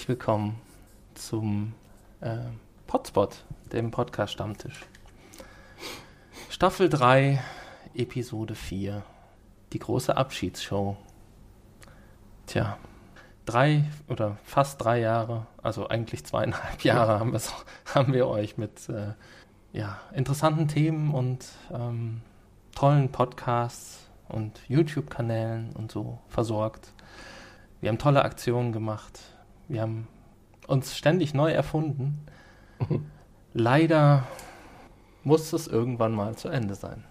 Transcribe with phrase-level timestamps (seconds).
[0.00, 0.58] herzlich willkommen
[1.12, 1.74] zum
[2.22, 2.38] äh,
[2.86, 4.86] Potspot, dem Podcast Stammtisch.
[6.48, 7.38] Staffel 3,
[7.94, 9.02] Episode 4,
[9.74, 10.96] die große Abschiedsshow.
[12.46, 12.78] Tja,
[13.44, 17.36] drei oder fast drei Jahre, also eigentlich zweieinhalb Jahre haben,
[17.94, 19.12] haben wir euch mit äh,
[19.74, 22.22] ja, interessanten Themen und ähm,
[22.74, 26.94] tollen Podcasts und YouTube-Kanälen und so versorgt.
[27.82, 29.20] Wir haben tolle Aktionen gemacht.
[29.70, 30.08] Wir haben
[30.66, 32.26] uns ständig neu erfunden.
[33.52, 34.24] Leider
[35.22, 37.04] muss es irgendwann mal zu Ende sein.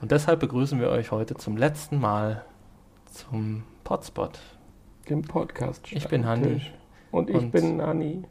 [0.00, 2.42] Und deshalb begrüßen wir euch heute zum letzten Mal
[3.04, 4.40] zum Potspot.
[5.10, 5.92] Dem Podcast.
[5.92, 6.62] Ich bin Hanni.
[7.10, 8.22] Und ich und bin Anni.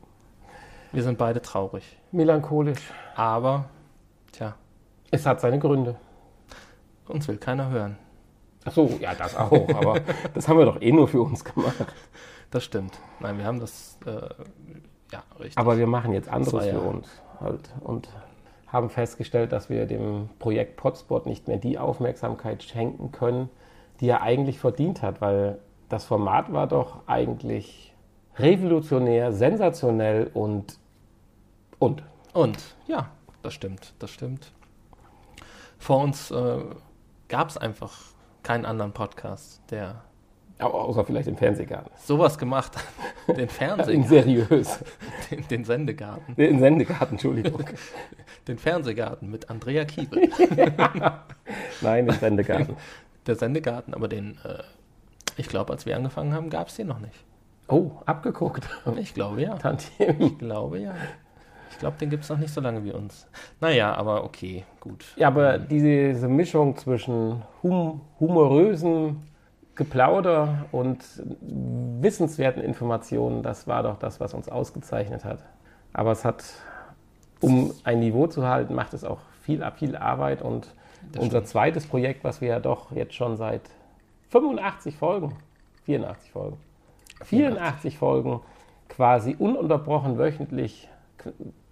[0.91, 1.99] Wir sind beide traurig.
[2.11, 2.91] Melancholisch.
[3.15, 3.69] Aber,
[4.31, 4.55] tja.
[5.11, 5.95] Es hat seine Gründe.
[7.07, 7.99] Uns will keiner hören.
[8.65, 9.69] Ach so, ja, das auch.
[9.75, 10.01] Aber
[10.33, 11.85] das haben wir doch eh nur für uns gemacht.
[12.51, 12.97] Das stimmt.
[13.19, 14.11] Nein, wir haben das, äh,
[15.11, 15.57] ja, richtig.
[15.57, 17.07] Aber wir machen jetzt anderes für uns
[17.39, 17.69] halt.
[17.81, 18.09] Und
[18.67, 23.49] haben festgestellt, dass wir dem Projekt Potspot nicht mehr die Aufmerksamkeit schenken können,
[23.99, 27.93] die er eigentlich verdient hat, weil das Format war doch eigentlich
[28.37, 30.79] revolutionär, sensationell und
[31.79, 32.03] und.
[32.33, 33.11] Und, ja,
[33.41, 34.51] das stimmt, das stimmt.
[35.77, 36.59] Vor uns äh,
[37.27, 37.93] gab es einfach
[38.43, 40.03] keinen anderen Podcast, der.
[40.59, 41.91] Aber außer vielleicht im Fernsehgarten.
[41.97, 42.73] Sowas gemacht.
[43.27, 44.07] Den Fernsehgarten.
[44.07, 44.79] seriös.
[45.29, 46.35] Den, den, Sendegarten.
[46.35, 47.63] Den Sendegarten, Entschuldigung.
[48.47, 50.29] Den Fernsehgarten mit Andrea Kiebel.
[51.81, 52.77] Nein, den Sendegarten.
[53.25, 54.63] Der Sendegarten, aber den, äh,
[55.35, 57.25] ich glaube, als wir angefangen haben, gab es den noch nicht.
[57.67, 58.65] Oh, abgeguckt.
[58.95, 59.55] Ich glaube ja.
[59.57, 60.15] Tantiem.
[60.21, 60.95] Ich glaube ja.
[61.71, 63.27] Ich glaube, den gibt es noch nicht so lange wie uns.
[63.59, 65.03] Naja, aber okay, gut.
[65.17, 69.27] Ja, aber diese Mischung zwischen hum humorösen
[69.77, 70.99] Geplauder und
[72.01, 75.39] wissenswerten Informationen, das war doch das, was uns ausgezeichnet hat.
[75.93, 76.43] Aber es hat,
[77.39, 80.73] um ein Niveau zu halten, macht es auch viel, viel Arbeit und
[81.11, 81.47] das unser stimmt.
[81.47, 83.61] zweites Projekt, was wir ja doch jetzt schon seit
[84.29, 85.33] 85 Folgen,
[85.85, 86.57] 84 Folgen,
[87.23, 88.41] 84 Folgen
[88.89, 90.89] quasi ununterbrochen wöchentlich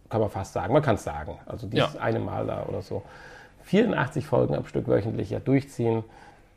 [0.09, 0.73] kann man fast sagen.
[0.73, 1.39] Man kann es sagen.
[1.45, 1.99] Also dieses ja.
[1.99, 3.03] eine Mal da oder so.
[3.63, 6.03] 84 Folgen am Stück wöchentlich ja durchziehen,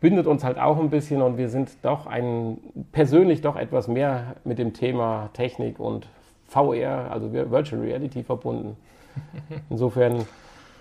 [0.01, 2.59] bindet uns halt auch ein bisschen und wir sind doch ein,
[2.93, 6.07] persönlich doch etwas mehr mit dem Thema Technik und
[6.47, 8.77] VR, also Virtual Reality verbunden.
[9.71, 10.25] Insofern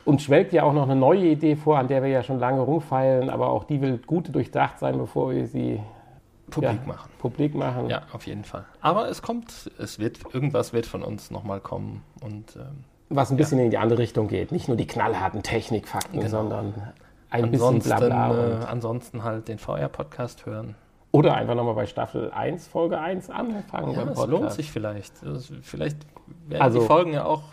[0.05, 2.61] uns schwelgt ja auch noch eine neue Idee vor, an der wir ja schon lange
[2.61, 5.81] rumfeilen, aber auch die will gut durchdacht sein, bevor wir sie
[6.49, 7.11] publik ja, machen.
[7.19, 7.89] Publik machen.
[7.89, 8.65] Ja, auf jeden Fall.
[8.79, 13.37] Aber es kommt, es wird, irgendwas wird von uns nochmal kommen und ähm, was ein
[13.37, 13.65] bisschen ja.
[13.65, 14.51] in die andere Richtung geht.
[14.51, 16.29] Nicht nur die knallharten Technikfakten, genau.
[16.29, 16.73] sondern
[17.29, 18.61] ein ansonsten, bisschen Blabla.
[18.61, 20.75] Äh, ansonsten halt den VR-Podcast hören.
[21.11, 23.93] Oder einfach nochmal bei Staffel 1, Folge 1 anfangen.
[23.93, 25.13] Ja, das lohnt sich vielleicht.
[25.61, 25.97] Vielleicht
[26.47, 27.43] werden also, die Folgen ja auch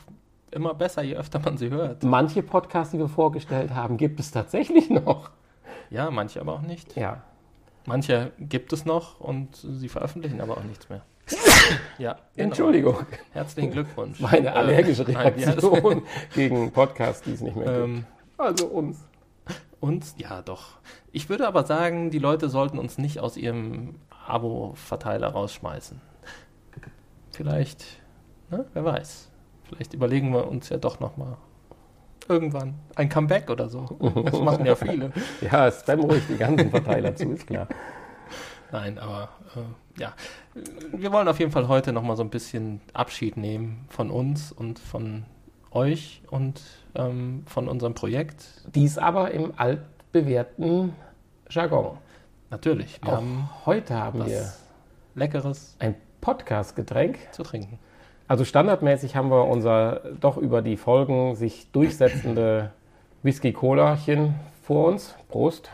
[0.50, 2.02] immer besser, je öfter man sie hört.
[2.02, 5.30] Manche Podcasts, die wir vorgestellt haben, gibt es tatsächlich noch.
[5.90, 6.96] Ja, manche aber auch nicht.
[6.96, 7.22] Ja.
[7.86, 11.02] Manche gibt es noch und sie veröffentlichen aber auch nichts mehr.
[11.98, 12.48] ja, genau.
[12.48, 12.96] Entschuldigung.
[13.32, 14.20] Herzlichen Glückwunsch.
[14.20, 16.02] Meine äh, allergische Reaktion
[16.34, 17.84] gegen Podcasts, die es nicht mehr gibt.
[17.84, 18.04] Ähm,
[18.36, 18.98] also uns.
[19.84, 20.78] Uns, ja doch.
[21.12, 23.96] Ich würde aber sagen, die Leute sollten uns nicht aus ihrem
[24.26, 26.00] Abo-Verteiler rausschmeißen.
[27.32, 27.84] Vielleicht,
[28.50, 29.30] ne, wer weiß.
[29.64, 31.36] Vielleicht überlegen wir uns ja doch nochmal
[32.30, 32.76] irgendwann.
[32.94, 33.84] Ein Comeback oder so.
[34.24, 35.12] Das machen ja viele.
[35.42, 37.68] ja, spam ruhig die ganzen Verteiler zu, ist klar.
[38.72, 40.14] Nein, aber äh, ja.
[40.92, 44.78] Wir wollen auf jeden Fall heute nochmal so ein bisschen Abschied nehmen von uns und
[44.78, 45.26] von
[45.72, 46.62] euch und
[46.94, 48.44] ähm, von unserem Projekt.
[48.74, 50.94] Dies aber im altbewährten
[51.50, 51.98] Jargon.
[52.50, 53.00] Natürlich.
[53.02, 54.52] Auch haben heute haben wir
[55.14, 55.76] Leckeres.
[55.78, 57.18] Ein Podcast-Getränk.
[57.32, 57.78] Zu trinken.
[58.26, 62.72] Also standardmäßig haben wir unser doch über die Folgen sich durchsetzende
[63.22, 65.14] Whisky-Colachen vor uns.
[65.28, 65.70] Prost.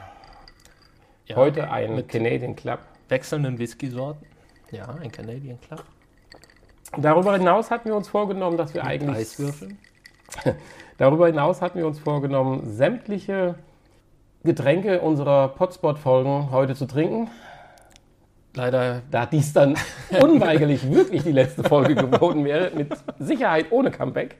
[1.26, 2.81] Ja, Heute ein Canadian Club.
[3.08, 4.26] Wechselnden Whisky-Sorten.
[4.73, 5.84] Ja, ein Canadian Club.
[6.96, 9.16] Darüber hinaus hatten wir uns vorgenommen, dass wir mit eigentlich.
[9.16, 9.78] Eiswürfeln.
[10.98, 13.54] Darüber hinaus hatten wir uns vorgenommen, sämtliche
[14.44, 17.30] Getränke unserer Potspot-Folgen heute zu trinken.
[18.54, 19.02] Leider.
[19.10, 19.76] Da dies dann
[20.22, 24.36] unweigerlich wirklich die letzte Folge geworden wäre, mit Sicherheit ohne Comeback,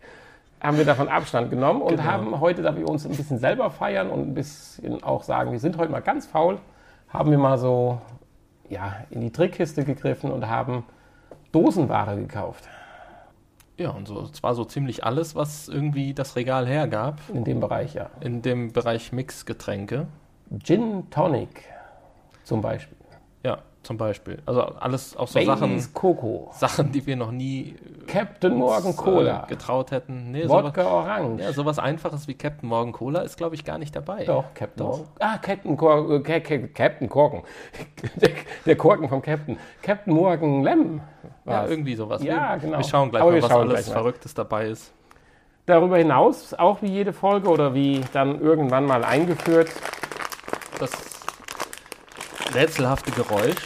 [0.61, 2.03] haben wir davon Abstand genommen und genau.
[2.03, 5.59] haben heute, da wir uns ein bisschen selber feiern und ein bisschen auch sagen, wir
[5.59, 6.59] sind heute mal ganz faul,
[7.09, 8.01] haben wir mal so
[8.69, 10.85] ja, in die Trickkiste gegriffen und haben
[11.53, 12.69] Dosenware gekauft.
[13.81, 17.19] Ja, und so, zwar so ziemlich alles, was irgendwie das Regal hergab.
[17.33, 18.11] In dem Bereich, ja.
[18.21, 20.07] In dem Bereich Mixgetränke.
[20.63, 21.65] Gin Tonic
[22.45, 22.99] zum Beispiel.
[23.43, 24.43] Ja, zum Beispiel.
[24.45, 26.51] Also alles auch so Baileys Sachen, Coco.
[26.53, 29.45] Sachen, die wir noch nie Captain Morgan Cola.
[29.45, 30.33] äh, getraut hätten.
[30.33, 31.43] Nee, sowas, Wodka Orange.
[31.43, 34.25] ja, sowas Einfaches wie Captain Morgan Cola ist, glaube ich, gar nicht dabei.
[34.25, 35.01] Doch, Captain Doch.
[35.19, 37.43] Ah, Captain, Kor äh, Ca- Ca- Captain Korken.
[38.67, 39.59] Der, Korken vom Captain.
[39.83, 41.01] Captain Morgan Lem.
[41.47, 42.23] Ja, irgendwie sowas.
[42.23, 42.77] Ja, genau.
[42.79, 43.93] Wir schauen gleich Aber mal, was alles gleich mal.
[43.95, 44.93] Verrücktes dabei ist.
[45.67, 49.71] Darüber hinaus, auch wie jede Folge oder wie dann irgendwann mal eingeführt,
[50.79, 50.91] Das
[52.55, 53.57] rätselhafte Geräusch,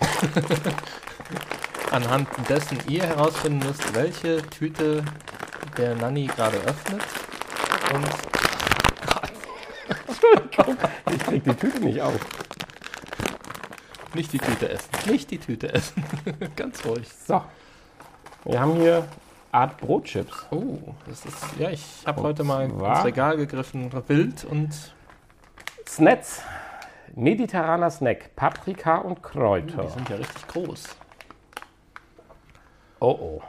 [1.90, 5.04] anhand dessen ihr herausfinden müsst, welche Tüte
[5.76, 7.02] der Nanny gerade öffnet.
[7.94, 8.06] Und
[11.14, 12.14] ich krieg die Tüte nicht auf.
[14.14, 14.88] nicht die Tüte essen.
[15.06, 16.04] Nicht die Tüte essen.
[16.56, 17.08] Ganz ruhig.
[17.26, 17.42] So.
[18.44, 19.06] Wir haben hier
[19.52, 20.46] Art Brotchips.
[20.50, 21.36] Oh, das ist.
[21.58, 24.70] Ja, ich habe heute mal ins Regal gegriffen, wild und
[25.86, 26.42] Snets.
[27.18, 28.36] Mediterraner Snack.
[28.36, 29.82] Paprika und Kräuter.
[29.82, 30.84] die sind ja richtig groß.
[33.00, 33.40] Oh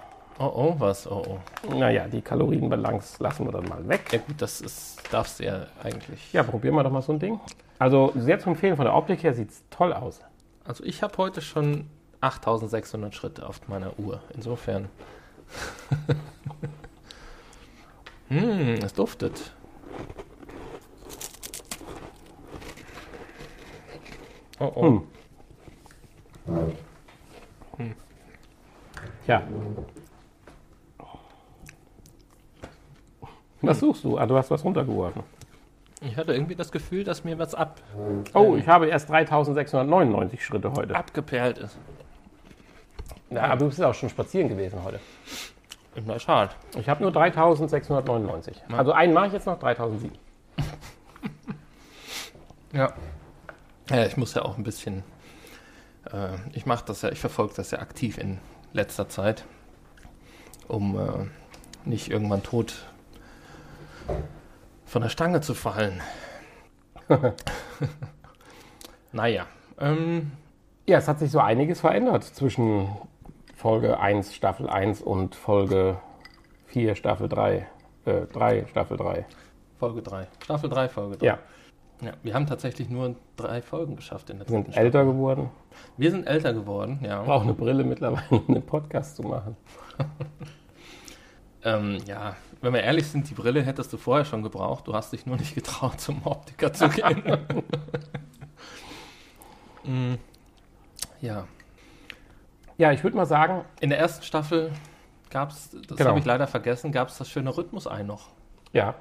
[0.42, 1.06] Oh oh, was?
[1.06, 1.40] Oh oh.
[1.68, 1.76] oh.
[1.76, 4.12] Naja, die Kalorienbalance lassen wir dann mal weg.
[4.12, 6.32] Ja gut, das ist, darfst du ja eigentlich.
[6.32, 7.40] Ja, probieren wir doch mal so ein Ding.
[7.78, 10.22] Also sehr zu empfehlen, von der Optik her sieht es toll aus.
[10.64, 11.90] Also ich habe heute schon
[12.22, 14.22] 8600 Schritte auf meiner Uhr.
[14.34, 14.88] Insofern.
[18.30, 19.52] hm, es duftet.
[24.60, 25.02] Oh oh.
[27.78, 27.96] Hm.
[29.28, 29.44] Ja.
[33.62, 34.18] Was suchst du?
[34.18, 35.24] Ah, du hast was runtergeworfen.
[36.02, 37.82] Ich hatte irgendwie das Gefühl, dass mir was ab,
[38.34, 40.96] Oh, ich habe erst 3699 Schritte heute.
[40.96, 41.78] abgeperlt ist.
[43.30, 45.00] Ja, aber du bist auch schon spazieren gewesen heute.
[46.06, 46.52] Na schade.
[46.78, 48.64] Ich habe nur 3699.
[48.72, 50.12] Also einen mache ich jetzt noch, 3007.
[52.72, 52.94] Ja.
[53.90, 55.04] Ja, ich muss ja auch ein bisschen.
[56.12, 58.40] Äh, ich mache das ja, ich verfolge das ja aktiv in
[58.74, 59.46] letzter Zeit,
[60.68, 61.26] um äh,
[61.86, 62.86] nicht irgendwann tot
[64.86, 66.02] von der Stange zu fallen.
[69.12, 69.46] naja.
[69.80, 70.32] Ähm,
[70.88, 72.90] Ja, es hat sich so einiges verändert zwischen
[73.56, 75.98] Folge 1, Staffel 1 und Folge
[76.68, 77.68] 4, Staffel 3.
[78.06, 79.26] Äh, 3, Staffel 3.
[79.80, 80.28] Folge 3.
[80.44, 81.26] Staffel 3, Folge 3.
[81.26, 81.40] Ja,
[82.02, 82.14] ja.
[82.24, 84.86] Wir haben tatsächlich nur drei Folgen geschafft in der wir sind Staffel.
[84.86, 85.50] älter geworden.
[85.98, 87.22] Wir sind älter geworden, ja.
[87.24, 89.56] Brauche eine Brille mittlerweile, um einen Podcast zu machen.
[91.62, 94.88] Ähm, ja, wenn wir ehrlich sind, die Brille hättest du vorher schon gebraucht.
[94.88, 97.22] Du hast dich nur nicht getraut, zum Optiker zu gehen.
[99.84, 100.16] Mm,
[101.22, 101.46] ja,
[102.78, 104.72] Ja, ich würde mal sagen, in der ersten Staffel
[105.30, 106.12] gab es, das Genau.
[106.12, 108.30] habe ich leider vergessen, gab es das schöne Rhythmus-Ei noch.
[108.72, 108.96] ja,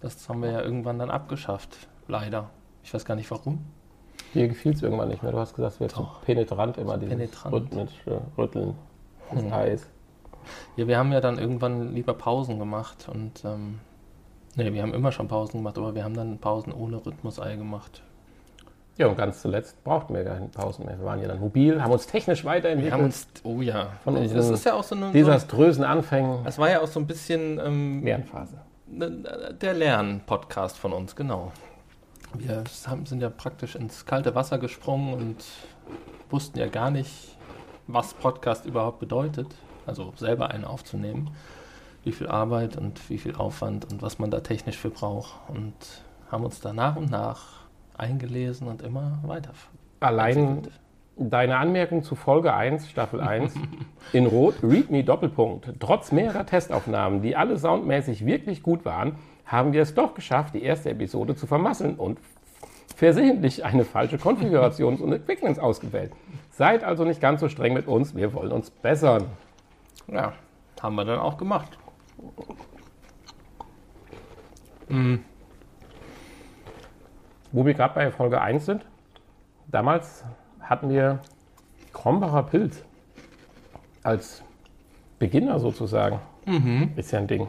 [0.00, 1.76] Das haben wir ja irgendwann dann abgeschafft,
[2.08, 2.50] leider.
[2.82, 3.64] Ich weiß gar nicht warum.
[4.34, 5.32] dir gefiel es irgendwann nicht mehr.
[5.32, 7.54] Du hast gesagt, es wäre zu penetrant immer, dieses penetrant.
[7.54, 8.74] rhythmische Rütteln
[9.32, 9.52] des Hm.
[9.52, 9.86] Eis.
[10.76, 13.80] Ja, wir haben ja dann irgendwann lieber Pausen gemacht und ähm,
[14.56, 18.02] nee, wir haben immer schon Pausen gemacht, aber wir haben dann Pausen ohne Rhythmus-Ei gemacht.
[18.96, 20.98] Ja, und ganz zuletzt brauchten wir gar keine Pausen mehr.
[20.98, 22.92] Wir waren ja dann mobil, haben uns technisch Wir weiterentwickelt.
[22.94, 26.38] haben uns, oh ja, Von das unseren ist ja auch so eine, so, desaströsen Anfängen.
[26.46, 28.58] es war ja auch so ein bisschen ähm, Lernphase.
[28.88, 31.52] der Lern-Podcast von uns, genau.
[32.34, 35.44] Wir haben, sind ja praktisch ins kalte Wasser gesprungen und
[36.30, 37.36] wussten ja gar nicht,
[37.86, 39.54] was Podcast überhaupt bedeutet.
[39.86, 41.30] Also selber einen aufzunehmen.
[42.04, 45.34] Wie viel Arbeit und wie viel Aufwand und was man da technisch für braucht.
[45.48, 45.74] Und
[46.30, 47.66] haben uns da nach und nach
[47.96, 49.50] eingelesen und immer weiter.
[50.00, 50.62] Allein
[51.16, 53.54] deine Anmerkung zu Folge 1, Staffel 1,
[54.12, 55.72] in Rot, Read Me Doppelpunkt.
[55.80, 59.16] Trotz mehrerer Testaufnahmen, die alle soundmäßig wirklich gut waren,
[59.48, 62.18] haben wir es doch geschafft, die erste Episode zu vermasseln und
[62.94, 66.12] versehentlich eine falsche Konfigurations- und Equipments ausgewählt.
[66.50, 69.24] Seid also nicht ganz so streng mit uns, wir wollen uns bessern.
[70.06, 70.34] Ja,
[70.80, 71.78] haben wir dann auch gemacht.
[74.88, 75.24] Mhm.
[77.50, 78.84] Wo wir gerade bei Folge 1 sind,
[79.68, 80.24] damals
[80.60, 81.20] hatten wir
[81.94, 82.84] Krombacher Pilz
[84.02, 84.42] als
[85.18, 86.20] Beginner sozusagen.
[86.96, 87.48] Ist ja ein Ding.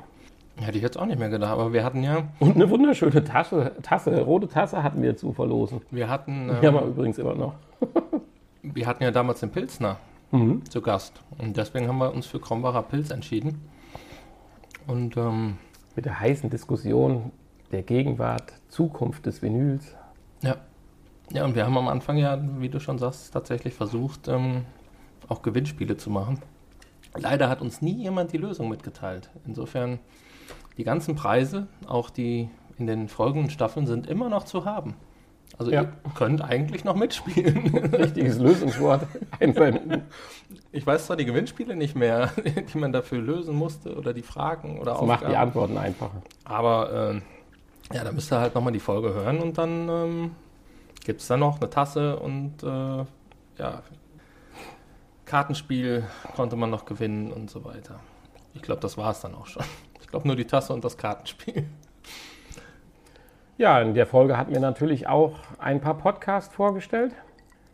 [0.61, 3.71] Hätte ich jetzt auch nicht mehr gedacht, aber wir hatten ja, Und eine wunderschöne Tasche,
[3.81, 5.81] Tasse, rote Tasse hatten wir zu verlosen.
[5.91, 7.53] wir hatten, ähm, wir übrigens immer noch.
[8.63, 9.97] wir hatten ja damals den Pilzner
[10.31, 10.63] Mhm.
[10.69, 11.21] zu Gast.
[11.39, 13.61] Und deswegen haben wir uns für Krombacher Pilz entschieden.
[14.85, 15.57] Und ähm,
[15.95, 17.31] Mit der heißen Diskussion
[17.71, 19.95] der Gegenwart, Zukunft des Vinyls.
[20.41, 20.55] ja.
[21.31, 24.65] Ja, und wir haben am Anfang ja, wie du schon sagst, tatsächlich versucht, ähm,
[25.27, 26.39] auch Gewinnspiele zu machen.
[27.15, 29.29] Leider hat uns nie jemand die Lösung mitgeteilt.
[29.45, 29.99] Insofern,
[30.79, 34.95] die ganzen Preise, auch die in den folgenden Staffeln, sind immer noch zu haben.
[35.57, 35.81] Also Ja.
[35.81, 37.67] ihr könnt eigentlich noch mitspielen.
[37.93, 39.05] Richtiges Lösungswort
[39.41, 40.03] einsenden.
[40.71, 42.31] Ich weiß zwar die Gewinnspiele nicht mehr,
[42.73, 45.35] die man dafür lösen musste oder die Fragen oder Das macht die.
[45.35, 46.21] Antworten einfacher.
[46.45, 47.23] Aber ähm,
[47.91, 50.31] ja, da müsst ihr halt nochmal die Folge hören und dann ähm,
[51.03, 53.05] gibt es da noch eine Tasse und äh,
[53.57, 53.83] ja,
[55.25, 56.05] Kartenspiel
[56.37, 57.99] konnte man noch gewinnen und so weiter.
[58.53, 59.63] Ich glaube, das war es dann auch schon.
[60.01, 61.67] Ich glaube nur die Tasse und das Kartenspiel.
[63.57, 67.13] Ja, in der Folge hatten wir natürlich auch ein paar Podcasts vorgestellt.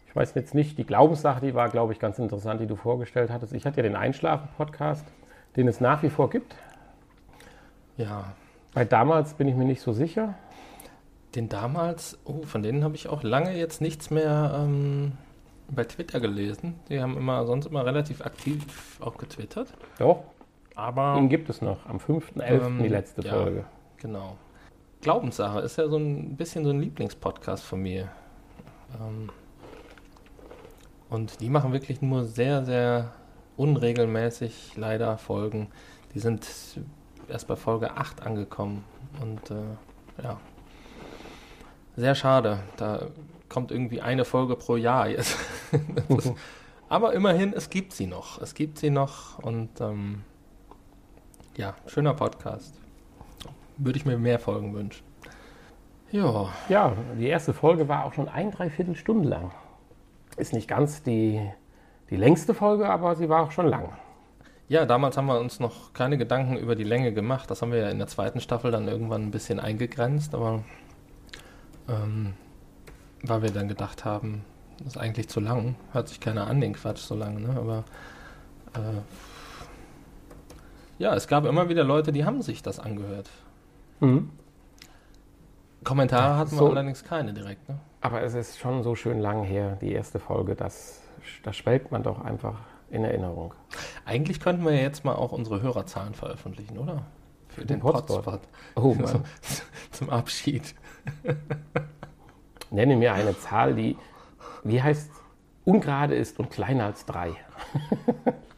[0.07, 3.29] Ich weiß jetzt nicht, die Glaubenssache, die war, glaube ich, ganz interessant, die du vorgestellt
[3.29, 3.53] hattest.
[3.53, 5.05] Ich hatte ja den Einschlafen-Podcast,
[5.55, 6.55] den es nach wie vor gibt.
[7.97, 8.33] Ja,
[8.73, 10.33] Bei damals bin ich mir nicht so sicher.
[11.35, 15.13] den damals, oh, von denen habe ich auch lange jetzt nichts mehr ähm,
[15.69, 16.79] bei Twitter gelesen.
[16.89, 19.73] Die haben immer sonst immer relativ aktiv auch getwittert.
[19.99, 20.23] Doch,
[20.75, 21.85] Aber ihn gibt es noch.
[21.85, 22.41] Am 5.11.
[22.41, 23.33] Ähm, die letzte ja.
[23.33, 23.65] Folge.
[23.97, 24.37] Genau.
[25.01, 28.09] Glaubenssache ist ja so ein bisschen so ein Lieblingspodcast von mir.
[28.99, 29.29] Ähm,
[31.09, 33.11] und die machen wirklich nur sehr, sehr
[33.57, 35.69] unregelmäßig leider Folgen.
[36.13, 36.45] Die sind
[37.29, 38.83] erst bei Folge 8 angekommen.
[39.21, 40.39] Und äh, ja,
[41.95, 42.59] sehr schade.
[42.77, 43.07] Da
[43.47, 45.37] kommt irgendwie eine Folge pro Jahr jetzt.
[46.09, 46.33] Ist,
[46.89, 48.41] aber immerhin, es gibt sie noch.
[48.41, 50.23] Es gibt sie noch und ähm,
[51.57, 52.79] ja, schöner Podcast.
[53.77, 55.03] Würde ich mir mehr Folgen wünschen.
[56.11, 59.51] Ja, Ja, die erste Folge war auch schon ein Dreiviertelstunde lang.
[60.37, 61.41] Ist nicht ganz die,
[62.09, 63.89] die längste Folge, aber sie war auch schon lang.
[64.67, 67.49] ja, damals haben wir uns noch keine Gedanken über die Länge gemacht.
[67.51, 70.63] Das haben wir ja in der zweiten Staffel dann irgendwann ein bisschen eingegrenzt, aber
[71.87, 72.33] ähm,
[73.23, 74.43] weil wir dann gedacht haben,
[74.79, 75.75] das ist eigentlich zu lang.
[75.91, 77.55] Hört sich keiner an, den Quatsch so lange, ne?
[77.57, 77.83] Aber
[78.73, 79.01] äh,
[80.97, 83.29] ja, es gab immer wieder Leute, die haben sich das angehört.
[83.99, 84.29] Mhm.
[85.83, 86.69] Kommentare hatten wir So.
[86.69, 87.77] allerdings keine direkt, ne?
[88.01, 90.55] Aber es ist schon so schön lang her, die erste Folge.
[90.55, 91.01] Das,
[91.43, 92.55] das schwelgt man doch einfach
[92.89, 93.53] in Erinnerung.
[94.05, 97.03] Eigentlich könnten wir ja jetzt mal auch unsere Hörerzahlen veröffentlichen, oder?
[97.49, 98.25] Für den den Hotspot.
[98.25, 98.41] Hotspot.
[98.75, 99.23] Oh Mann.
[99.91, 100.75] Zum Abschied.
[102.71, 103.97] Nenne mir eine Zahl, die,
[104.63, 105.09] wie heißt,
[105.65, 107.31] ungerade ist und kleiner als drei.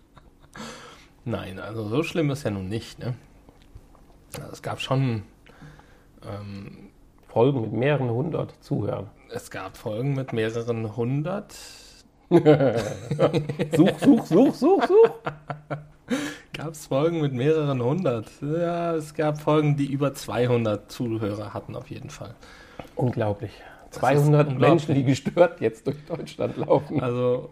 [1.27, 3.13] Nein, also so schlimm ist ja nun nicht, ne?
[4.39, 5.23] Also es gab schon,
[6.25, 6.89] ähm,
[7.27, 9.09] Folgen mit mehreren hundert Zuhörern.
[9.29, 11.53] es gab Folgen mit mehreren hundert.
[12.29, 15.11] Such, such, such, such, such.
[16.53, 18.29] Gab es Folgen mit mehreren hundert?
[18.41, 22.35] Ja, es gab Folgen, die über 200 Zuhörer hatten auf jeden Fall.
[22.95, 23.51] Unglaublich.
[23.91, 24.59] ist 200 unglaublich.
[24.59, 27.01] Menschen, die gestört jetzt durch Deutschland laufen.
[27.01, 27.51] Also,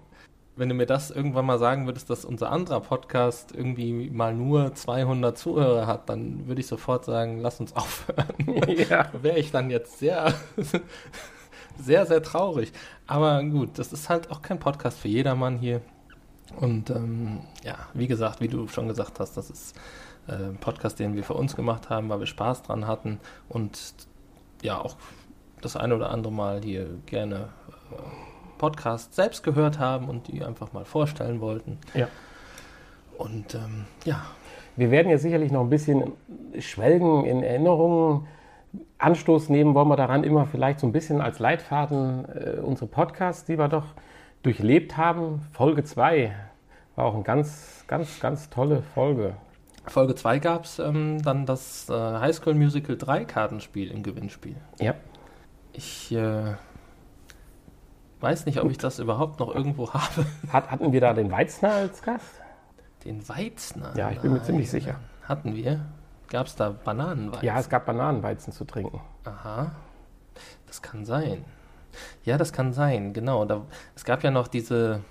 [0.56, 4.74] wenn du mir das irgendwann mal sagen würdest, dass unser anderer Podcast irgendwie mal nur
[4.74, 8.34] 200 Zuhörer hat, dann würde ich sofort sagen, lass uns aufhören.
[8.90, 9.10] ja.
[9.22, 10.34] Wäre ich dann jetzt sehr,
[11.78, 12.72] sehr, sehr traurig.
[13.08, 15.82] Aber gut, das ist halt auch kein Podcast für jedermann hier.
[16.60, 19.76] Und ähm, ja, wie gesagt, wie du schon gesagt hast, das ist
[20.28, 23.20] äh, ein Podcast, den wir für uns gemacht haben, weil wir Spaß dran hatten
[23.50, 23.78] und
[24.62, 24.96] ja auch
[25.62, 27.50] das eine oder andere Mal hier gerne
[27.92, 28.25] äh,
[28.58, 31.78] Podcasts selbst gehört haben und die einfach mal vorstellen wollten.
[31.94, 32.08] Ja.
[33.18, 34.26] Und ähm, ja,
[34.76, 36.12] Wir werden jetzt sicherlich noch ein bisschen
[36.60, 38.28] schwelgen in Erinnerungen.
[38.98, 43.46] Anstoß nehmen wollen wir daran immer vielleicht so ein bisschen als Leitfaden äh, unsere Podcasts,
[43.46, 43.94] die wir doch
[44.44, 45.42] durchlebt haben.
[45.54, 46.34] Folge 2
[46.96, 49.36] war auch eine ganz, ganz, ganz tolle Folge.
[49.88, 54.56] Folge 2 gab es ähm, dann das äh, High School Musical 3 Kartenspiel im Gewinnspiel.
[54.80, 54.96] Ja.
[55.74, 56.54] Ich äh,
[58.22, 60.26] weiß nicht, ob ich das überhaupt noch irgendwo habe.
[60.50, 62.42] Hat, hatten wir da den Weizner als Gast?
[63.04, 63.94] Den Weizner.
[63.96, 64.96] Ja, ich bin mir ziemlich sicher.
[65.24, 65.86] Hatten wir?
[66.28, 67.46] Gab es da Bananenweizen?
[67.46, 69.00] Ja, es gab Bananenweizen zu trinken.
[69.24, 69.72] Aha.
[70.68, 71.46] Das kann sein.
[72.24, 73.46] Ja, das kann sein, genau.
[73.46, 73.62] Da,
[73.96, 75.02] es gab ja noch diese,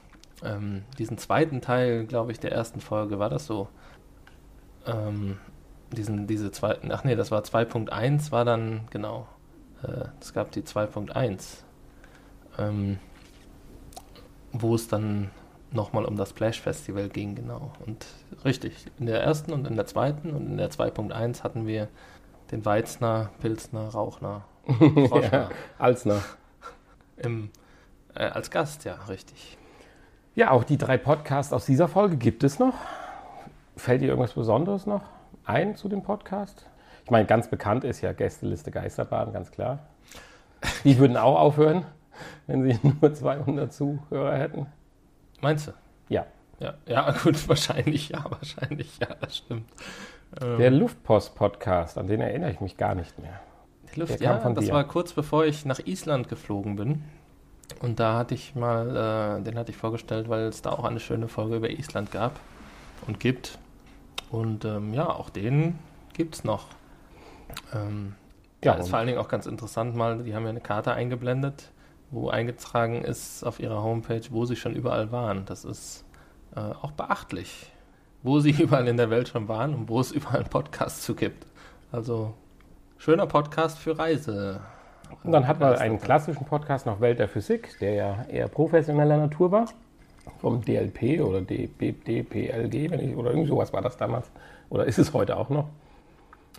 [0.42, 3.68] ähm, diesen zweiten Teil, glaube ich, der ersten Folge, war das so?
[4.86, 5.38] Ähm,
[5.92, 9.26] diesen, diese zweiten, ach nee, das war 2.1, war dann, genau.
[9.82, 11.62] Äh, es gab die 2.1,
[12.58, 12.98] ähm,
[14.52, 15.30] wo es dann
[15.72, 17.72] nochmal um das Splash Festival ging, genau.
[17.84, 18.06] Und
[18.44, 21.88] richtig, in der ersten und in der zweiten und in der 2.1 hatten wir
[22.50, 26.22] den Weizner, Pilsner, Rauchner, Froschner ja, Alsner.
[27.16, 27.50] im,
[28.14, 29.58] äh, als Gast, ja, richtig.
[30.36, 32.74] Ja, auch die drei Podcasts aus dieser Folge gibt es noch.
[33.76, 35.02] Fällt dir irgendwas Besonderes noch
[35.44, 36.66] ein zu dem Podcast?
[37.04, 39.80] Ich meine, ganz bekannt ist ja Gästeliste Geisterbahn, ganz klar.
[40.84, 41.84] Die würden auch aufhören,
[42.46, 44.66] wenn sie nur 200 Zuhörer hätten.
[45.40, 45.72] Meinst du?
[46.08, 46.26] Ja.
[46.60, 49.70] Ja, ja, gut, wahrscheinlich, ja, wahrscheinlich, ja, das stimmt.
[50.40, 53.40] Ähm, Der Luftpost-Podcast, an den erinnere ich mich gar nicht mehr.
[54.08, 54.72] Der kam ja, von das dir.
[54.72, 57.04] war kurz bevor ich nach Island geflogen bin.
[57.80, 61.00] Und da hatte ich mal, äh, den hatte ich vorgestellt, weil es da auch eine
[61.00, 62.40] schöne Folge über Island gab
[63.06, 63.58] und gibt.
[64.30, 65.78] Und ähm, ja, auch den
[66.14, 66.76] gibt es noch.
[67.74, 68.16] Ähm,
[68.62, 71.70] Ja, ist vor allen Dingen auch ganz interessant mal, die haben ja eine Karte eingeblendet,
[72.10, 75.44] wo eingetragen ist auf ihrer Homepage, wo sie schon überall waren.
[75.46, 76.04] Das ist
[76.54, 77.72] äh, auch beachtlich,
[78.22, 81.14] wo sie überall in der Welt schon waren und wo es überall einen Podcast zu
[81.14, 81.46] gibt.
[81.92, 82.34] Also
[82.98, 84.60] schöner Podcast für Reise.
[85.22, 89.16] Und dann hat man einen klassischen Podcast noch Welt der Physik, der ja eher professioneller
[89.16, 89.66] Natur war.
[90.40, 94.30] Vom DLP oder DPLG, wenn ich, oder irgend sowas war das damals.
[94.70, 95.68] Oder ist es heute auch noch.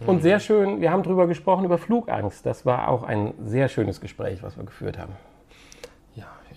[0.06, 2.46] Und sehr schön, wir haben drüber gesprochen, über Flugangst.
[2.46, 5.14] Das war auch ein sehr schönes Gespräch, was wir geführt haben.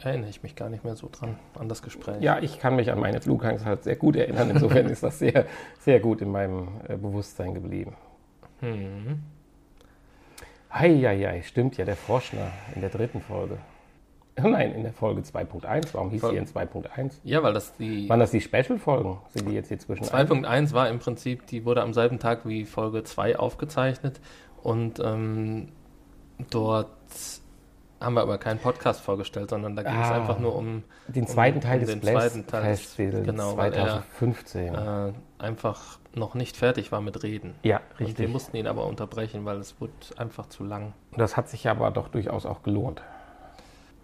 [0.04, 2.20] Erinnere ich mich gar nicht mehr so dran an das Gespräch.
[2.20, 4.50] Ja, ich kann mich an meine Flugangst halt sehr gut erinnern.
[4.50, 5.46] Insofern ist das sehr,
[5.80, 7.94] sehr gut in meinem äh, Bewusstsein geblieben.
[8.60, 9.22] Hm.
[10.72, 13.58] Heieiei, stimmt ja, der Froschner in der dritten Folge.
[14.40, 15.88] Nein, in der Folge 2.1.
[15.92, 17.14] Warum hieß Voll- die in 2.1?
[17.24, 19.18] Ja, weil das die Waren das die Special-Folgen?
[19.30, 22.64] Sind die jetzt hier zwischen 2.1 war im Prinzip, die wurde am selben Tag wie
[22.64, 24.20] Folge 2 aufgezeichnet
[24.62, 25.70] und ähm,
[26.50, 26.90] dort
[28.00, 30.14] haben wir aber keinen Podcast vorgestellt, sondern da ging es Ah.
[30.16, 33.56] einfach nur um den zweiten um- Teil um des den Blast zweiten Teil Festivals genau,
[33.56, 34.74] weil er, 2015.
[34.74, 37.54] äh, einfach noch nicht fertig war mit Reden.
[37.62, 38.28] ja, Und wir richtig.
[38.28, 40.92] mussten ihn aber unterbrechen, weil es wurde einfach zu lang.
[41.16, 43.02] Das hat sich aber doch durchaus auch gelohnt.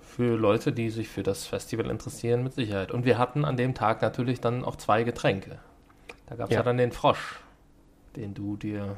[0.00, 2.92] Für Leute, die sich für das Festival interessieren, mit Sicherheit.
[2.92, 5.59] Und wir hatten an dem Tag natürlich dann auch zwei Getränke.
[6.26, 6.61] Da gab es ja.
[6.61, 6.62] Ja.
[6.64, 7.40] dann den Frosch,
[8.16, 8.96] den du dir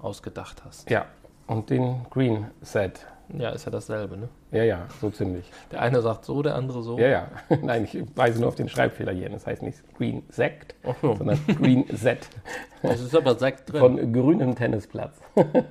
[0.00, 0.90] ausgedacht hast.
[0.90, 1.06] Ja,
[1.46, 3.06] und den Green Set.
[3.36, 4.28] Ja, ist ja dasselbe, ne?
[4.52, 5.50] Ja, ja, so ziemlich.
[5.72, 6.98] Der eine sagt so, der andere so.
[6.98, 7.28] Ja, ja.
[7.62, 9.28] Nein, ich weise nur auf den Schreibfehler hier.
[9.28, 11.14] Das heißt nicht Green Sekt, so.
[11.16, 12.28] sondern Green Set
[12.82, 13.80] Es ist aber Sekt drin.
[13.80, 15.20] von grünem Tennisplatz.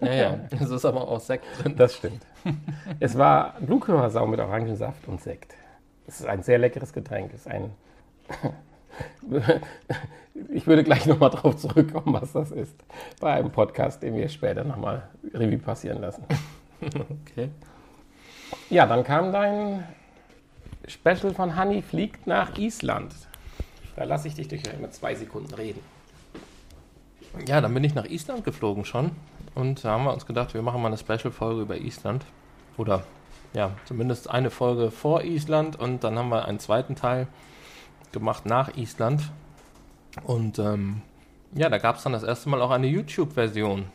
[0.01, 0.39] ja, ja.
[0.51, 1.75] Es ist aber auch Sekt drin.
[1.77, 2.25] Das stimmt.
[2.99, 5.53] Es war Blutcuracao mit Orangensaft und Sekt.
[6.07, 7.31] Es ist ein sehr leckeres Getränk.
[7.33, 7.71] Es ist ein
[10.53, 12.75] ich würde gleich nochmal drauf zurückkommen, was das ist,
[13.19, 16.23] bei einem Podcast, den wir später nochmal Revue passieren lassen.
[16.81, 17.49] Okay.
[18.69, 19.83] Ja, dann kam dein
[20.87, 23.13] Special von Honey fliegt nach Island.
[23.95, 25.79] Da lasse ich dich durch immer zwei Sekunden reden.
[27.47, 29.11] Ja, dann bin ich nach Island geflogen schon.
[29.55, 32.25] Und da haben wir uns gedacht, wir machen mal eine Special-Folge über Island.
[32.77, 33.03] Oder
[33.53, 35.77] ja, zumindest eine Folge vor Island.
[35.77, 37.27] Und dann haben wir einen zweiten Teil
[38.11, 39.31] gemacht nach Island.
[40.23, 41.01] Und ähm,
[41.53, 43.85] ja, da gab es dann das erste Mal auch eine YouTube-Version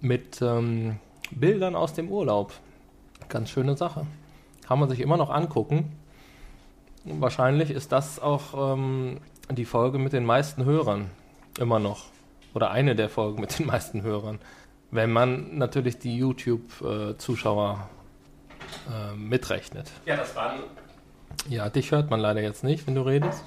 [0.00, 0.98] mit ähm,
[1.30, 2.52] Bildern aus dem Urlaub.
[3.28, 4.06] Ganz schöne Sache.
[4.66, 5.92] Kann man sich immer noch angucken.
[7.04, 9.18] Wahrscheinlich ist das auch ähm,
[9.50, 11.10] die Folge mit den meisten Hörern.
[11.58, 12.06] Immer noch.
[12.54, 14.38] Oder eine der Folgen mit den meisten Hörern.
[14.90, 17.88] Wenn man natürlich die YouTube-Zuschauer
[18.88, 19.90] äh, mitrechnet.
[20.04, 20.60] Ja, das waren.
[21.48, 23.42] Ja, dich hört man leider jetzt nicht, wenn du redest.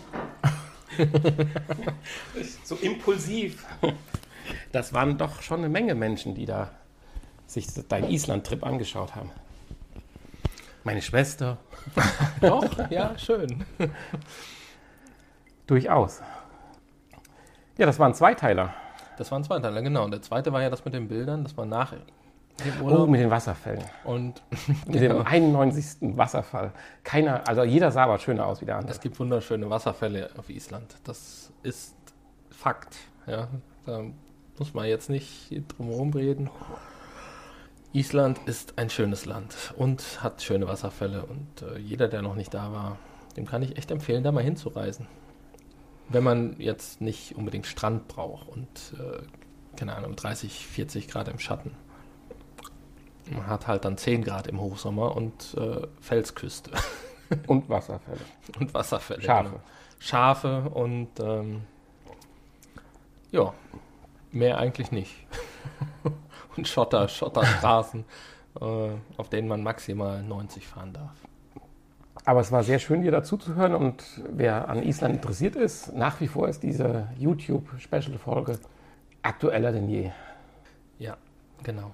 [2.63, 3.65] So impulsiv.
[4.71, 6.71] Das waren doch schon eine Menge Menschen, die da
[7.49, 9.31] sich deinen Island-Trip angeschaut haben.
[10.83, 11.57] Meine Schwester.
[12.41, 13.65] Doch, ja, schön.
[15.67, 16.21] Durchaus.
[17.77, 18.73] Ja, das waren Zweiteiler.
[19.17, 20.05] Das waren zwei Teile, genau.
[20.05, 21.99] Und der zweite war ja das mit den Bildern, das war nach dem
[22.81, 23.09] Oh, Urlaub.
[23.09, 23.83] mit den Wasserfällen.
[24.03, 24.41] Und
[24.85, 26.17] Mit dem 91.
[26.17, 26.73] Wasserfall.
[27.03, 28.91] Keiner, also jeder sah aber schöner aus wie der andere.
[28.91, 30.95] es gibt wunderschöne Wasserfälle auf Island.
[31.05, 31.95] Das ist
[32.49, 32.97] Fakt.
[33.27, 33.47] Ja,
[33.85, 34.03] da
[34.57, 36.49] muss man jetzt nicht drum herum reden.
[37.93, 41.25] Island ist ein schönes Land und hat schöne Wasserfälle.
[41.25, 42.97] Und äh, jeder, der noch nicht da war,
[43.35, 45.07] dem kann ich echt empfehlen, da mal hinzureisen.
[46.07, 48.67] Wenn man jetzt nicht unbedingt Strand braucht und,
[48.99, 49.21] äh,
[49.75, 51.71] keine Ahnung, 30, 40 Grad im Schatten.
[53.31, 56.71] Man hat halt dann 10 Grad im Hochsommer und äh, Felsküste
[57.47, 58.21] Und Wasserfälle.
[58.59, 59.21] und Wasserfälle.
[59.21, 59.49] Schafe.
[59.49, 59.61] Genau.
[59.99, 61.61] Schafe und ähm,
[63.31, 63.53] ja,
[64.31, 65.13] mehr eigentlich nicht.
[66.59, 68.05] und Schotter, Schotterstraßen,
[68.61, 68.65] äh,
[69.17, 71.11] auf denen man maximal 90 fahren darf.
[72.25, 73.73] Aber es war sehr schön, dir dazu zu hören.
[73.73, 78.59] Und wer an Island interessiert ist, nach wie vor ist diese YouTube-Special-Folge
[79.23, 80.11] aktueller denn je.
[80.99, 81.17] Ja,
[81.63, 81.91] genau.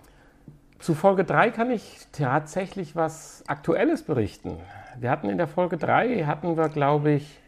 [0.80, 4.58] Zu Folge 3 kann ich tatsächlich was Aktuelles berichten.
[5.00, 7.40] Wir hatten in der Folge 3, hatten wir, glaube ich,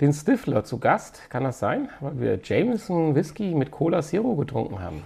[0.00, 1.28] den Stifler zu Gast.
[1.30, 1.88] Kann das sein?
[2.00, 5.02] Weil wir Jameson Whisky mit Cola Zero getrunken haben.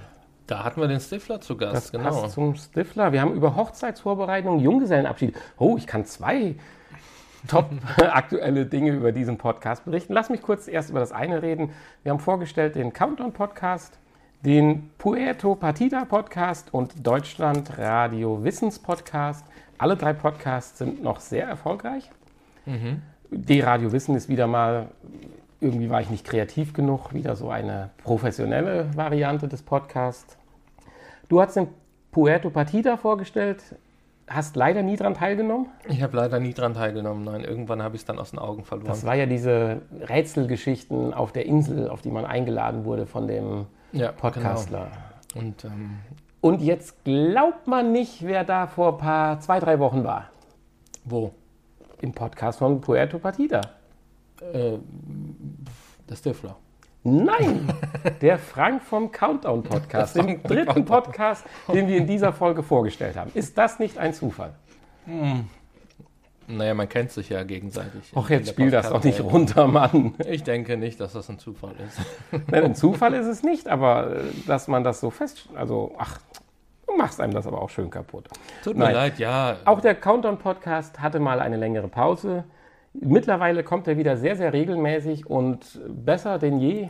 [0.50, 2.22] Da hatten wir den Stifler zu Gast, Das genau.
[2.22, 3.12] passt zum Stifler.
[3.12, 5.36] Wir haben über Hochzeitsvorbereitung, Junggesellenabschied.
[5.58, 6.56] Oh, ich kann zwei
[7.46, 10.12] top aktuelle Dinge über diesen Podcast berichten.
[10.12, 11.70] Lass mich kurz erst über das eine reden.
[12.02, 13.96] Wir haben vorgestellt den Countdown-Podcast,
[14.44, 19.46] den Puerto Partida Podcast und Deutschland Radio Wissens Podcast.
[19.78, 22.10] Alle drei Podcasts sind noch sehr erfolgreich.
[23.30, 24.88] Die Radio Wissen ist wieder mal,
[25.60, 30.36] irgendwie war ich nicht kreativ genug, wieder so eine professionelle Variante des Podcasts.
[31.30, 31.68] Du hast den
[32.10, 33.62] Puerto Partida vorgestellt,
[34.26, 35.68] hast leider nie daran teilgenommen.
[35.88, 37.22] Ich habe leider nie dran teilgenommen.
[37.22, 38.88] Nein, irgendwann habe ich es dann aus den Augen verloren.
[38.88, 43.66] Das war ja diese Rätselgeschichten auf der Insel, auf die man eingeladen wurde von dem
[43.92, 44.88] ja, Podcastler.
[45.32, 45.46] Genau.
[45.46, 45.98] Und ähm,
[46.40, 50.30] Und jetzt glaubt man nicht, wer da vor ein paar, zwei, drei Wochen war.
[51.04, 51.32] wo?
[52.00, 53.60] Im Podcast von Puerto Partida.
[54.52, 54.78] Äh,
[56.08, 56.56] der Stifler.
[57.02, 57.72] Nein,
[58.20, 60.84] der Frank vom Countdown Podcast, dem dritten.
[60.84, 63.30] Podcast, den wir in dieser Folge vorgestellt haben.
[63.34, 64.52] Ist das nicht ein Zufall?
[66.46, 68.14] Naja, man kennt sich ja gegenseitig.
[68.14, 70.14] Och, jetzt spiel das doch nicht runter, Mann.
[70.28, 72.00] Ich denke nicht, dass das ein Zufall ist.
[72.50, 75.48] Nein, ein Zufall ist es nicht, aber äh, dass man das so fest...
[75.54, 76.18] Also, ach,
[76.86, 78.28] du machst einem das aber auch schön kaputt.
[78.62, 78.94] Tut mir Nein.
[78.94, 79.56] leid, ja.
[79.64, 82.44] Auch der Countdown-Podcast hatte mal eine längere Pause.
[82.92, 86.88] Mittlerweile kommt er wieder sehr, sehr regelmäßig und besser denn je.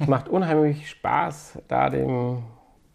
[0.00, 2.42] Es macht unheimlich Spaß, da dem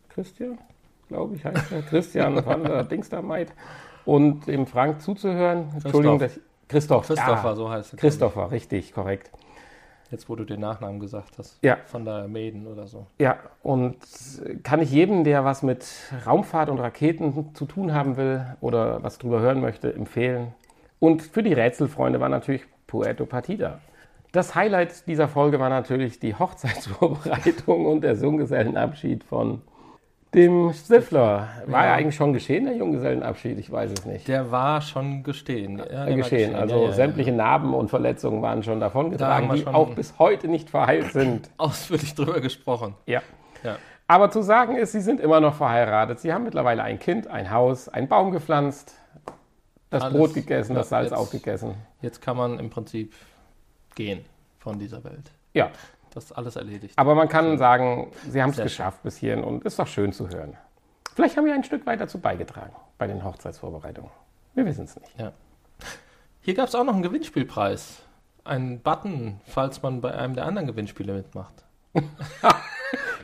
[0.09, 0.59] Christian,
[1.07, 3.53] glaube ich, heißt er, Christian van der Dingstermeid
[4.05, 5.69] und dem Frank zuzuhören.
[5.73, 7.07] Entschuldigung, dass ich, Christoph.
[7.07, 7.97] Christopher, ja, so heißt er.
[7.97, 9.31] Christopher, richtig, korrekt.
[10.11, 11.57] Jetzt, wo du den Nachnamen gesagt hast.
[11.63, 11.77] Ja.
[11.85, 13.07] Von der Maiden oder so.
[13.17, 13.95] Ja, und
[14.61, 15.87] kann ich jedem, der was mit
[16.27, 20.53] Raumfahrt und Raketen zu tun haben will oder was drüber hören möchte, empfehlen.
[21.01, 23.79] Und für die Rätselfreunde war natürlich Puerto Partida.
[24.31, 29.61] Das Highlight dieser Folge war natürlich die Hochzeitsvorbereitung und der Junggesellenabschied von
[30.33, 31.49] dem Stifler.
[31.65, 31.93] War ja.
[31.95, 33.57] Eigentlich schon geschehen, der Junggesellenabschied?
[33.59, 34.27] Ich weiß es nicht.
[34.27, 35.79] Der war schon gestehen.
[35.79, 36.55] Ja, war geschehen.
[36.55, 40.17] Also Ja, ja, sämtliche Narben und Verletzungen waren schon davongetragen, Da die schon- auch bis
[40.19, 41.49] heute nicht verheilt sind.
[41.57, 42.93] Ausführlich drüber gesprochen.
[43.07, 43.21] Ja.
[43.63, 43.75] Ja.
[44.07, 46.19] Aber zu sagen ist, sie sind immer noch verheiratet.
[46.19, 48.95] Sie haben mittlerweile ein Kind, ein Haus, einen Baum gepflanzt,
[49.91, 50.17] das Alles.
[50.17, 51.75] Brot gegessen, das Salz jetzt- aufgegessen.
[52.01, 53.13] Jetzt kann man im Prinzip
[53.93, 54.25] gehen
[54.57, 55.31] von dieser Welt.
[55.53, 55.69] Ja,
[56.13, 56.97] Das ist alles erledigt.
[56.97, 60.29] aber man kann sagen, sie haben es geschafft bis hierhin und ist doch schön zu
[60.29, 60.57] hören.
[61.13, 64.09] Vielleicht haben wir ein Stück weit dazu beigetragen bei den Hochzeitsvorbereitungen.
[64.55, 65.19] Wir wissen es nicht.
[65.19, 65.33] Ja.
[66.41, 68.01] Hier gab es auch noch einen Gewinnspielpreis.
[68.43, 71.63] Einen Button, falls man bei einem der anderen Gewinnspiele mitmacht.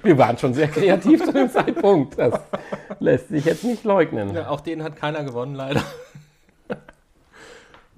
[0.03, 2.19] Wir waren schon sehr kreativ zu dem Zeitpunkt.
[2.19, 2.39] Das
[2.99, 4.34] lässt sich jetzt nicht leugnen.
[4.36, 5.82] Ja, auch den hat keiner gewonnen, leider.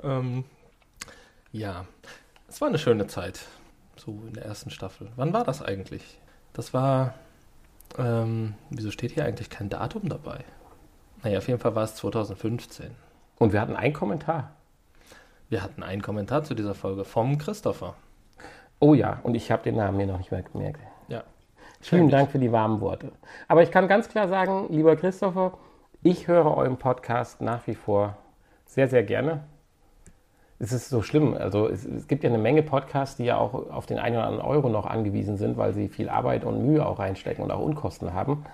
[0.03, 0.43] Ähm,
[1.51, 1.85] ja,
[2.47, 3.41] es war eine schöne Zeit,
[3.95, 5.09] so in der ersten Staffel.
[5.15, 6.19] Wann war das eigentlich?
[6.53, 7.13] Das war,
[7.97, 10.43] ähm, wieso steht hier eigentlich kein Datum dabei?
[11.23, 12.95] Naja, auf jeden Fall war es 2015.
[13.37, 14.51] Und wir hatten einen Kommentar.
[15.49, 17.95] Wir hatten einen Kommentar zu dieser Folge vom Christopher.
[18.79, 20.81] Oh ja, und ich habe den Namen mir noch nicht mehr gemerkt.
[21.07, 21.23] Ja.
[21.81, 22.09] Vielen.
[22.09, 23.11] Dank für die warmen Worte.
[23.47, 25.57] Aber ich kann ganz klar sagen, lieber Christopher,
[26.01, 28.17] ich höre euren Podcast nach wie vor
[28.65, 29.43] sehr, sehr gerne.
[30.61, 31.35] Es ist so schlimm.
[31.35, 34.25] Also es, es gibt ja eine Menge Podcasts, die ja auch auf den einen oder
[34.27, 37.59] anderen Euro noch angewiesen sind, weil sie viel Arbeit und Mühe auch reinstecken und auch
[37.61, 38.45] Unkosten haben.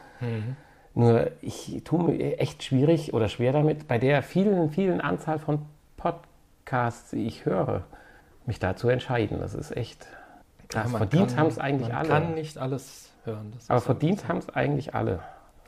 [0.94, 5.65] Nur ich tue mir echt schwierig oder schwer damit, bei der vielen, vielen Anzahl von
[5.98, 7.84] Podcasts, die ich höre,
[8.46, 9.39] mich da zu entscheiden.
[9.39, 10.06] Das ist echt
[10.70, 10.89] krass.
[10.91, 12.08] man verdient kann- haben es eigentlich man alle.
[12.08, 13.52] kann nicht alles hören.
[13.56, 15.20] Das Aber verdient haben es eigentlich alle.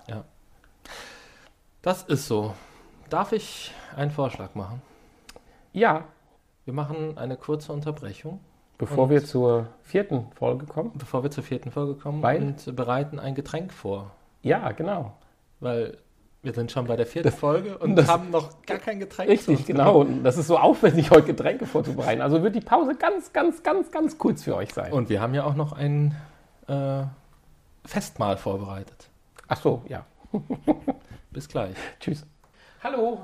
[0.08, 0.24] Ja.
[1.82, 2.54] Das ist so.
[3.10, 4.82] Darf ich einen Vorschlag machen?
[5.74, 6.04] Ja,
[6.68, 8.42] Wir machen eine kurze Unterbrechung,
[8.78, 10.92] bevor Und- wir zur vierten Folge kommen.
[10.96, 12.42] bevor wir zur vierten Folge kommen Weil?
[12.42, 14.12] und bereiten ein Getränk vor.
[14.42, 15.14] Ja, genau.
[15.62, 15.98] Weil
[16.44, 19.30] wir sind schon bei der vierten Folge und das- haben noch gar kein Getränk.
[19.30, 20.02] Richtig, genau.
[20.02, 22.22] Und das ist so aufwendig, heute Getränke vorzubereiten.
[22.22, 24.92] Also wird die Pause ganz, ganz, ganz, ganz kurz für euch sein.
[24.92, 26.18] Und wir haben ja auch noch ein
[26.68, 27.04] äh,
[27.86, 29.08] Festmahl vorbereitet.
[29.48, 30.06] Ach so, ja.
[31.32, 31.76] Bis gleich.
[32.02, 32.26] Tschüss.
[32.84, 33.22] Hallo.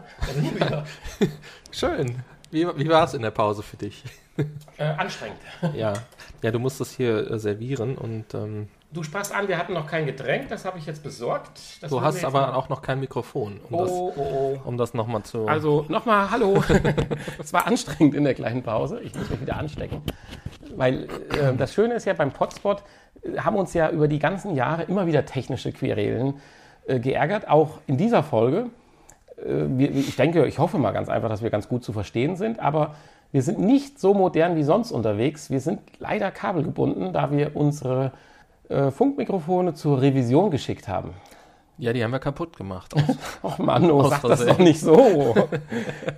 [1.71, 2.23] Schön.
[2.53, 4.03] Wie, wie war es in der Pause für dich?
[4.79, 5.37] Äh, anstrengend.
[5.75, 5.93] ja.
[6.41, 9.85] Ja, du musst es hier äh, servieren und ähm, Du sprachst an, wir hatten noch
[9.85, 11.51] kein Getränk, das habe ich jetzt besorgt.
[11.81, 14.59] Das du hast aber mal- auch noch kein Mikrofon, um das, Oh, oh, oh.
[14.67, 15.45] um das nochmal zu.
[15.47, 16.63] Also nochmal Hallo.
[17.39, 19.01] Es war anstrengend in der kleinen Pause.
[19.01, 20.01] Ich muss mich wieder anstecken.
[20.75, 21.03] Weil
[21.39, 22.81] äh, das Schöne ist ja beim Potspot,
[23.21, 26.39] äh, haben uns ja über die ganzen Jahre immer wieder technische Querelen
[26.87, 27.47] äh, geärgert.
[27.47, 28.71] Auch in dieser Folge.
[29.37, 32.59] Äh, ich denke, ich hoffe mal ganz einfach, dass wir ganz gut zu verstehen sind.
[32.59, 32.95] Aber
[33.31, 35.49] wir sind nicht so modern wie sonst unterwegs.
[35.49, 38.11] Wir sind leider kabelgebunden, da wir unsere
[38.69, 41.13] äh, Funkmikrofone zur Revision geschickt haben.
[41.79, 42.93] ja, die haben wir kaputt gemacht.
[43.41, 45.35] Och Mann, oh, sag das doch nicht so.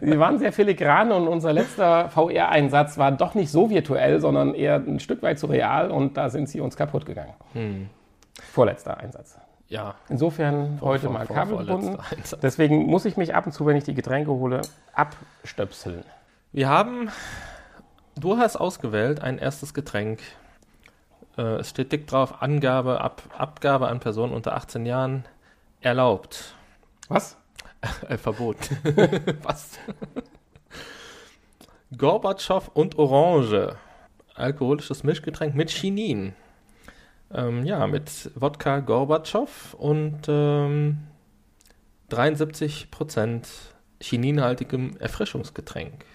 [0.01, 4.75] Wir waren sehr filigran und unser letzter VR-Einsatz war doch nicht so virtuell, sondern eher
[4.75, 7.33] ein Stück weit zu real und da sind sie uns kaputt gegangen.
[8.51, 9.39] Vorletzter Einsatz.
[9.67, 9.95] Ja.
[10.09, 11.97] Insofern Vor- heute vor- mal kabelgebunden.
[12.41, 14.61] Deswegen muss ich mich ab und zu, wenn ich die Getränke hole,
[14.93, 16.03] abstöpseln.
[16.51, 17.09] Wir haben,
[18.15, 20.19] du hast ausgewählt, ein erstes Getränk.
[21.37, 25.25] Äh, es steht dick drauf, Angabe, Ab, Abgabe an Personen unter 18 Jahren
[25.81, 26.55] erlaubt.
[27.09, 27.37] Was?
[28.09, 28.57] Äh, Verbot.
[29.43, 29.77] Was?
[31.95, 33.75] Gorbatschow und Orange.
[34.33, 36.33] Alkoholisches Mischgetränk mit Chinin.
[37.35, 40.99] Ähm, ja, mit Wodka Gorbatschow und ähm,
[42.09, 43.45] 73%
[43.99, 46.05] chininhaltigem Erfrischungsgetränk.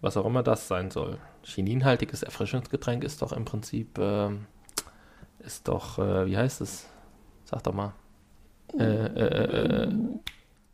[0.00, 1.18] Was auch immer das sein soll.
[1.42, 4.46] Chininhaltiges Erfrischungsgetränk ist doch im Prinzip, ähm,
[5.40, 6.86] ist doch, äh, wie heißt es?
[7.44, 7.94] Sag doch mal.
[8.78, 9.92] Äh, äh, äh,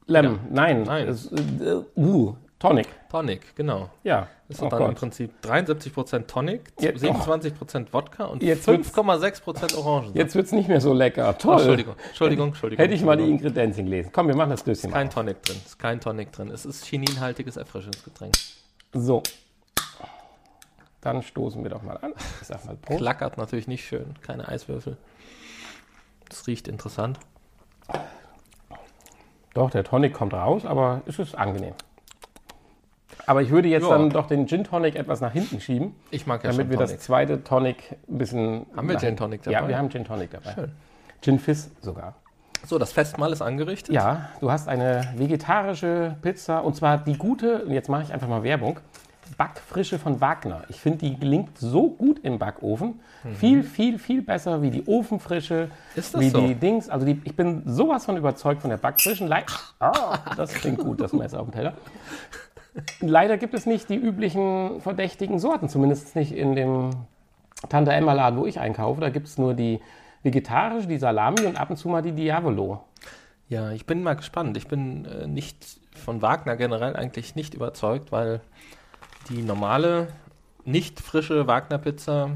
[0.07, 0.83] Lem, nein.
[0.83, 1.09] Nein.
[1.09, 2.88] Äh, uh, Tonic.
[3.08, 3.88] Tonic, genau.
[4.02, 4.26] Ja.
[4.48, 4.96] Ist Oh dann im Gott.
[4.96, 10.12] Prinzip 73% Tonic, Jetzt- 27% Wodka und Jetzt wird's- 5,6% Orangen.
[10.14, 11.28] Jetzt wird es nicht mehr so lecker.
[11.30, 11.54] Oh, Toll.
[11.58, 12.82] Entschuldigung, Entschuldigung, Entschuldigung.
[12.82, 13.28] Hätte ich mal die.
[13.30, 14.10] Ingredienzien gelesen.
[14.12, 15.56] Komm, wir machen das Döschen Ist kein Tonic drin.
[15.64, 16.50] Ist kein Tonic drin.
[16.50, 18.34] Es ist chininhaltiges Erfrischungsgetränk.
[18.92, 19.22] So.
[21.00, 22.12] Dann stoßen wir doch mal an.
[22.40, 22.98] Ich sag mal Prost.
[22.98, 24.14] Klackert natürlich nicht schön.
[24.26, 24.96] Keine Eiswürfel.
[26.28, 27.20] Das riecht interessant.
[29.54, 31.74] Doch, der Tonic kommt raus, aber es ist angenehm.
[33.28, 33.90] Aber ich würde jetzt Ja.
[33.90, 36.96] dann doch den Gin Tonic etwas nach hinten schieben, Ich mag ja damit wir Tonic.
[36.96, 38.66] das zweite Tonic ein bisschen.
[38.74, 39.68] Haben wir Gin Tonic Ja, dabei?
[39.68, 40.52] wir haben Gin Tonic dabei.
[40.54, 40.72] Schön.
[41.20, 42.14] Gin Fizz sogar.
[42.66, 43.94] So, das Festmahl ist angerichtet.
[43.94, 48.28] Ja, du hast eine vegetarische Pizza und zwar die gute, und jetzt mache ich einfach
[48.28, 48.80] mal Werbung,
[49.36, 50.62] Backfrische von Wagner.
[50.68, 52.98] Ich finde, die gelingt so gut im Backofen.
[53.34, 55.98] Viel, viel, viel besser wie die Ofenfrische, Mhm.
[55.98, 56.40] Ist das wie so?
[56.40, 56.88] die Dings.
[56.88, 59.28] Also die, ich bin sowas von überzeugt von der Backfrischen.
[59.28, 59.42] Le
[59.80, 61.74] ah, das klingt gut, das Messer auf dem Teller.
[63.00, 66.90] Leider gibt es nicht die üblichen verdächtigen Sorten, zumindest nicht in dem
[67.68, 69.00] Tante Emma Laden, wo ich einkaufe.
[69.00, 69.81] Da gibt es nur die
[70.22, 72.85] vegetarische, die Salami und ab und zu mal die Diavolo.
[73.48, 74.57] Ja, ich bin mal gespannt.
[74.57, 78.40] Ich bin äh, nicht von Wagner generell eigentlich nicht überzeugt, weil
[79.28, 80.09] die normale,
[80.64, 82.31] nicht frische Wagner-Pizza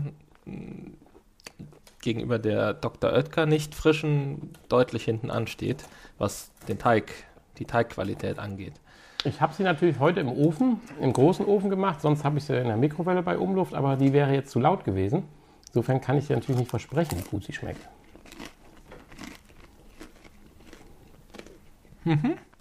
[2.01, 3.13] gegenüber der Dr.
[3.13, 5.85] Oetker nicht frischen deutlich hinten ansteht,
[6.19, 7.13] was den Teig,
[7.59, 8.75] die Teigqualität angeht.
[9.25, 12.57] Ich habe sie natürlich heute im Ofen, im großen Ofen gemacht, sonst habe ich sie
[12.57, 15.25] in der Mikrowelle bei Umluft, aber die wäre jetzt zu laut gewesen.
[15.69, 17.89] Insofern kann ich dir natürlich nicht versprechen, wie gut sie schmeckt.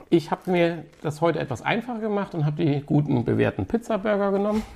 [0.09, 4.61] Ich habe mir das heute etwas einfacher gemacht und habe die guten bewährten Pizzaburger genommen.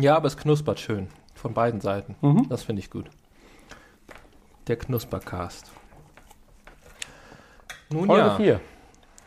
[0.00, 1.08] Ja, aber es knuspert schön.
[1.34, 2.14] Von beiden Seiten.
[2.20, 2.48] Mhm.
[2.48, 3.10] Das finde ich gut.
[4.68, 5.72] Der Knuspercast.
[7.90, 8.36] Nun Folge ja.
[8.36, 8.60] 4.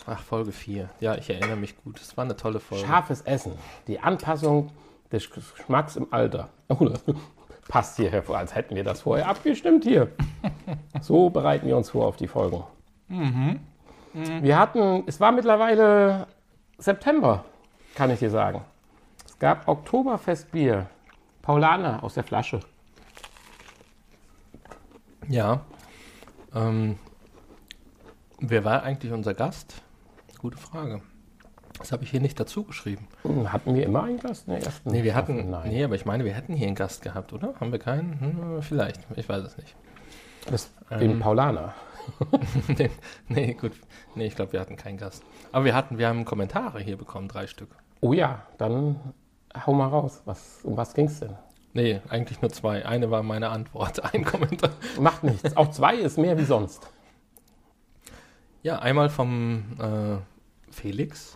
[0.08, 0.90] Ach, Folge 4.
[1.00, 2.00] Ja, ich erinnere mich gut.
[2.00, 2.86] Es war eine tolle Folge.
[2.86, 3.54] Scharfes Essen.
[3.88, 4.72] Die Anpassung
[5.12, 6.50] des Geschmacks im Alter.
[6.70, 7.04] Oh, das
[7.68, 10.12] passt hier hervor, als hätten wir das vorher abgestimmt hier.
[11.02, 12.64] So bereiten wir uns vor auf die Folgen.
[14.14, 16.28] Wir hatten, es war mittlerweile
[16.78, 17.44] September,
[17.96, 18.62] kann ich dir sagen.
[19.26, 20.88] Es gab Oktoberfestbier.
[21.42, 22.60] Paulaner aus der Flasche.
[25.28, 25.62] Ja.
[26.54, 27.00] Ähm,
[28.42, 29.76] wer war eigentlich unser Gast?
[30.40, 31.02] Gute Frage.
[31.80, 33.08] Das habe ich hier nicht dazu geschrieben.
[33.24, 34.92] Hm, Hatten wir immer einen Gast in der ersten?
[34.92, 35.50] Nee, wir hatten.
[35.50, 35.70] Nein.
[35.70, 37.54] Nee, aber ich meine, wir hätten hier einen Gast gehabt, oder?
[37.60, 38.20] Haben wir keinen?
[38.20, 39.00] Hm, vielleicht.
[39.16, 39.76] Ich weiß es nicht.
[40.50, 41.20] Das, den Ähm.
[41.20, 41.74] Paulaner.
[42.78, 42.90] nee,
[43.30, 43.74] nee, gut.
[44.16, 45.24] Nee, ich glaube, wir hatten keinen Gast.
[45.52, 47.70] Aber wir hatten, wir haben Kommentare hier bekommen, drei Stück.
[48.02, 49.00] Oh ja, dann
[49.66, 50.22] hau mal raus.
[50.26, 51.36] Was, um was ging's denn?
[51.74, 52.86] Nee, eigentlich nur zwei.
[52.86, 54.72] Eine war meine Antwort, ein Kommentar.
[55.00, 55.56] Macht nichts.
[55.56, 56.88] Auch zwei ist mehr wie sonst.
[58.64, 60.18] Ja, einmal vom äh,
[60.72, 61.36] Felix.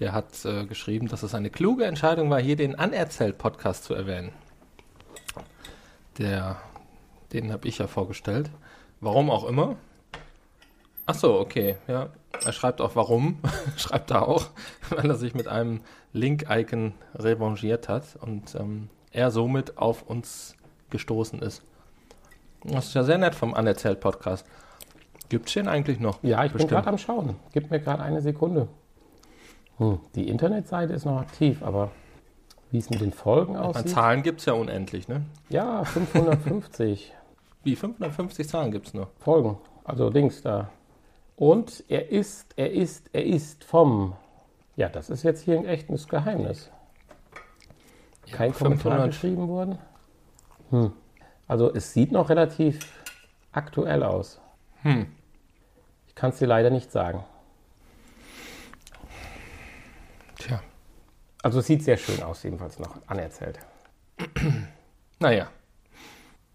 [0.00, 4.30] Der hat äh, geschrieben, dass es eine kluge Entscheidung war, hier den Anerzählt-Podcast zu erwähnen.
[6.18, 6.60] Der,
[7.32, 8.50] den habe ich ja vorgestellt.
[9.00, 9.76] Warum auch immer.
[11.06, 12.10] Ach so, okay, ja.
[12.44, 13.38] Er schreibt auch warum.
[13.78, 14.50] schreibt er auch,
[14.90, 15.80] weil er sich mit einem
[16.12, 20.54] Link-Icon revanchiert hat und ähm, er somit auf uns
[20.90, 21.62] gestoßen ist.
[22.64, 24.44] Das ist ja sehr nett vom Anerzählt-Podcast.
[25.30, 26.22] Gibt's den eigentlich noch?
[26.22, 26.72] Ja, ich bin Bestimmt.
[26.72, 27.36] gerade am Schauen.
[27.52, 28.68] Gib mir gerade eine Sekunde.
[29.78, 31.90] Hm, die Internetseite ist noch aktiv, aber
[32.70, 33.88] wie es mit den Folgen aussieht?
[33.88, 35.22] Zahlen gibt es ja unendlich, ne?
[35.48, 37.14] Ja, 550
[37.62, 39.08] Wie 550 Zahlen gibt es nur.
[39.18, 39.58] Folgen.
[39.84, 40.70] Also Dings da.
[41.36, 44.14] Und er ist, er ist, er ist vom.
[44.76, 46.70] Ja, das ist jetzt hier ein echtes Geheimnis.
[48.30, 49.06] Kein Kommentar 500.
[49.08, 49.78] geschrieben worden.
[50.70, 50.92] Hm.
[51.46, 52.78] Also es sieht noch relativ
[53.52, 54.40] aktuell aus.
[54.82, 55.06] Hm.
[56.20, 57.24] Kann es dir leider nicht sagen.
[60.36, 60.60] Tja.
[61.42, 63.58] Also es sieht sehr schön aus, jedenfalls noch anerzählt.
[65.18, 65.48] Naja.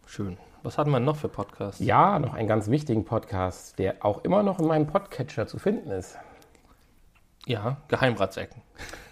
[0.05, 0.37] Schön.
[0.61, 1.79] Was hatten wir noch für Podcasts?
[1.79, 5.89] Ja, noch einen ganz wichtigen Podcast, der auch immer noch in meinem Podcatcher zu finden
[5.89, 6.15] ist.
[7.47, 8.61] Ja, Geheimratsecken.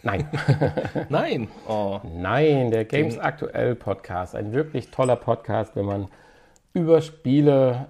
[0.04, 0.30] Nein.
[1.10, 1.48] Nein.
[1.68, 2.00] Oh.
[2.04, 4.36] Nein, der Games Aktuell Podcast.
[4.36, 6.10] Ein wirklich toller Podcast, wenn man
[6.74, 7.88] über Spiele,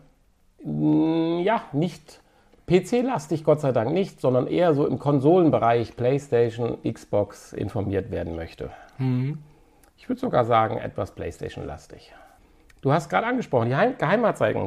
[0.64, 2.23] ja, nicht
[2.68, 8.72] PC-lastig, Gott sei Dank nicht, sondern eher so im Konsolenbereich PlayStation, Xbox informiert werden möchte.
[9.98, 12.14] Ich würde sogar sagen, etwas PlayStation-lastig.
[12.82, 13.96] Du hast gerade angesprochen, die Heim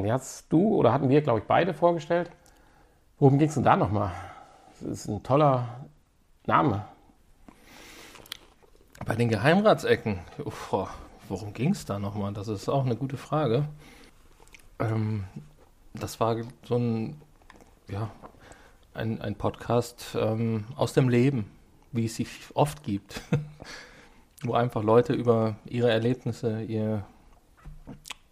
[0.03, 2.31] die hast du oder hatten wir, glaube ich, beide vorgestellt.
[3.19, 4.11] Worum ging es denn da nochmal?
[4.79, 5.67] Das ist ein toller
[6.45, 6.85] Name.
[9.05, 10.87] Bei den Geheimratsecken, uff, oh,
[11.29, 12.33] worum ging es da nochmal?
[12.33, 13.65] Das ist auch eine gute Frage.
[14.79, 15.25] Ähm,
[15.93, 17.21] das war so ein,
[17.89, 18.11] ja,
[18.93, 21.49] ein, ein Podcast ähm, aus dem Leben,
[21.91, 23.21] wie es sie oft gibt.
[24.43, 27.05] Wo einfach Leute über ihre Erlebnisse, ihr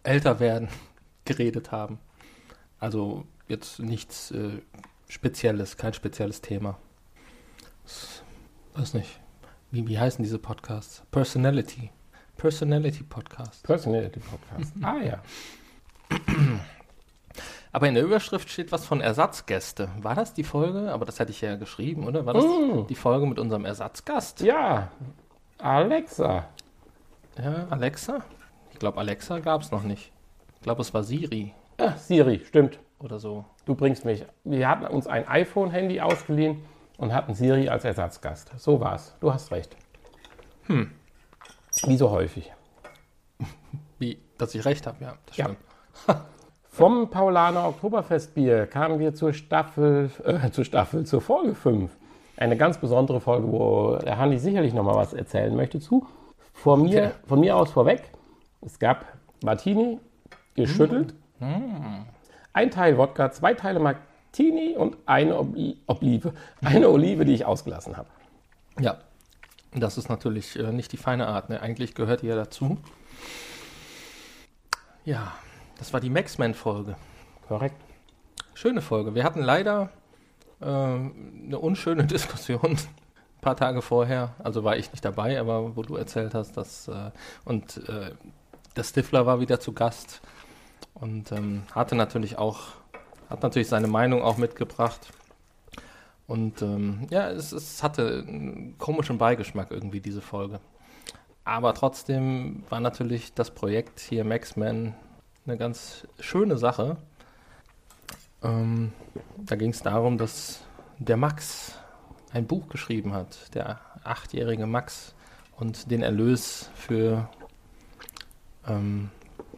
[0.04, 0.68] Älterwerden
[1.24, 1.98] geredet haben.
[2.78, 4.62] Also jetzt nichts äh,
[5.08, 6.78] Spezielles, kein spezielles Thema.
[7.84, 8.22] S-
[8.74, 9.20] Weiß nicht.
[9.70, 11.02] Wie, wie heißen diese Podcasts?
[11.10, 11.90] Personality.
[12.36, 13.62] Personality Podcast.
[13.64, 14.72] Personality Podcast.
[14.82, 15.22] ah ja.
[17.72, 19.88] Aber in der Überschrift steht was von Ersatzgäste.
[20.00, 20.92] War das die Folge?
[20.92, 22.24] Aber das hätte ich ja geschrieben, oder?
[22.24, 22.86] War das Mm.
[22.88, 24.40] die Folge mit unserem Ersatzgast?
[24.40, 24.88] Ja,
[25.58, 26.44] Alexa.
[27.42, 28.20] Ja, Alexa?
[28.72, 30.10] Ich glaube, Alexa gab es noch nicht.
[30.56, 32.78] Ich glaube, es war Siri Ah, Siri, stimmt.
[32.98, 33.44] oder so.
[33.66, 34.24] Du bringst mich.
[34.44, 36.62] Wir hatten uns ein iPhone-Handy ausgeliehen
[36.96, 38.52] und hatten Siri als Ersatzgast.
[38.56, 39.14] So war's.
[39.20, 39.76] Du hast recht.
[40.66, 40.90] Hm.
[41.84, 42.52] Wie so häufig.
[43.98, 45.44] Wie, dass ich recht habe, ja, das Ja.
[45.46, 45.58] stimmt.
[46.76, 51.90] Vom Paulaner Oktoberfestbier kamen wir zur Staffel, äh, zur Staffel, zur Folge 5.
[52.36, 56.06] Eine ganz besondere Folge, wo der Hanni sicherlich noch mal was erzählen möchte zu.
[56.52, 57.10] Vor mir, Okay.
[57.26, 58.02] Von mir aus vorweg,
[58.60, 59.06] es gab
[59.42, 60.00] Martini,
[60.54, 61.14] geschüttelt,
[62.52, 66.34] ein Teil Wodka, zwei Teile Martini und eine Obli Olive.
[66.62, 68.08] Eine Olive, die ich ausgelassen habe.
[68.80, 68.98] Ja,
[69.74, 71.48] das ist natürlich äh, nicht die feine Art.
[71.48, 71.58] Ne?
[71.62, 72.76] Eigentlich gehört die ja dazu.
[75.06, 75.32] Ja,
[75.78, 76.96] das war die Maxman-Folge.
[77.48, 77.76] Korrekt.
[78.54, 79.14] Schöne Folge.
[79.14, 79.90] Wir hatten leider
[80.60, 84.34] äh, eine unschöne Diskussion ein paar Tage vorher.
[84.38, 87.10] Also war ich nicht dabei, aber wo du erzählt hast, dass äh,
[87.44, 88.12] und äh,
[88.76, 90.20] der Stifler war wieder zu Gast
[90.94, 92.60] und ähm, hatte natürlich auch
[93.28, 95.08] hat natürlich seine Meinung auch mitgebracht.
[96.26, 100.60] Und ähm, ja, es, es hatte einen komischen Beigeschmack irgendwie diese Folge.
[101.44, 104.94] Aber trotzdem war natürlich das Projekt hier Maxman
[105.46, 106.96] eine ganz schöne Sache.
[108.42, 108.92] Ähm,
[109.38, 110.64] da ging es darum, dass
[110.98, 111.78] der Max
[112.32, 115.14] ein Buch geschrieben hat, der achtjährige Max,
[115.56, 117.28] und den Erlös für
[118.68, 119.10] ähm,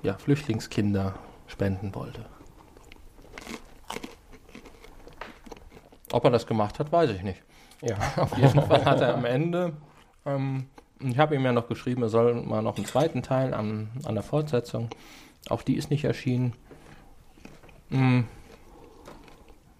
[0.02, 1.14] ja, Flüchtlingskinder
[1.48, 2.24] spenden wollte.
[6.12, 7.42] Ob er das gemacht hat, weiß ich nicht.
[7.82, 7.96] Ja.
[8.16, 9.72] Auf jeden Fall hat er am Ende,
[10.24, 10.66] ähm,
[11.00, 14.14] ich habe ihm ja noch geschrieben, er soll mal noch einen zweiten Teil an, an
[14.14, 14.88] der Fortsetzung.
[15.48, 16.52] Auch die ist nicht erschienen.
[17.90, 18.24] Hm.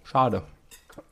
[0.05, 0.43] Schade.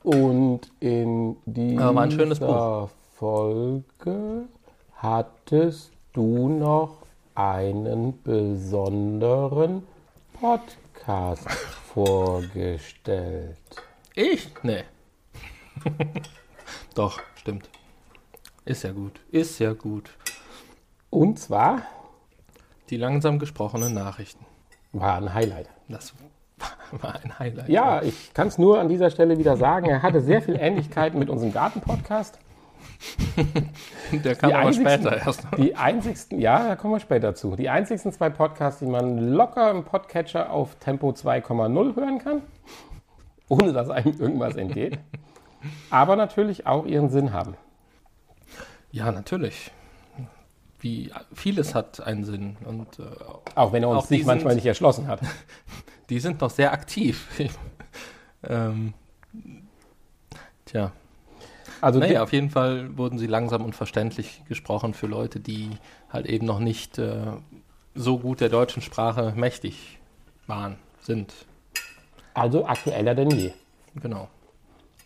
[0.03, 1.37] Und in
[1.77, 4.47] Aber war ein schönes dieser Folge
[4.95, 7.03] hattest du noch
[7.35, 9.83] einen besonderen
[10.39, 11.49] Podcast
[11.93, 13.57] vorgestellt.
[14.15, 14.49] Ich?
[14.63, 14.83] Nee.
[16.95, 17.69] Doch, stimmt.
[18.65, 19.19] Ist ja gut.
[19.31, 20.09] Ist ja gut.
[21.11, 21.83] Und zwar
[22.89, 24.46] Die langsam gesprochenen Nachrichten.
[24.99, 25.69] War ein Highlight.
[25.87, 26.13] Das
[26.91, 27.69] war ein Highlight.
[27.69, 31.13] Ja, ich kann es nur an dieser Stelle wieder sagen, er hatte sehr viel Ähnlichkeit
[31.13, 32.39] mit unserem Garten-Podcast.
[34.11, 35.47] Der kam Die aber später erst.
[35.57, 37.55] Die einzigsten, ja, da kommen wir später zu.
[37.55, 42.41] Die einzigsten zwei Podcasts, die man locker im Podcatcher auf Tempo 2,0 hören kann,
[43.49, 44.99] ohne dass einem irgendwas entgeht.
[45.89, 47.55] Aber natürlich auch ihren Sinn haben.
[48.91, 49.71] Ja, natürlich.
[50.79, 53.03] Wie vieles hat einen Sinn und äh,
[53.55, 55.21] Auch wenn er uns sich manchmal sind- nicht erschlossen hat.
[56.09, 57.27] die sind noch sehr aktiv.
[58.47, 58.93] ähm,
[60.65, 60.91] tja,
[61.81, 65.71] Also naja, auf jeden Fall wurden sie langsam und verständlich gesprochen für Leute, die
[66.11, 67.17] halt eben noch nicht äh,
[67.95, 69.99] so gut der deutschen Sprache mächtig
[70.45, 71.33] waren, sind.
[72.33, 73.51] also aktueller denn je.
[73.95, 74.27] Genau.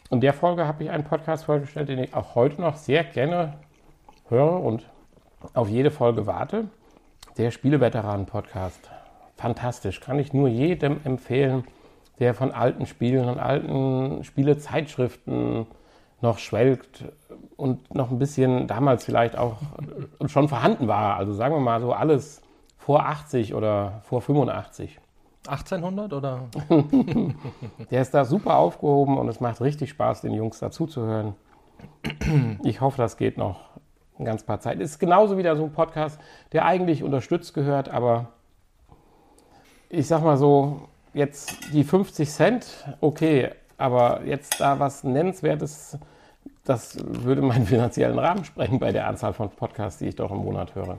[0.09, 3.53] In der Folge habe ich einen Podcast vorgestellt, den ich auch heute noch sehr gerne
[4.27, 4.83] höre und
[5.53, 6.65] auf jede Folge warte.
[7.37, 8.89] Der Spieleveteranen-Podcast.
[9.35, 9.99] Fantastisch.
[9.99, 11.63] Kann ich nur jedem empfehlen,
[12.19, 15.65] der von alten Spielen und alten Spielezeitschriften
[16.21, 17.05] noch schwelgt
[17.57, 19.57] und noch ein bisschen damals vielleicht auch
[20.27, 21.17] schon vorhanden war.
[21.17, 22.41] Also sagen wir mal so alles
[22.77, 24.99] vor 80 oder vor 85.
[25.47, 26.41] 1800 oder?
[27.89, 31.33] Der ist da super aufgehoben und es macht richtig Spaß, den Jungs dazuzuhören.
[32.63, 33.71] Ich hoffe, das geht noch
[34.19, 34.79] ein ganz paar Zeit.
[34.79, 36.19] Ist genauso wieder so ein Podcast,
[36.51, 38.27] der eigentlich unterstützt gehört, aber
[39.89, 45.97] ich sag mal so, jetzt die 50 Cent, okay, aber jetzt da was Nennenswertes,
[46.63, 50.37] das würde meinen finanziellen Rahmen sprengen bei der Anzahl von Podcasts, die ich doch im
[50.37, 50.97] Monat höre.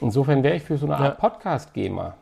[0.00, 1.28] Insofern wäre ich für so eine Art Ja.
[1.28, 2.14] Podcast-Gamer.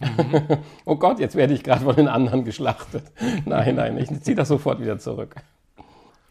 [0.86, 3.04] oh Gott, jetzt werde ich gerade von den anderen geschlachtet.
[3.44, 5.36] Nein, nein, ich ziehe das sofort wieder zurück.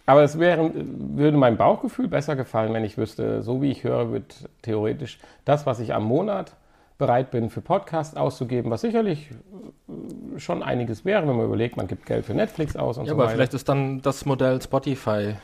[0.10, 4.12] Aber es wäre, würde meinem Bauchgefühl besser gefallen, wenn ich wüsste, so wie ich höre,
[4.12, 6.56] wird theoretisch das, was ich am Monat
[6.98, 11.86] bereit bin für Podcast auszugeben, was sicherlich äh, schon einiges wäre, wenn man überlegt, man
[11.86, 13.36] gibt Geld für Netflix aus und Ja, so aber weiter.
[13.36, 15.36] vielleicht ist dann das Modell Spotify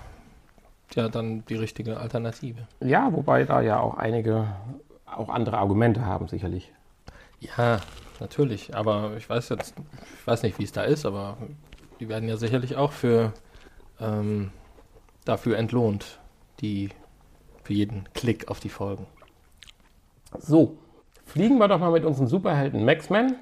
[0.96, 2.62] ja dann die richtige Alternative.
[2.80, 4.48] Ja, wobei da ja auch einige
[5.06, 6.74] auch andere Argumente haben, sicherlich.
[7.40, 7.82] Ja,
[8.20, 8.76] natürlich.
[8.76, 9.76] Aber ich weiß jetzt,
[10.22, 11.38] ich weiß nicht, wie es da ist, aber
[12.00, 13.32] die werden ja sicherlich auch für
[14.00, 14.52] ähm,
[15.26, 16.20] dafür entlohnt,
[16.62, 16.90] die
[17.64, 19.08] für jeden Klick auf die Folgen.
[20.38, 20.78] So,
[21.26, 23.38] fliegen wir doch mal mit unseren Superhelden Maxman.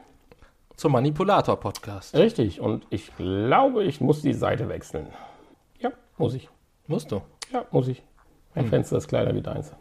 [0.76, 2.16] Zum Manipulator-Podcast.
[2.16, 5.08] Richtig, und ich glaube, ich muss die Seite wechseln.
[5.80, 6.50] Ja, muss ich.
[6.88, 7.22] Musst du.
[7.52, 8.02] Ja, muss ich.
[8.56, 9.72] Mein Fenster ist kleiner wie deins.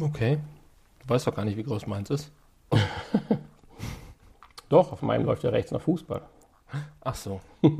[0.00, 0.38] Okay.
[1.00, 2.30] Du weißt doch gar nicht, wie groß meins ist.
[4.68, 6.22] Doch, auf meinem läuft ja rechts noch Fußball.
[7.00, 7.40] Ach so.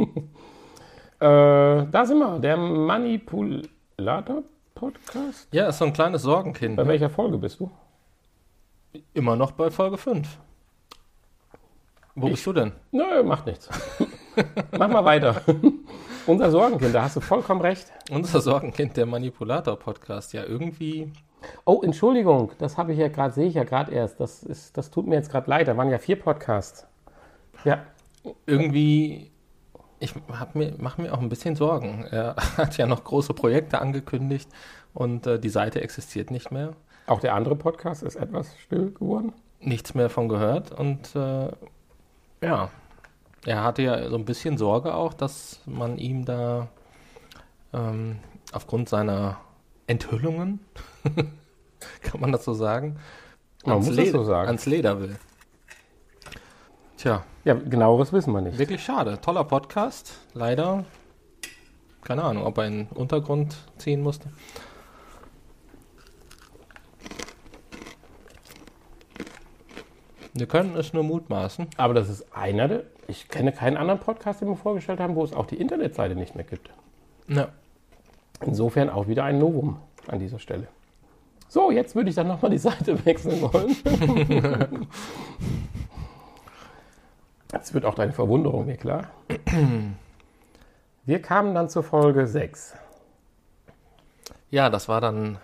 [1.22, 5.48] Äh, da sind wir, der Manipulator-Podcast.
[5.52, 6.74] Ja, ist so ein kleines Sorgenkind.
[6.76, 7.70] Bei welcher Folge bist du?
[9.14, 10.38] Immer noch bei Folge 5.
[12.14, 12.72] Wo Ich- bist du denn?
[12.90, 13.70] Nö, macht nichts.
[14.78, 15.40] Mach mal weiter.
[16.26, 17.86] Unser Sorgenkind, da hast du vollkommen recht.
[18.10, 20.32] Unser Sorgenkind, der Manipulator-Podcast.
[20.34, 21.12] Ja, irgendwie.
[21.64, 24.20] Oh, Entschuldigung, das habe ich ja gerade, sehe ich ja gerade erst.
[24.20, 25.66] Das, ist, das tut mir jetzt gerade leid.
[25.68, 26.86] Da waren ja vier Podcasts.
[27.64, 27.82] Ja,
[28.46, 29.32] irgendwie,
[30.03, 30.14] ich
[30.55, 32.05] mir, mache mir auch ein bisschen Sorgen.
[32.11, 34.48] Er hat ja noch große Projekte angekündigt
[34.94, 36.74] und äh, die Seite existiert nicht mehr.
[37.07, 39.32] auch der andere Podcast ist etwas still geworden.
[39.61, 41.50] Nichts mehr von gehört und äh,
[42.44, 42.70] ja,
[43.46, 46.68] er hatte ja so ein bisschen Sorge auch, dass man ihm da
[47.72, 48.18] ähm,
[48.53, 49.38] aufgrund seiner
[49.86, 50.61] Enthüllungen,
[52.03, 52.96] kann man das so sagen,
[53.64, 54.48] Man muss das Leder, so sagen.
[54.48, 55.16] ans Leder will.
[56.96, 58.57] Tja, Ja, genaueres wissen wir nicht.
[58.59, 59.20] Wirklich schade.
[59.20, 60.14] Toller Podcast.
[60.32, 60.84] Leider.
[62.03, 64.28] Keine Ahnung, ob er in den Untergrund ziehen musste.
[70.34, 71.66] Wir können es nur mutmaßen.
[71.76, 72.84] Aber das ist einer der.
[73.09, 76.36] Ich kenne keinen anderen Podcast, den wir vorgestellt haben, wo es auch die Internetseite nicht
[76.36, 76.70] mehr gibt.
[77.26, 77.49] Ja.
[78.40, 80.68] Insofern auch wieder ein Novum an dieser Stelle.
[81.49, 84.86] So, jetzt würde ich dann nochmal die Seite wechseln wollen.
[87.53, 89.11] Jetzt wird auch deine Verwunderung mir klar.
[91.05, 92.74] Wir kamen dann zur Folge 6.
[94.50, 95.38] ja, das war dann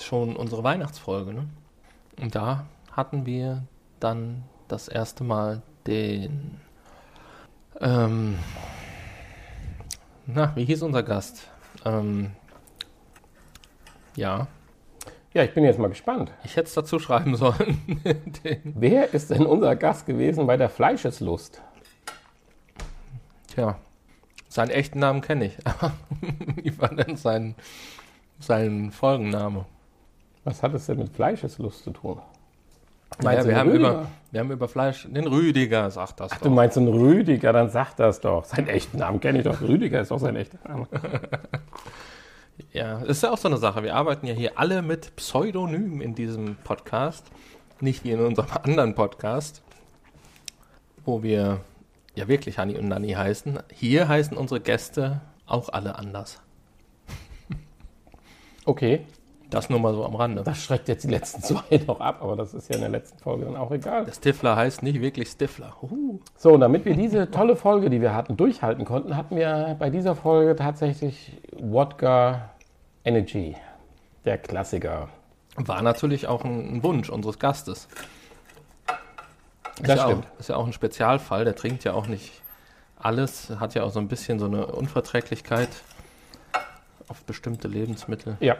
[0.00, 1.32] schon unsere Weihnachtsfolge.
[1.32, 1.48] Ne?
[2.20, 3.64] Und da hatten wir
[4.00, 6.60] dann das erste Mal den.
[7.80, 8.38] Ähm,
[10.26, 11.48] na, wie hieß unser Gast?
[11.84, 12.32] Ähm,
[14.16, 14.46] ja,
[15.34, 16.30] Ja, ich bin jetzt mal gespannt.
[16.44, 18.00] ich hätte es dazu schreiben sollen.
[18.64, 21.60] Wer ist denn unser Gast gewesen bei der Fleischeslust?
[23.48, 23.76] tja,
[24.48, 25.56] seinen echten Namen kenne ich.
[25.64, 25.92] Aber
[26.62, 27.54] wie war denn sein,
[28.40, 29.64] sein Folgenname?
[30.44, 32.20] Was hat es denn mit Fleischeslust zu tun?
[33.22, 33.90] Naja, du wir, haben Rüdiger?
[33.90, 35.06] über, wir haben über Fleisch.
[35.08, 36.50] Den Rüdiger, sagt das Du doch.
[36.50, 38.44] meinst einen Rüdiger, dann sag das doch.
[38.44, 39.60] Seinen echten Namen kenne ich doch.
[39.60, 40.88] Rüdiger ist doch sein echter Name.
[42.72, 43.82] Ja, ist ja auch so eine Sache.
[43.82, 47.26] Wir arbeiten ja hier alle mit Pseudonym in diesem Podcast.
[47.80, 49.62] Nicht wie in unserem anderen Podcast,
[51.04, 51.60] wo wir
[52.14, 53.58] ja wirklich Hani und Nani heißen.
[53.72, 56.40] Hier heißen unsere Gäste auch alle anders.
[58.66, 59.04] Okay,
[59.54, 60.42] Das nur mal so am Rande.
[60.42, 63.18] das schreckt jetzt die letzten zwei noch ab, aber das ist ja in der letzten
[63.18, 64.04] Folge dann auch egal.
[64.04, 65.74] Der Stifler heißt nicht wirklich Stifler.
[65.82, 66.18] Uh.
[66.36, 69.90] So, und damit wir diese tolle Folge, die wir hatten, durchhalten konnten, hatten wir bei
[69.90, 72.50] dieser Folge tatsächlich Wodka
[73.04, 73.56] Energy.
[74.24, 75.08] Der Klassiker.
[75.56, 77.86] War natürlich auch ein, ein Wunsch unseres Gastes.
[79.76, 80.26] Ist Das ja stimmt.
[80.26, 81.44] Auch, ist ja auch ein Spezialfall.
[81.44, 82.42] Der trinkt ja auch nicht
[82.98, 83.50] alles.
[83.60, 85.68] Hat ja auch so ein bisschen so eine Unverträglichkeit
[87.08, 88.36] auf bestimmte Lebensmittel.
[88.40, 88.56] Ja,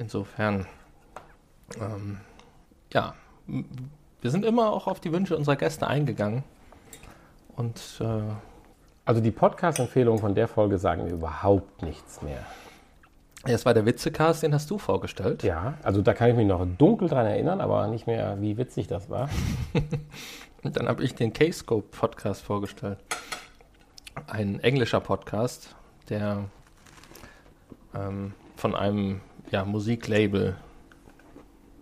[0.00, 0.66] Insofern,
[1.78, 2.20] ähm,
[2.90, 3.12] ja,
[3.46, 6.42] wir sind immer auch auf die Wünsche unserer Gäste eingegangen.
[7.54, 8.22] Und äh,
[9.04, 12.46] also die Podcast-Empfehlungen von der Folge sagen mir überhaupt nichts mehr.
[13.44, 15.42] Das war der Witzecast, den hast du vorgestellt.
[15.42, 18.86] Ja, also da kann ich mich noch dunkel dran erinnern, aber nicht mehr, wie witzig
[18.86, 19.28] das war.
[20.62, 22.98] Und dann habe ich den K-Scope Podcast vorgestellt.
[24.26, 25.76] Ein englischer Podcast,
[26.08, 26.44] der
[27.94, 29.20] ähm, von einem
[29.50, 30.56] ja, Musiklabel,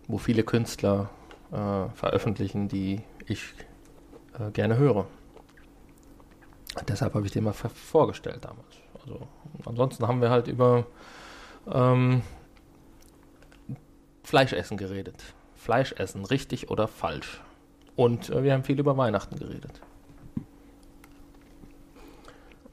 [0.07, 1.11] wo viele Künstler
[1.53, 3.55] äh, veröffentlichen, die ich
[4.39, 5.07] äh, gerne höre.
[6.87, 8.77] Deshalb habe ich den mal vorgestellt damals.
[9.01, 9.27] Also,
[9.65, 10.87] ansonsten haben wir halt über
[11.71, 12.23] ähm,
[14.23, 15.35] Fleischessen geredet.
[15.57, 17.41] Fleischessen, richtig oder falsch.
[17.97, 19.81] Und äh, wir haben viel über Weihnachten geredet.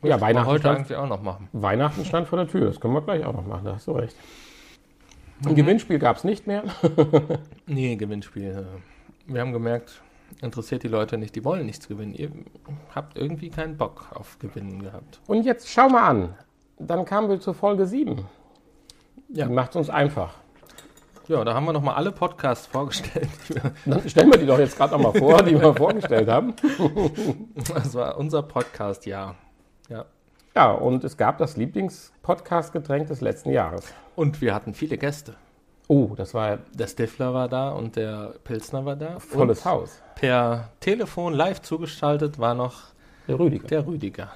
[0.04, 1.50] Ja, Weihnachten heute stand, eigentlich auch noch machen.
[1.52, 2.68] Weihnachten stand vor der Tür.
[2.68, 4.16] Das können wir gleich auch noch machen, da hast du recht.
[5.46, 6.64] Ein Gewinnspiel gab es nicht mehr.
[7.68, 8.52] Nee, Gewinnspiel.
[8.52, 10.02] äh, Wir haben gemerkt,
[10.42, 12.14] interessiert die Leute nicht, die wollen nichts gewinnen.
[12.14, 12.32] Ihr
[12.94, 15.20] habt irgendwie keinen Bock auf Gewinnen gehabt.
[15.28, 16.36] Und jetzt schau mal an.
[16.78, 18.26] Dann kamen wir zur Folge 7.
[19.30, 19.48] Ja.
[19.50, 20.36] Macht uns einfach.
[21.28, 23.30] Ja, da haben wir nochmal alle Podcasts vorgestellt.
[23.86, 26.54] Dann stellen wir die doch jetzt gerade noch mal vor, die wir vorgestellt haben.
[27.74, 29.34] Das war unser Podcast, ja.
[30.56, 30.72] Ja.
[30.72, 33.94] Und es gab das Lieblings-Podcast-Getränk des letzten Jahres.
[34.16, 35.36] Und wir hatten viele Gäste.
[35.88, 39.20] Oh, das war Der Stifler war da und der Pilsner war da.
[39.20, 40.02] volles und Haus.
[40.16, 42.86] Per Telefon live zugeschaltet war noch
[43.28, 43.68] Der Rüdiger.
[43.68, 44.30] der Rüdiger.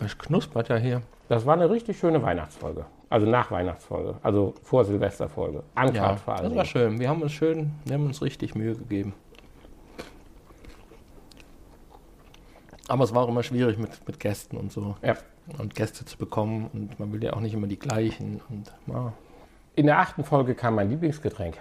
[0.00, 1.02] Es knuspert ja hier.
[1.28, 2.84] Das war eine richtig schöne Weihnachtsfolge.
[3.08, 4.16] Also nach Weihnachtsfolge.
[4.22, 5.62] Also vor Silvesterfolge.
[5.74, 6.56] Anfahrt Ja, vor das allem.
[6.56, 6.98] war schön.
[6.98, 9.14] Wir haben uns schön, wir haben uns richtig Mühe gegeben.
[12.92, 14.96] Aber es war auch immer schwierig mit, mit Gästen und so.
[15.00, 15.14] Ja.
[15.56, 16.68] Und Gäste zu bekommen.
[16.74, 18.42] Und man will ja auch nicht immer die gleichen.
[18.50, 19.14] Und ja.
[19.74, 21.56] In der achten Folge kam mein Lieblingsgetränk.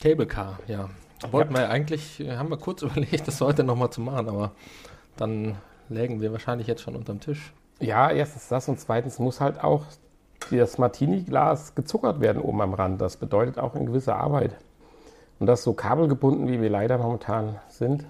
[0.00, 0.88] Cable Car, ja.
[1.32, 4.52] Wollten wir eigentlich, äh, haben wir kurz überlegt, das heute nochmal zu machen, aber
[5.16, 5.56] dann
[5.88, 7.52] lägen wir wahrscheinlich jetzt schon unterm Tisch.
[7.80, 9.84] Ja, erstens das und zweitens muss halt auch
[10.52, 13.00] das Martini-Glas gezuckert werden oben am Rand.
[13.00, 14.54] Das bedeutet auch eine gewisse Arbeit.
[15.40, 18.06] Und das so kabelgebunden, wie wir leider momentan sind,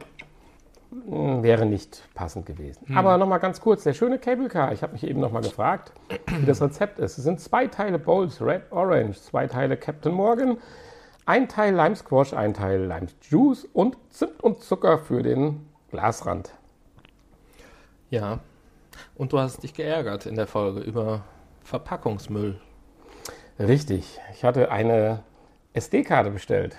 [0.92, 2.94] wäre nicht passend gewesen.
[2.94, 4.72] Aber nochmal ganz kurz, der schöne Cable Car.
[4.72, 5.92] Ich habe mich eben nochmal gefragt,
[6.38, 7.16] wie das Rezept ist.
[7.16, 10.58] Es sind zwei Teile Bowls Red Orange, zwei Teile Captain Morgan,
[11.24, 16.52] ein Teil Lime Squash, ein Teil Lime Juice und Zimt und Zucker für den Glasrand.
[18.10, 18.40] Ja.
[19.16, 21.22] Und du hast dich geärgert in der Folge über
[21.62, 22.60] Verpackungsmüll.
[23.58, 24.20] Richtig.
[24.34, 25.22] Ich hatte eine
[25.72, 26.76] SD-Karte bestellt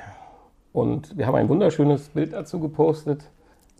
[0.72, 3.30] und wir haben ein wunderschönes Bild dazu gepostet,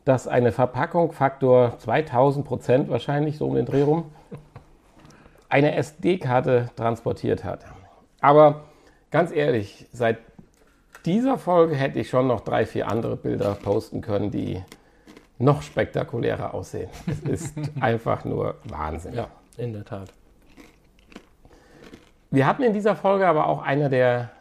[0.06, 4.12] dass eine Verpackung Faktor 2000 Prozent wahrscheinlich so um den Dreh rum
[5.50, 7.66] eine SD-Karte transportiert hat.
[8.22, 8.64] Aber
[9.12, 10.18] ganz ehrlich, seit
[11.06, 14.64] dieser Folge hätte ich schon noch drei, vier andere Bilder posten können, die
[15.38, 16.90] noch spektakulärer aussehen.
[17.08, 17.20] Es
[17.54, 19.14] ist einfach nur Wahnsinn.
[19.14, 19.28] Ja,
[19.58, 20.10] in der Tat.
[22.32, 24.32] Wir hatten in dieser Folge aber auch einer der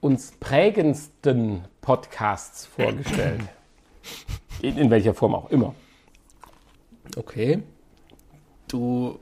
[0.00, 3.40] uns prägendsten Podcasts vorgestellt.
[4.64, 5.74] In, in welcher Form auch immer.
[7.16, 7.62] Okay.
[8.68, 9.18] Du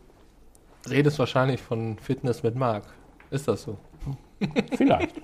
[0.88, 2.84] redest wahrscheinlich von Fitness mit Marc.
[3.30, 3.76] Ist das so?
[4.76, 5.20] Vielleicht.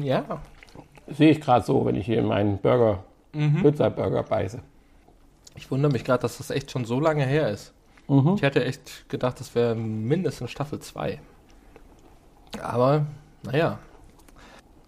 [0.00, 0.42] Ja.
[1.08, 4.60] Sehe ich gerade so, wenn ich hier in meinen Burger, Pizza-Burger beiße.
[5.54, 7.72] Ich wundere mich gerade, dass das echt schon so lange her ist.
[8.36, 11.20] Ich hätte echt gedacht, das wäre mindestens Staffel 2.
[12.60, 13.06] Aber,
[13.42, 13.78] naja.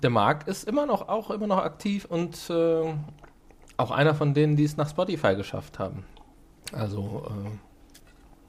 [0.02, 2.92] Der Marc ist immer noch, auch immer noch aktiv und äh,
[3.76, 6.04] auch einer von denen, die es nach Spotify geschafft haben.
[6.72, 7.26] Also,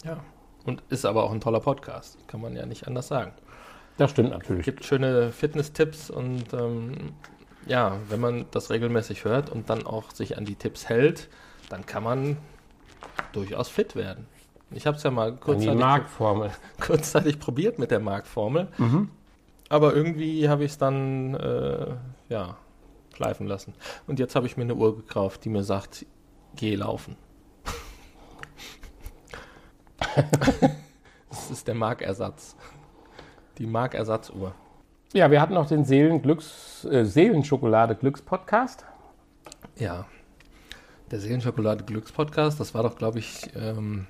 [0.04, 0.18] äh, ja.
[0.66, 2.18] Und ist aber auch ein toller Podcast.
[2.28, 3.34] Kann man ja nicht anders sagen.
[3.98, 4.66] Das stimmt natürlich.
[4.66, 7.14] gibt schöne Fitness-Tipps und ähm,
[7.66, 11.30] ja, wenn man das regelmäßig hört und dann auch sich an die Tipps hält,
[11.70, 12.38] dann kann man
[13.32, 14.28] durchaus fit werden.
[14.72, 15.72] Ich habe es ja mal kurzzeitig,
[16.82, 18.68] kurzzeitig probiert mit der Markformel,
[19.70, 21.96] aber irgendwie habe ich es dann äh,
[22.30, 22.58] ja,
[23.16, 23.74] schleifen lassen.
[24.08, 26.06] Und jetzt habe ich mir eine Uhr gekauft, die mir sagt,
[26.56, 27.16] geh laufen.
[31.30, 32.56] das ist der Markersatz.
[33.58, 34.54] Die Markersatzuhr.
[35.14, 38.86] Ja, wir hatten noch den Seelenglücks, äh, Seelenschokolade-Glücks-Podcast.
[39.78, 40.06] Ja.
[41.12, 44.08] Der Seelenschokolade Glückspodcast, das war doch, glaube ich, ähm,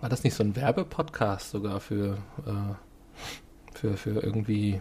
[0.00, 4.80] war das nicht so ein Werbepodcast sogar für, äh, für, für irgendwie,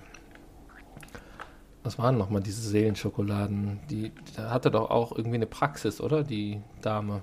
[1.86, 3.80] was waren nochmal diese Seelenschokoladen?
[3.90, 6.24] Die, da hatte doch auch irgendwie eine Praxis, oder?
[6.24, 7.22] Die Dame.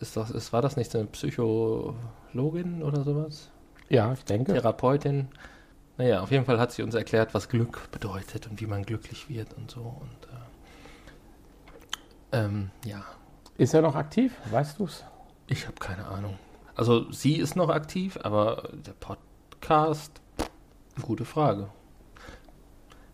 [0.00, 3.50] Ist das, ist, war das nicht so eine Psychologin oder sowas?
[3.88, 4.52] Ja, ich denke.
[4.52, 5.28] Therapeutin.
[5.96, 9.28] Naja, auf jeden Fall hat sie uns erklärt, was Glück bedeutet und wie man glücklich
[9.28, 9.80] wird und so.
[9.80, 10.28] Und
[12.32, 13.02] äh, ähm, ja,
[13.56, 14.32] Ist er noch aktiv?
[14.52, 15.04] Weißt du's?
[15.48, 16.38] Ich habe keine Ahnung.
[16.76, 20.20] Also sie ist noch aktiv, aber der Podcast,
[21.02, 21.68] gute Frage.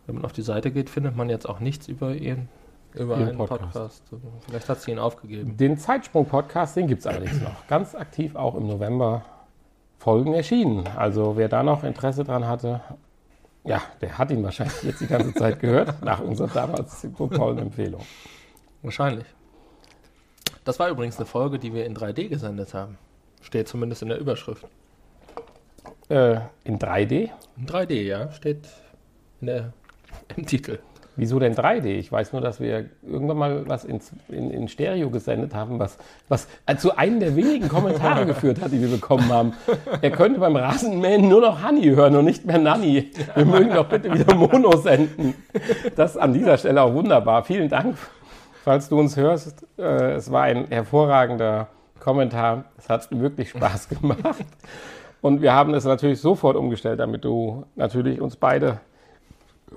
[0.06, 2.48] Wenn man auf die Seite geht, findet man jetzt auch nichts über ihren
[2.94, 3.72] über Ihren einen Podcast.
[3.72, 4.02] Podcast.
[4.46, 5.56] Vielleicht hat sie ihn aufgegeben.
[5.56, 7.66] Den Zeitsprung-Podcast, den gibt es allerdings noch.
[7.66, 9.24] Ganz aktiv auch im November
[9.98, 10.86] Folgen erschienen.
[10.96, 12.82] Also wer da noch Interesse dran hatte,
[13.64, 17.58] ja, der hat ihn wahrscheinlich jetzt die ganze Zeit gehört, nach unserer damals so tollen
[17.58, 18.02] Empfehlung.
[18.82, 19.26] Wahrscheinlich.
[20.64, 22.98] Das war übrigens eine Folge, die wir in 3D gesendet haben.
[23.40, 24.66] Steht zumindest in der Überschrift.
[26.08, 27.30] Äh, in 3D?
[27.56, 28.30] In 3D, ja.
[28.32, 28.68] Steht
[29.40, 29.72] in der,
[30.36, 30.78] im Titel.
[31.16, 31.86] Wieso denn 3D?
[31.86, 35.96] Ich weiß nur, dass wir irgendwann mal was in, in, in Stereo gesendet haben, was,
[36.28, 36.48] was
[36.78, 39.52] zu einem der wenigen Kommentare geführt hat, die wir bekommen haben.
[40.02, 43.12] Er könnte beim Rasenmähen nur noch Honey hören und nicht mehr Nanny.
[43.36, 45.34] Wir mögen doch bitte wieder Mono senden.
[45.94, 47.44] Das an dieser Stelle auch wunderbar.
[47.44, 47.96] Vielen Dank,
[48.64, 49.64] falls du uns hörst.
[49.78, 51.68] Äh, Es war ein hervorragender
[52.00, 52.64] Kommentar.
[52.76, 54.44] Es hat wirklich Spaß gemacht.
[55.20, 58.80] Und wir haben es natürlich sofort umgestellt, damit du natürlich uns beide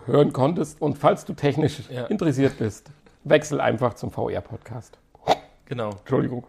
[0.06, 0.82] hören konntest.
[0.82, 2.06] Und falls du technisch Ja.
[2.06, 2.92] interessiert bist,
[3.24, 4.98] wechsel einfach zum VR-Podcast.
[5.66, 5.90] Genau.
[5.92, 6.46] Entschuldigung.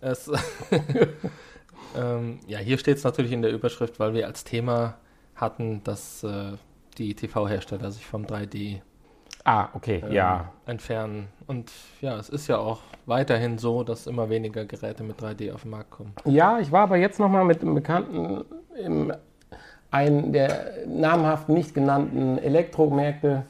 [0.00, 0.30] Es,
[1.96, 4.94] ähm, ja, hier steht es natürlich in der Überschrift, weil wir als Thema
[5.36, 6.52] hatten, dass äh,
[6.98, 8.80] die TV-Hersteller sich vom 3D
[9.44, 10.52] Ah, okay, ähm, ja.
[10.66, 11.26] entfernen.
[11.48, 15.62] Und ja, es ist ja auch weiterhin so, dass immer weniger Geräte mit 3D auf
[15.62, 16.12] den Markt kommen.
[16.24, 18.44] Ja, ich war aber jetzt nochmal mit einem Bekannten
[18.80, 19.12] im
[19.92, 23.44] einen der namhaft nicht genannten Elektromärkte.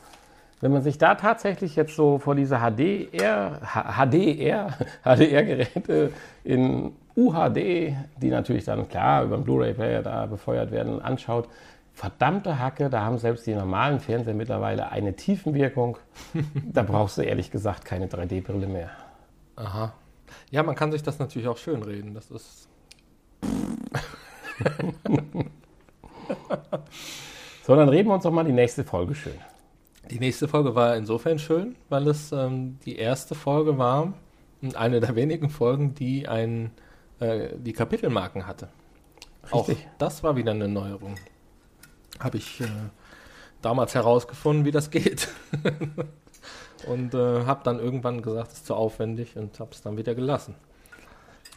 [0.60, 6.12] Wenn man sich da tatsächlich jetzt so vor diese HDR, HDR, HDR-Geräte
[6.44, 11.48] in UHD, die natürlich dann klar über den Blu-ray-Player da befeuert werden, anschaut,
[11.94, 15.98] verdammte Hacke, da haben selbst die normalen Fernseher mittlerweile eine Tiefenwirkung.
[16.72, 18.90] da brauchst du ehrlich gesagt keine 3D-Brille mehr.
[19.56, 19.92] Aha.
[20.50, 22.14] Ja, man kann sich das natürlich auch schön reden.
[22.14, 22.68] Das ist.
[27.64, 29.38] So, dann reden wir uns doch mal die nächste Folge schön.
[30.10, 34.14] Die nächste Folge war insofern schön, weil es ähm, die erste Folge war
[34.60, 36.72] und eine der wenigen Folgen, die ein,
[37.20, 38.68] äh, die Kapitelmarken hatte.
[39.52, 39.86] Auch Richtig.
[39.98, 41.14] das war wieder eine Neuerung.
[42.18, 42.66] Habe ich äh,
[43.60, 45.28] damals herausgefunden, wie das geht.
[46.88, 50.16] und äh, habe dann irgendwann gesagt, es ist zu aufwendig und habe es dann wieder
[50.16, 50.56] gelassen.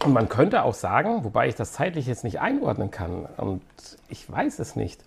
[0.03, 3.61] Und man könnte auch sagen, wobei ich das zeitlich jetzt nicht einordnen kann und
[4.09, 5.03] ich weiß es nicht,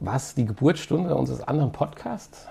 [0.00, 2.48] was die Geburtsstunde unseres anderen Podcasts?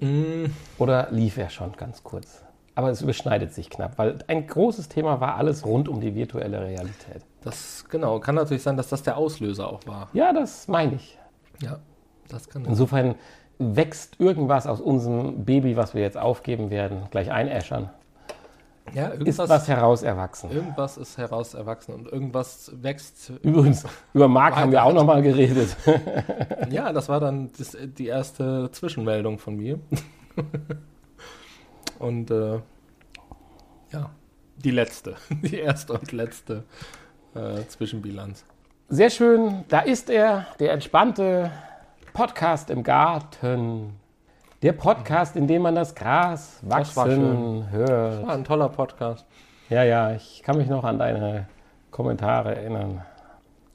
[0.00, 0.46] Mm,
[0.78, 2.42] Oder lief er schon ganz kurz?
[2.74, 6.60] Aber es überschneidet sich knapp, weil ein großes Thema war alles rund um die virtuelle
[6.60, 7.22] Realität.
[7.42, 10.08] das genau kann natürlich sein, dass das der Auslöser auch war.
[10.12, 11.18] Ja, das meine ich.
[11.62, 11.78] Ja,
[12.28, 12.64] das kann.
[12.64, 13.16] Insofern
[13.58, 17.90] wächst irgendwas aus unserem Baby, was wir jetzt aufgeben werden, gleich einäschern.
[18.94, 20.50] Ja, Ist irgendwas, was heraus erwachsen.
[20.50, 23.30] irgendwas ist heraus erwachsen und irgendwas wächst.
[23.42, 23.84] Übrigens,
[24.14, 25.76] über Marc haben wir auch noch mal geredet.
[26.70, 29.80] Ja, das war dann das, die erste Zwischenmeldung von mir.
[31.98, 32.60] und äh,
[33.92, 34.10] ja,
[34.56, 36.64] die letzte, die erste und letzte
[37.34, 38.44] äh, Zwischenbilanz.
[38.88, 41.50] Sehr schön, da ist er, der entspannte
[42.12, 43.99] Podcast im Garten.
[44.62, 48.26] Der Podcast, in dem man das Gras Das war wachsen hört.
[48.26, 49.24] War ein toller Podcast.
[49.70, 51.46] Ja, ja, ich kann mich noch an deine
[51.90, 53.00] Kommentare erinnern.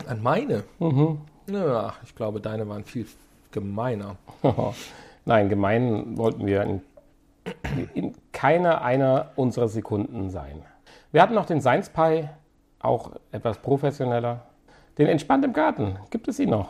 [0.06, 0.64] An meine?
[0.78, 1.22] Mhm.
[1.50, 3.08] Ja, ich glaube, deine waren viel
[3.52, 4.18] gemeiner.
[5.26, 6.82] Nein, gemein wollten wir in,
[7.96, 10.62] in keiner einer unserer Sekunden sein.
[11.12, 12.30] Wir hatten noch den Science Pie,
[12.80, 14.42] auch etwas professioneller.
[15.00, 16.68] Den Entspannt im Garten, gibt es ihn noch?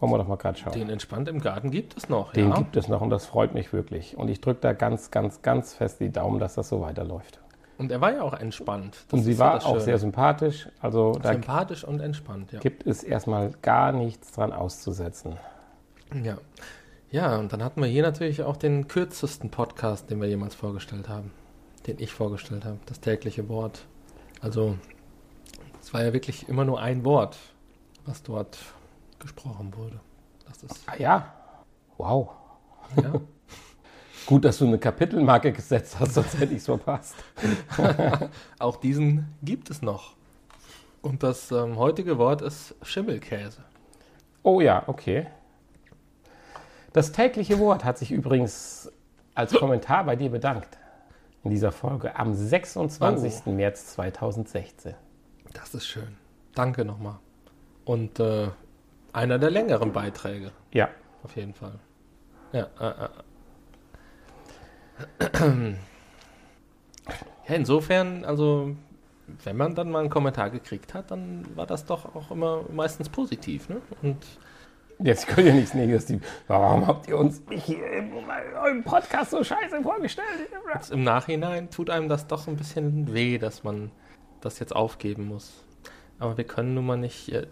[0.00, 0.72] Wollen wir doch mal gerade schauen.
[0.72, 2.32] Den entspannt im Garten gibt es noch.
[2.32, 2.56] Den ja.
[2.56, 4.16] gibt es noch und das freut mich wirklich.
[4.16, 7.38] Und ich drücke da ganz, ganz, ganz fest die Daumen, dass das so weiterläuft.
[7.76, 8.96] Und er war ja auch entspannt.
[9.08, 10.68] Das und sie ja war das auch sehr sympathisch.
[10.80, 12.52] Also sympathisch und entspannt.
[12.52, 12.60] Ja.
[12.60, 15.36] gibt es erstmal gar nichts dran auszusetzen.
[16.24, 16.38] ja.
[17.12, 21.08] Ja, und dann hatten wir hier natürlich auch den kürzesten Podcast, den wir jemals vorgestellt
[21.08, 21.32] haben.
[21.88, 22.78] Den ich vorgestellt habe.
[22.86, 23.84] Das tägliche Wort.
[24.40, 24.76] Also,
[25.82, 27.36] es war ja wirklich immer nur ein Wort,
[28.06, 28.58] was dort
[29.20, 30.00] gesprochen wurde.
[30.46, 31.32] Das ist, Ah ja,
[31.96, 32.30] wow.
[32.96, 33.12] ja.
[34.26, 37.14] Gut, dass du eine Kapitelmarke gesetzt hast, sonst hätte ich es verpasst.
[38.58, 40.14] Auch diesen gibt es noch.
[41.02, 43.64] Und das ähm, heutige Wort ist Schimmelkäse.
[44.42, 45.26] Oh ja, okay.
[46.92, 48.90] Das tägliche Wort hat sich übrigens
[49.34, 50.78] als Kommentar bei dir bedankt
[51.44, 53.46] in dieser Folge am 26.
[53.46, 54.94] März 2016.
[55.54, 56.16] Das ist schön.
[56.54, 57.18] Danke nochmal.
[57.84, 58.48] Und äh,
[59.12, 60.88] einer der längeren Beiträge, Ja,
[61.22, 61.78] auf jeden Fall.
[62.52, 63.04] Ja, äh,
[65.24, 65.70] äh.
[67.48, 68.74] ja, insofern, also
[69.44, 73.08] wenn man dann mal einen Kommentar gekriegt hat, dann war das doch auch immer meistens
[73.08, 73.68] positiv.
[73.68, 73.80] Ne?
[74.02, 74.18] Und
[75.02, 76.28] Jetzt könnt ihr nichts Negatives.
[76.46, 78.12] Warum habt ihr uns hier im,
[78.70, 80.26] im Podcast so scheiße vorgestellt?
[80.74, 83.92] jetzt im Nachhinein tut einem das doch ein bisschen weh, dass man
[84.42, 85.64] das jetzt aufgeben muss.
[86.18, 87.32] Aber wir können nun mal nicht.
[87.32, 87.46] äh,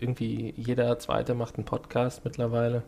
[0.00, 2.82] Irgendwie jeder Zweite macht einen Podcast mittlerweile.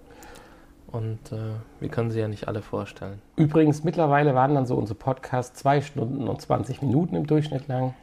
[0.86, 3.20] Und äh, wir können sie ja nicht alle vorstellen.
[3.36, 7.94] Übrigens, mittlerweile waren dann so unsere Podcasts zwei Stunden und 20 Minuten im Durchschnitt lang.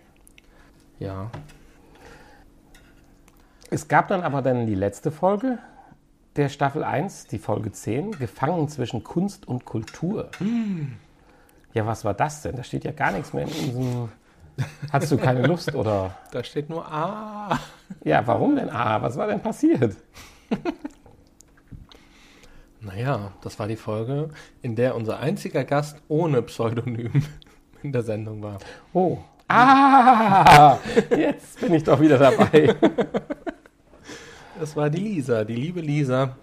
[1.00, 1.30] Ja,
[3.70, 5.60] Es gab dann aber dann die letzte Folge
[6.38, 10.30] der Staffel 1, die Folge 10, Gefangen zwischen Kunst und Kultur.
[11.74, 12.56] Ja, was war das denn?
[12.56, 14.10] Da steht ja gar nichts mehr in unserem.
[14.92, 16.18] Hattest du keine Lust oder?
[16.32, 17.60] da steht nur Ah.
[18.04, 18.70] Ja, warum denn?
[18.70, 19.96] Ah, was war denn passiert?
[22.82, 24.30] Naja, das war die Folge,
[24.62, 27.12] in der unser einziger Gast ohne Pseudonym
[27.84, 28.60] in der Sendung war.
[28.94, 29.18] Oh.
[29.50, 30.78] Ah,
[31.10, 32.76] jetzt bin ich doch wieder dabei.
[34.60, 36.36] Das war die Lisa, die liebe Lisa.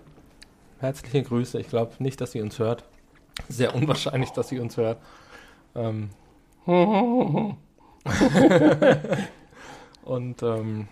[0.80, 1.58] Herzliche Grüße.
[1.60, 2.84] Ich glaube nicht, dass sie uns hört.
[3.48, 4.98] Sehr unwahrscheinlich, dass sie uns hört.
[5.74, 6.10] Ähm.
[10.04, 10.88] Und ähm,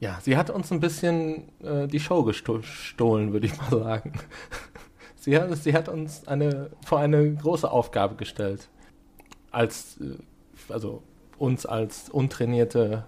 [0.00, 4.12] ja, sie hat uns ein bisschen äh, die Show gesto- gestohlen, würde ich mal sagen.
[5.20, 8.68] Sie hat, sie hat uns eine, vor eine große Aufgabe gestellt.
[9.50, 10.16] Als, äh,
[10.72, 11.02] also
[11.36, 13.04] uns als untrainierte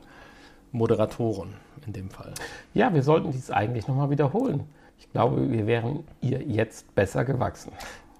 [0.73, 1.55] Moderatoren
[1.87, 2.35] in dem Fall.
[2.75, 4.65] Ja, wir sollten dies eigentlich nochmal wiederholen.
[4.99, 7.73] Ich glaube, wir wären ihr jetzt besser gewachsen.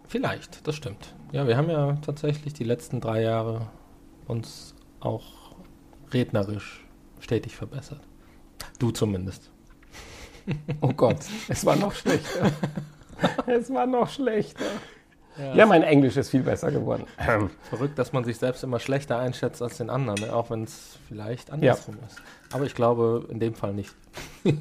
[0.07, 1.15] Vielleicht, das stimmt.
[1.33, 3.67] Ja, wir haben ja tatsächlich die letzten drei Jahre
[4.31, 5.25] uns auch
[6.13, 6.85] rednerisch
[7.21, 8.01] stetig verbessert.
[8.79, 9.51] Du zumindest.
[10.81, 11.19] Oh Gott,
[11.49, 12.51] es war noch schlechter.
[13.47, 14.65] Es war noch schlechter.
[15.55, 17.05] Ja, mein Englisch ist viel besser geworden.
[17.19, 20.35] Ähm, Verrückt, dass man sich selbst immer schlechter einschätzt als den anderen, ne?
[20.35, 22.21] auch wenn es vielleicht andersrum ist.
[22.53, 23.95] Aber ich glaube in dem Fall nicht.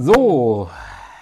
[0.00, 0.70] So,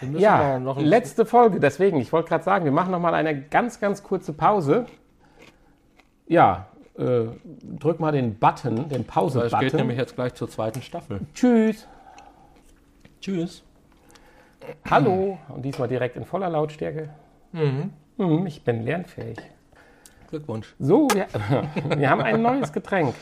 [0.02, 1.60] ja, mal noch letzte Folge.
[1.60, 4.84] Deswegen, ich wollte gerade sagen, wir machen nochmal eine ganz, ganz kurze Pause.
[6.26, 7.26] Ja, äh,
[7.78, 9.76] drück mal den Button, den Weil es geht Pause-Button.
[9.76, 11.20] nämlich jetzt gleich zur zweiten Staffel.
[11.34, 11.86] Tschüss.
[13.20, 13.62] Tschüss.
[14.88, 15.38] Hallo.
[15.48, 17.10] Und diesmal direkt in voller Lautstärke.
[17.52, 17.92] Mhm.
[18.18, 19.38] Hm, ich bin lernfähig.
[20.28, 20.74] Glückwunsch.
[20.78, 21.26] So, wir,
[21.98, 23.14] wir haben ein neues Getränk.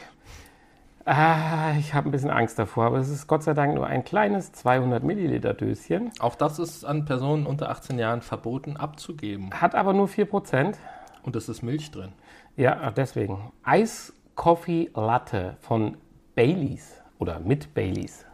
[1.07, 4.05] Ah, ich habe ein bisschen Angst davor, aber es ist Gott sei Dank nur ein
[4.05, 6.11] kleines 200 Milliliter Döschen.
[6.19, 9.51] Auch das ist an Personen unter 18 Jahren verboten abzugeben.
[9.53, 10.77] Hat aber nur 4%.
[11.23, 12.13] Und es ist Milch drin.
[12.57, 13.53] Ja, deswegen.
[13.63, 15.97] Eis Coffee Latte von
[16.35, 18.25] Baileys oder mit Baileys.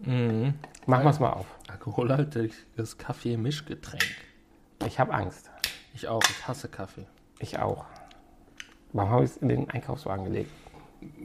[0.00, 0.54] Mhm.
[0.86, 1.46] Machen wir es mal auf.
[1.68, 4.04] Alkoholhaltiges Kaffee-Mischgetränk.
[4.86, 5.50] Ich habe Angst.
[5.94, 7.06] Ich auch, ich hasse Kaffee.
[7.38, 7.84] Ich auch.
[8.92, 10.50] Warum habe ich es in den Einkaufswagen gelegt?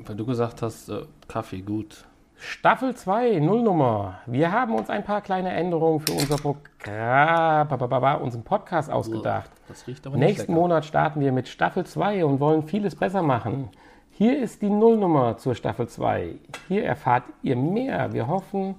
[0.06, 2.06] Weil du gesagt hast, äh, Kaffee gut.
[2.38, 4.20] Staffel 2, Nullnummer.
[4.26, 9.50] Wir haben uns ein paar kleine Änderungen für unser Programm, unseren Podcast ausgedacht.
[9.68, 10.62] Das riecht aber nicht Nächsten lecker.
[10.62, 13.70] Monat starten wir mit Staffel 2 und wollen vieles besser machen.
[14.12, 16.36] Hier ist die Nullnummer zur Staffel 2.
[16.68, 18.14] Hier erfahrt ihr mehr.
[18.14, 18.76] Wir hoffen,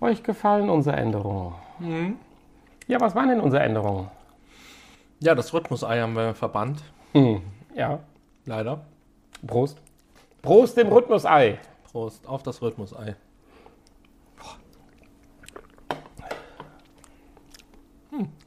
[0.00, 1.54] euch gefallen unsere Änderungen.
[1.78, 2.16] Mhm.
[2.86, 4.08] Ja, was waren denn unsere Änderungen?
[5.20, 6.82] Ja, das Rhythmusei haben wir verbannt.
[7.12, 7.42] Hm,
[7.74, 8.00] ja,
[8.44, 8.80] Leider.
[9.46, 9.78] Prost.
[10.42, 11.58] Prost dem Rhythmusei.
[11.92, 13.16] Prost auf das Rhythmusei.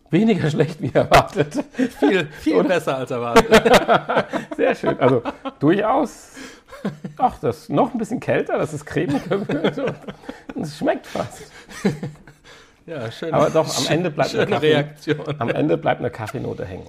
[0.09, 1.63] Weniger schlecht wie erwartet.
[1.99, 3.47] Viel, viel besser als erwartet.
[4.57, 4.99] Sehr schön.
[4.99, 5.21] Also
[5.59, 6.35] durchaus.
[7.17, 9.21] Ach, das ist noch ein bisschen kälter, das ist cremig.
[10.59, 11.51] Es schmeckt fast.
[12.85, 13.33] Ja, schön.
[13.33, 15.39] Aber doch, am Ende bleibt eine Schöne Kaffee, Reaktion.
[15.39, 16.87] am Ende bleibt eine Kaffeenote hängen.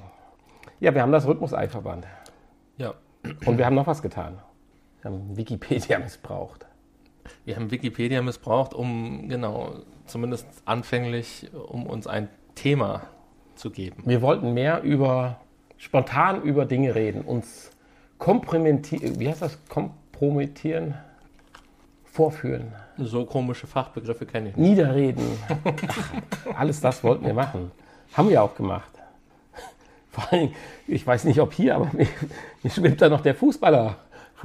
[0.81, 2.07] Ja, wir haben das Rhythmusei verbannt.
[2.77, 2.93] Ja,
[3.47, 4.39] Und wir haben noch was getan.
[5.07, 6.67] Wir haben Wikipedia missbraucht.
[7.45, 9.75] wir haben Wikipedia missbraucht, um, genau,
[10.07, 13.03] zumindest anfänglich, um uns ein Thema
[13.55, 14.03] zu geben.
[14.05, 15.39] Wir wollten mehr über,
[15.77, 17.71] spontan über Dinge reden, uns
[18.19, 20.95] kompromittieren, wie heißt das, kompromittieren,
[22.05, 24.69] vorführen, So komische Fachbegriffe kenne ich nicht.
[24.71, 25.25] niederreden.
[26.51, 27.71] Ach, alles das wollten wir machen.
[28.15, 28.91] Haben wir auch gemacht.
[30.11, 30.51] Vor allem,
[30.89, 32.09] ich weiß nicht, ob hier, aber mir,
[32.65, 33.97] mir schwimmt da noch der Fußballer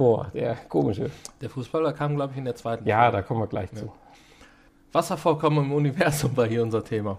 [0.02, 1.12] vor, der komische.
[1.40, 2.88] Der Fußballer kam, glaube ich, in der zweiten.
[2.88, 3.92] Ja, da kommen wir gleich zu.
[4.90, 7.18] Wasservorkommen im Universum war hier unser Thema.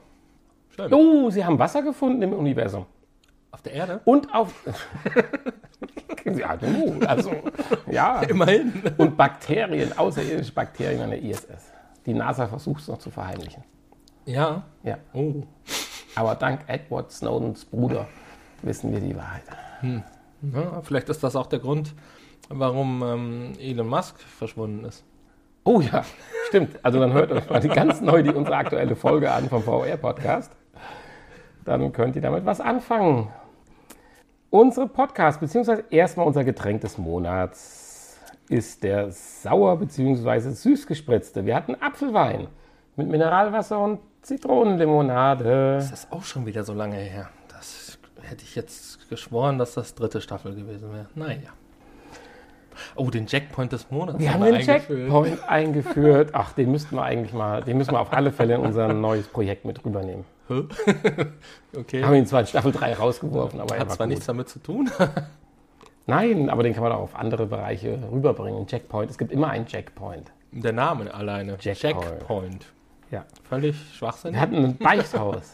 [0.75, 0.93] Schön.
[0.93, 2.85] Oh, sie haben Wasser gefunden im Universum.
[3.51, 4.01] Auf der Erde?
[4.03, 4.53] Und auf.
[6.25, 7.31] ja, du, also,
[7.89, 8.21] ja.
[8.27, 8.73] Immerhin.
[8.97, 11.71] Und Bakterien, außerirdische Bakterien an der ISS.
[12.05, 13.63] Die NASA versucht es noch zu verheimlichen.
[14.25, 14.63] Ja.
[14.83, 14.97] Ja.
[15.13, 15.43] Oh.
[16.15, 18.07] Aber dank Edward Snowdens Bruder
[18.61, 19.43] wissen wir die Wahrheit.
[19.81, 21.93] Ja, vielleicht ist das auch der Grund,
[22.49, 25.03] warum ähm, Elon Musk verschwunden ist.
[25.63, 26.03] Oh ja,
[26.47, 26.77] stimmt.
[26.83, 30.51] Also dann hört euch mal die ganz neu die unsere aktuelle Folge an vom VR-Podcast.
[31.63, 33.29] Dann könnt ihr damit was anfangen.
[34.49, 38.19] Unsere Podcast, beziehungsweise erstmal unser Getränk des Monats,
[38.49, 40.51] ist der sauer bzw.
[40.51, 41.45] süß gespritzte.
[41.45, 42.47] Wir hatten Apfelwein
[42.95, 45.75] mit Mineralwasser und Zitronenlimonade.
[45.77, 47.29] Das ist auch schon wieder so lange her.
[47.47, 51.07] Das hätte ich jetzt geschworen, dass das dritte Staffel gewesen wäre.
[51.15, 51.49] Naja.
[52.95, 54.19] Oh, den Jackpoint des Monats.
[54.19, 56.31] Wir haben den Jackpoint eingeführt.
[56.33, 59.27] Ach, den müssten wir eigentlich mal, den müssen wir auf alle Fälle in unser neues
[59.27, 60.25] Projekt mit rübernehmen.
[61.77, 62.03] okay.
[62.03, 64.11] Haben ihn zwar in Staffel 3 rausgeworfen, aber er Hat war zwar gut.
[64.11, 64.89] nichts damit zu tun.
[66.05, 68.65] Nein, aber den kann man auch auf andere Bereiche rüberbringen.
[68.67, 70.31] Jackpoint, es gibt immer einen Jackpoint.
[70.51, 71.57] Der Name alleine.
[71.59, 72.03] Jackpoint.
[72.03, 72.65] Jackpoint.
[73.09, 73.25] Ja.
[73.47, 74.39] Völlig Wir schwachsinnig.
[74.39, 75.53] hatten ein Beichthaus.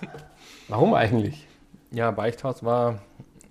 [0.67, 1.47] Warum eigentlich?
[1.91, 2.99] Ja, Beichthaus war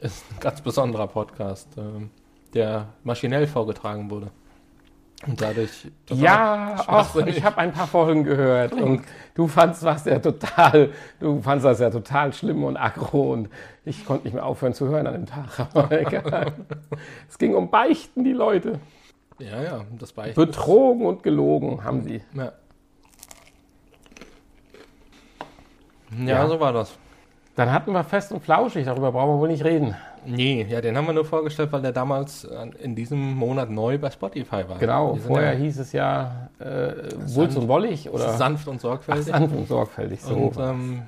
[0.00, 2.10] ist ein ganz besonderer Podcast, ähm,
[2.54, 4.30] der maschinell vorgetragen wurde.
[5.26, 5.90] Und dadurch.
[6.10, 7.38] Ja, ach, schwachsinnig.
[7.38, 9.02] ich habe ein paar Folgen gehört und
[9.34, 13.48] du fandst was ja total, du fandst das ja total schlimm und aggro und
[13.84, 15.48] ich konnte nicht mehr aufhören zu hören an dem Tag.
[15.74, 16.52] Aber egal.
[17.28, 18.78] es ging um Beichten, die Leute.
[19.40, 20.34] Ja, ja, das Beichten.
[20.40, 22.22] Betrogen und gelogen haben sie.
[22.34, 22.52] Ja.
[26.16, 26.46] Ja, Ja.
[26.48, 26.96] so war das.
[27.58, 29.96] Dann hatten wir fest und flauschig, darüber brauchen wir wohl nicht reden.
[30.24, 33.98] Nee, ja, den haben wir nur vorgestellt, weil der damals äh, in diesem Monat neu
[33.98, 34.78] bei Spotify war.
[34.78, 36.92] Genau, vorher ja hieß es ja äh,
[37.34, 39.24] Wulz und Wollig oder sanft und Ach, sorgfältig.
[39.24, 40.22] sanft und sorgfältig.
[40.22, 40.36] So.
[40.36, 41.02] Und ähm,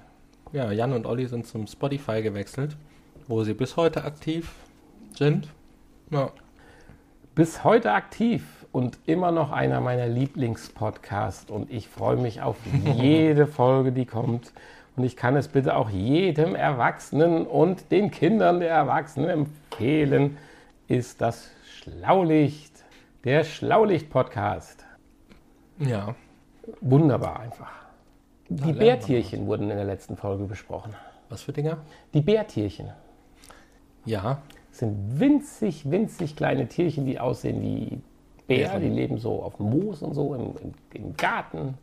[0.50, 2.76] ja, Jan und Olli sind zum Spotify gewechselt,
[3.28, 4.52] wo sie bis heute aktiv
[5.16, 5.46] sind.
[6.10, 6.30] Ja,
[7.36, 12.56] Bis heute aktiv und immer noch einer meiner Lieblingspodcasts und ich freue mich auf
[12.96, 14.52] jede Folge, die kommt.
[15.00, 20.36] Und ich kann es bitte auch jedem Erwachsenen und den Kindern der Erwachsenen empfehlen,
[20.88, 22.84] ist das Schlaulicht,
[23.24, 24.84] der Schlaulicht-Podcast.
[25.78, 26.14] ja.
[26.82, 27.72] Wunderbar einfach.
[28.50, 30.94] Die lernt man Bärtierchen wurden in der letzten Folge besprochen.
[31.30, 31.78] Was für Dinger?
[32.12, 32.90] Die Bärtierchen
[34.04, 38.02] Ja, sind winzig, winzig kleine Tierchen, die aussehen wie
[38.46, 38.68] Bär.
[38.68, 38.82] Bären.
[38.82, 41.78] Die leben so auf Moos und so im, im, im Garten.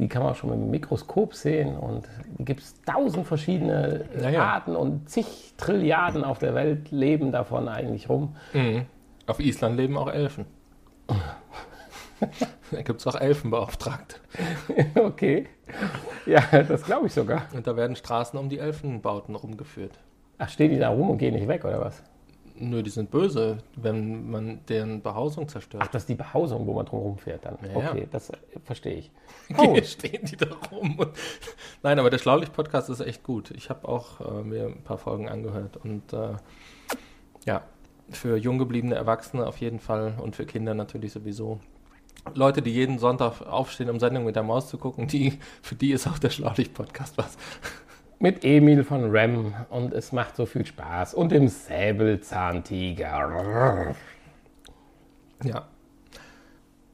[0.00, 1.76] Die kann man schon mit dem Mikroskop sehen.
[1.76, 4.42] Und gibt es tausend verschiedene äh, Ja, ja.
[4.44, 8.34] Arten und zig Trilliarden auf der Welt leben davon eigentlich rum.
[8.54, 8.86] mhm.
[9.26, 10.46] auf Island leben auch Elfen.
[12.70, 14.16] da gibt es auch Elfenbeauftragte.
[14.94, 15.48] okay.
[16.26, 17.42] Ja, das glaube ich sogar.
[17.54, 19.98] Und da werden Straßen um die Elfenbauten rumgeführt.
[20.38, 22.02] Ach, stehen die da rum und gehen nicht weg, oder was?
[22.60, 25.82] Nö, die sind böse, wenn man deren Behausung zerstört.
[25.84, 27.56] Ach, das ist die Behausung, wo man drum rumfährt dann.
[27.62, 27.90] Ja, ja.
[27.90, 29.10] okay, das äh, verstehe ich.
[29.56, 30.98] Oh, Hier stehen die da rum.
[30.98, 31.10] Und
[31.82, 33.50] Nein, aber der Schlaulicht-Podcast ist echt gut.
[33.52, 35.78] Ich habe auch äh, mir ein paar Folgen angehört.
[35.78, 36.34] Und äh,
[37.46, 37.62] ja,
[38.10, 41.60] für jung gebliebene Erwachsene auf jeden Fall und für Kinder natürlich sowieso.
[42.34, 45.92] Leute, die jeden Sonntag aufstehen, um Sendung mit der Maus zu gucken, die, für die
[45.92, 47.38] ist auch der Schlaulicht-Podcast was.
[48.20, 51.14] Mit Emil von Rem und es macht so viel Spaß.
[51.14, 53.96] Und dem Säbelzahntiger.
[55.42, 55.66] Ja,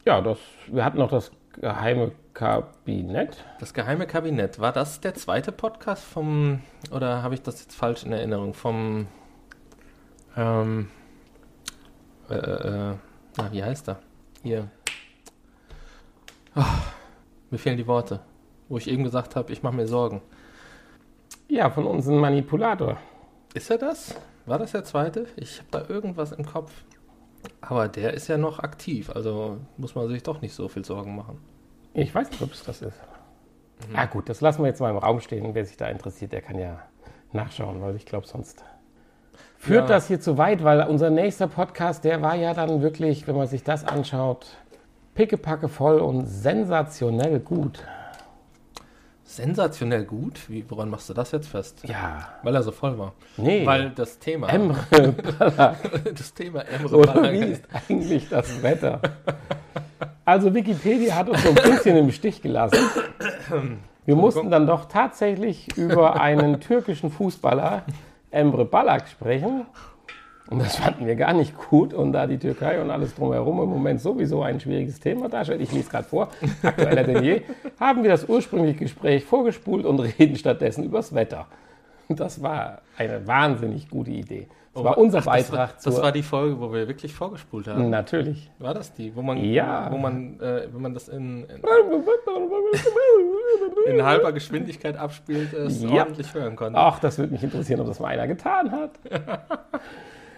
[0.04, 3.44] Ja, das, wir hatten noch das geheime Kabinett.
[3.58, 4.60] das geheime Kabinett.
[4.60, 6.60] War das der zweite Podcast vom,
[6.92, 8.54] oder habe ich das jetzt falsch in Erinnerung?
[8.54, 9.08] Vom,
[10.36, 10.90] ähm,
[12.30, 12.94] äh, äh,
[13.36, 13.98] na, wie heißt er?
[14.44, 14.68] Hier.
[16.54, 16.66] Ah,
[17.50, 18.20] mir fehlen die Worte.
[18.68, 20.22] Wo ich eben gesagt habe, ich mache mir Sorgen.
[21.48, 22.96] Ja, von unserem Manipulator.
[23.54, 24.14] Ist er das?
[24.46, 25.26] War das der zweite?
[25.36, 26.72] Ich habe da irgendwas im Kopf.
[27.60, 31.14] Aber der ist ja noch aktiv, also muss man sich doch nicht so viel Sorgen
[31.14, 31.38] machen.
[31.94, 32.98] Ich weiß nicht, ob es das ist.
[33.94, 35.54] Ah gut, das lassen wir jetzt mal im Raum stehen.
[35.54, 36.80] Wer sich da interessiert, der kann ja
[37.32, 38.64] nachschauen, weil ich glaube, sonst
[39.58, 39.96] führt Ja.
[39.96, 43.46] das hier zu weit, weil unser nächster Podcast, der war ja dann wirklich, wenn man
[43.46, 44.46] sich das anschaut,
[45.14, 47.84] pickepacke voll und sensationell gut.
[49.28, 50.48] Sensationell gut.
[50.48, 51.82] Wie, woran machst du das jetzt fest?
[51.84, 53.12] Ja, Weil er so voll war.
[53.36, 53.66] nee.
[53.66, 54.78] Weil das Thema, Emre
[56.16, 57.62] das Thema Emre Oder Ballack wie ist.
[57.88, 59.00] eigentlich das Wetter?
[60.24, 62.78] Also Wikipedia hat uns so ein bisschen im Stich gelassen.
[64.04, 67.82] Wir mussten dann doch tatsächlich über einen türkischen Fußballer,
[68.30, 69.66] Emre Ballack, sprechen.
[70.48, 71.92] Und das fanden wir gar nicht gut.
[71.92, 75.72] Und da die Türkei und alles drumherum im Moment sowieso ein schwieriges Thema darstellt, ich
[75.72, 76.28] lese gerade vor,
[76.62, 77.42] aktueller denn je,
[77.80, 81.46] haben wir das ursprüngliche Gespräch vorgespult und reden stattdessen übers Wetter.
[82.08, 84.46] Und das war eine wahnsinnig gute Idee.
[84.72, 87.66] Das war unser Ach, das war, Beitrag das war die Folge, wo wir wirklich vorgespult
[87.66, 87.88] haben.
[87.88, 88.50] Natürlich.
[88.58, 89.16] War das die?
[89.16, 89.88] Wo man, Ja.
[89.90, 91.62] wo man, äh, wenn man das in, in,
[93.86, 95.90] in halber Geschwindigkeit abspielt, es Ja.
[96.02, 96.78] ordentlich hören konnte.
[96.78, 98.90] Ach, das würde mich interessieren, ob das mal einer getan hat.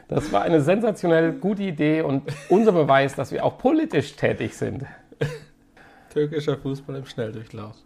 [0.09, 4.87] Das war eine sensationell gute Idee und unser Beweis, dass wir auch politisch tätig sind.
[6.11, 7.77] Türkischer Fußball im Schnelldurchlauf.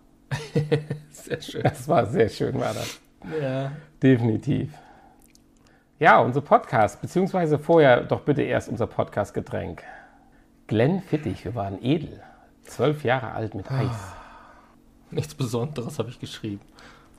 [1.11, 1.63] sehr schön.
[1.65, 3.01] Das war sehr schön, war das.
[3.41, 3.73] Ja.
[4.01, 4.73] Definitiv.
[5.99, 9.83] Ja, unser Podcast, beziehungsweise vorher doch bitte erst unser Podcast-Getränk.
[10.69, 12.23] Glenn Fittich, wir waren edel.
[12.63, 14.15] Zwölf Jahre alt mit Eis.
[15.11, 16.61] Nichts Besonderes habe ich geschrieben.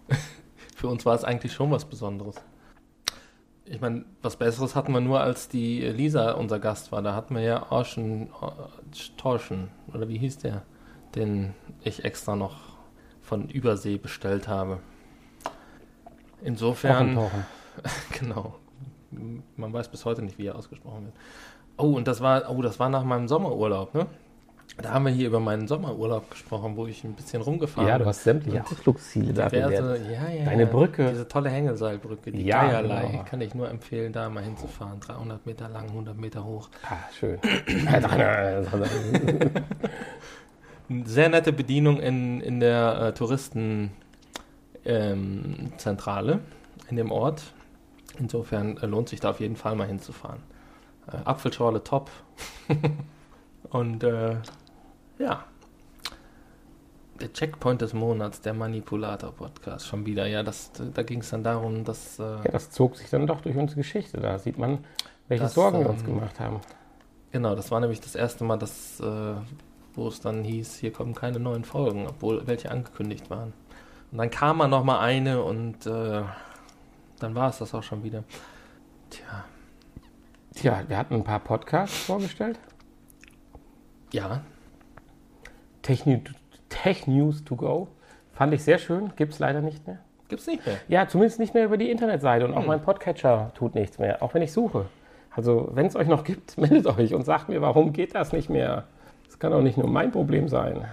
[0.75, 2.35] Für uns war es eigentlich schon was Besonderes.
[3.65, 7.01] Ich meine, was Besseres hatten wir nur, als die Lisa unser Gast war.
[7.01, 8.29] Da hatten wir ja Orschen,
[9.17, 10.63] Torschen, oder wie hieß der,
[11.15, 12.57] den ich extra noch
[13.21, 14.79] von Übersee bestellt habe.
[16.41, 17.19] Insofern.
[18.19, 18.53] Genau.
[19.09, 21.15] Man weiß bis heute nicht, wie er ausgesprochen wird.
[21.75, 24.05] Oh, und das war, oh, das war nach meinem Sommerurlaub, ne?
[24.81, 27.91] Da haben wir hier über meinen Sommerurlaub gesprochen, wo ich ein bisschen rumgefahren bin.
[27.91, 30.65] Ja, du hast sämtliche Ausflugsziele da diverse, ja, ja, Deine.
[30.65, 31.09] Brücke.
[31.09, 33.23] Diese tolle Hängeseilbrücke, die Ja, Geierlei, genau.
[33.23, 34.99] kann ich nur empfehlen, da mal hinzufahren.
[34.99, 36.69] 300 Meter lang, 100 Meter hoch.
[36.89, 37.37] Ah, schön.
[41.05, 43.91] Sehr nette Bedienung in, in der äh, Touristenzentrale
[44.85, 46.39] ähm,
[46.89, 47.43] in dem Ort.
[48.19, 50.41] Insofern äh, lohnt sich da auf jeden Fall mal hinzufahren.
[51.07, 52.09] Äh, Apfelschorle top.
[53.69, 54.35] Und äh,
[55.19, 55.43] ja.
[57.21, 60.25] Der Checkpoint des Monats, der Manipulator-Podcast, schon wieder.
[60.27, 62.19] Ja, das, da ging es dann darum, dass.
[62.19, 64.19] Äh, ja, das zog sich dann doch durch unsere Geschichte.
[64.19, 64.83] Da sieht man,
[65.27, 66.59] welche Das, Sorgen wir uns ähm, gemacht haben.
[67.31, 69.35] Genau, das war nämlich das erste Mal, dass, äh,
[69.93, 73.53] wo es dann hieß, hier kommen keine neuen Folgen, obwohl welche angekündigt waren.
[74.11, 76.23] Und dann kam mal noch mal eine und äh,
[77.19, 78.23] dann war es das auch schon wieder.
[79.09, 79.45] Tja,
[80.55, 82.59] Tja, wir hatten ein paar Podcasts vorgestellt.
[84.11, 84.41] ja,
[85.83, 86.21] Techni
[86.69, 87.87] Tech News to go.
[88.33, 89.11] Fand ich sehr schön.
[89.15, 89.99] Gibt es leider nicht mehr.
[90.27, 90.77] gibt's nicht mehr.
[90.87, 92.45] Ja, zumindest nicht mehr über die Internetseite.
[92.45, 92.67] Und auch Hm.
[92.67, 94.87] mein Podcatcher tut nichts mehr, auch wenn ich suche.
[95.29, 98.49] Also, wenn es euch noch gibt, meldet euch und sagt mir, warum geht das nicht
[98.49, 98.85] mehr?
[99.27, 100.85] Das kann doch nicht nur mein Problem sein.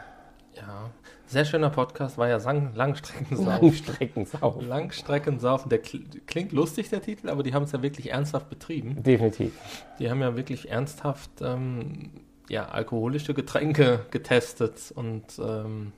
[0.54, 0.90] Ja,
[1.26, 2.36] sehr schöner Podcast, war ja
[2.74, 3.46] Langstreckensaufen.
[3.46, 4.60] Langstreckensau.
[4.60, 9.02] Langstreckensaufen, der kl klingt lustig, der Titel, aber die haben es ja wirklich ernsthaft betrieben.
[9.02, 9.52] Definitiv.
[9.98, 12.10] Die haben ja wirklich ernsthaft ähm,
[12.50, 15.92] ja, alkoholische Getränke getestet und ähm,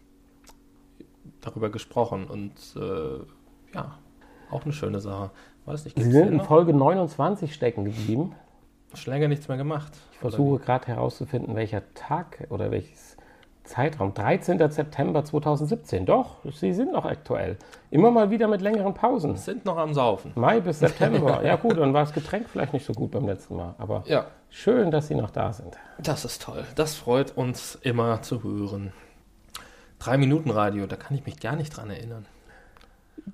[1.40, 2.26] darüber gesprochen.
[2.26, 3.98] Und äh, ja,
[4.50, 5.30] auch eine schöne Sache.
[5.64, 6.46] Weiß nicht, Sie sind in noch?
[6.46, 8.34] Folge 29 stecken geblieben.
[8.94, 9.92] Schon länger nichts mehr gemacht.
[10.12, 13.16] Ich versuche gerade herauszufinden, welcher Tag oder welches
[13.64, 14.12] Zeitraum.
[14.12, 14.59] 13.
[14.70, 16.05] September 2017.
[16.05, 17.57] Doch, Sie sind noch aktuell.
[17.90, 19.36] Immer mal wieder mit längeren Pausen.
[19.36, 20.32] Sind noch am Saufen.
[20.34, 21.42] Mai bis September.
[21.42, 23.74] Ja gut, dann war das Getränk vielleicht nicht so gut beim letzten Mal.
[23.78, 25.76] Aber Ja, schön, dass Sie noch da sind.
[25.98, 26.64] das ist toll.
[26.76, 28.92] Das freut uns immer zu hören.
[29.98, 32.26] Drei Minuten Radio, da kann ich mich gar nicht dran erinnern.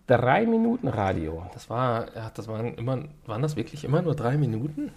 [0.06, 1.46] Drei Minuten Radio.
[1.54, 4.92] Das war, ja, das waren immer, waren das wirklich immer nur drei Minuten?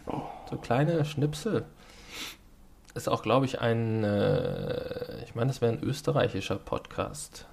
[0.49, 1.65] So kleine Schnipsel.
[2.93, 7.47] Ist auch, glaube ich, ein, äh, ich meine, das wäre ein österreichischer Podcast.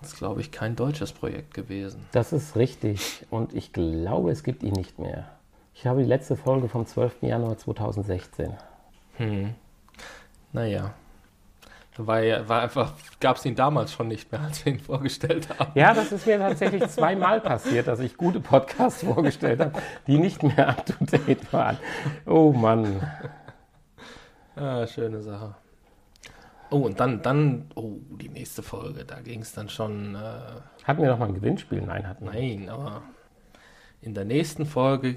[0.00, 2.06] Das ist, glaube ich, kein deutsches Projekt gewesen.
[2.10, 3.24] Das ist richtig.
[3.30, 5.35] Und ich glaube, es gibt ihn nicht mehr.
[5.78, 7.22] Ich habe die letzte Folge vom 12.
[7.22, 8.54] Januar 2016.
[9.18, 9.54] Hm.
[10.52, 10.94] Naja.
[11.98, 15.48] War, ja- war einfach, gab es ihn damals schon nicht mehr, als wir ihn vorgestellt
[15.58, 15.72] haben.
[15.74, 19.72] Ja, das ist mir tatsächlich zweimal passiert, dass ich gute Podcasts vorgestellt habe,
[20.06, 21.76] die nicht mehr up to date waren.
[22.26, 23.00] Oh Mann.
[24.56, 25.54] Ah, schöne Sache.
[26.70, 30.28] Oh, und dann, dann, oh, die nächste Folge, da ging es dann schon, äh,
[30.84, 31.80] Hatten wir noch mal ein Gewinnspiel?
[31.82, 32.32] Nein, hatten wir.
[32.32, 33.02] Nein, aber
[34.00, 35.16] in der nächsten Folge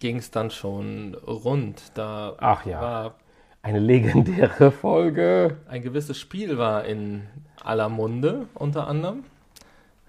[0.00, 1.80] ging es dann schon rund.
[1.94, 2.80] Da Ach ja.
[2.80, 3.14] war
[3.62, 5.58] Eine legendäre Folge.
[5.68, 7.26] ein gewisses Spiel war in
[7.62, 9.24] aller Munde unter anderem.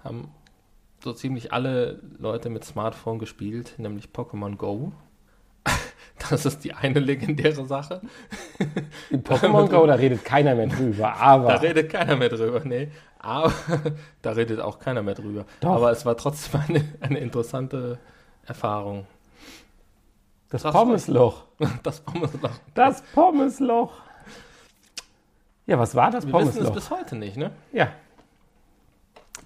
[0.02, 0.30] Haben
[1.04, 4.92] so ziemlich alle Leute mit Smartphone gespielt, nämlich Pokémon Go.
[6.30, 8.00] Das ist die eine legendäre Sache.
[9.10, 11.02] In Pokémon Go, da redet keiner mehr drüber.
[11.02, 12.88] Da Aber redet keiner mehr drüber, nee.
[13.18, 13.52] Aber
[14.22, 15.46] da redet auch keiner mehr drüber.
[15.60, 15.70] Doch.
[15.74, 17.98] Aber es war trotzdem eine, eine interessante
[18.46, 19.06] Erfahrung.
[20.52, 21.44] Das Pommesloch.
[21.82, 22.50] Das Pommesloch.
[22.74, 23.92] Das Pommesloch.
[25.66, 26.74] Ja, was war das Wir wissen es Pommesloch?
[26.74, 27.50] bis heute nicht, ne?
[27.72, 27.88] Ja,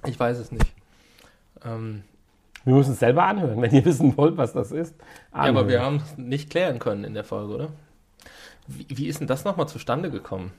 [0.06, 0.66] Ich weiß es nicht.
[1.64, 2.02] Ähm,
[2.64, 4.94] wir müssen es selber anhören, wenn ihr wissen wollt, was das ist.
[4.98, 5.68] ja, aber Anhören.
[5.68, 7.68] wir haben es nicht klären können in der Folge, oder?
[8.66, 10.52] Wie, wie ist denn das nochmal zustande gekommen?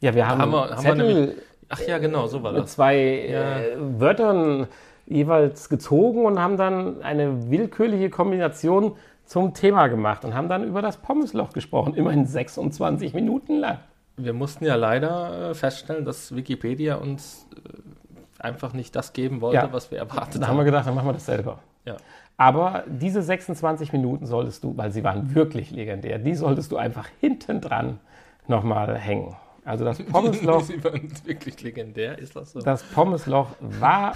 [0.00, 1.36] Ja, wir haben, Haben wir- haben wir Zettel nämlich-
[1.70, 2.72] Ach ja, genau, so war mit das.
[2.72, 3.58] zwei Ja.
[3.60, 4.66] äh, Wörtern
[5.06, 10.82] jeweils gezogen und haben dann eine willkürliche Kombination zum Thema gemacht und haben dann über
[10.82, 11.94] das Pommesloch gesprochen.
[11.94, 13.78] Immerhin 26 Minuten lang.
[14.16, 19.56] Wir mussten ja leider äh, feststellen, dass Wikipedia uns äh, einfach nicht das geben wollte,
[19.56, 19.72] Ja.
[19.72, 20.64] was wir erwartet Da haben wir haben.
[20.66, 21.58] gedacht, dann machen wir das selber.
[21.84, 21.96] Ja.
[22.36, 27.06] Aber diese 26 Minuten solltest du, weil sie waren wirklich legendär, die solltest du einfach
[27.20, 28.00] hinten dran
[28.46, 29.36] nochmal hängen.
[29.64, 32.60] Also das Pommesloch, Sie waren wirklich legendär, ist das so?
[32.60, 34.14] das Pommesloch war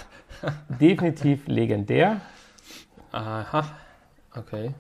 [0.69, 2.21] definitiv legendär.
[3.13, 3.65] Aha.
[4.37, 4.75] Okay.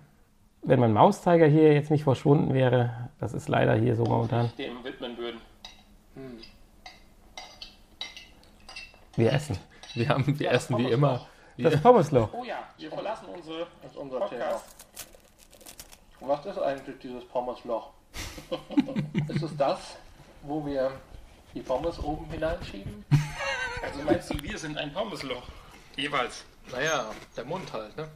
[0.62, 4.50] Wenn mein Mauszeiger hier jetzt nicht verschwunden wäre, das ist leider hier so momentan.
[4.58, 5.40] Dem widmen würden.
[9.16, 9.58] Wir essen.
[9.94, 11.26] Wir, haben, wir essen wie immer.
[11.56, 12.28] Das Pommesloch.
[12.32, 14.60] Oh ja, wir verlassen unsere, das ist unser Thema.
[16.20, 17.90] Was ist eigentlich dieses Pommesloch?
[19.28, 19.96] ist es das,
[20.42, 20.92] wo wir
[21.54, 23.04] die Pommes oben hineinschieben?
[23.82, 25.42] Also meinst du, wir sind ein Pommesloch?
[25.96, 26.44] Jeweils.
[26.70, 27.06] Naja,
[27.36, 28.08] der Mund halt, ne?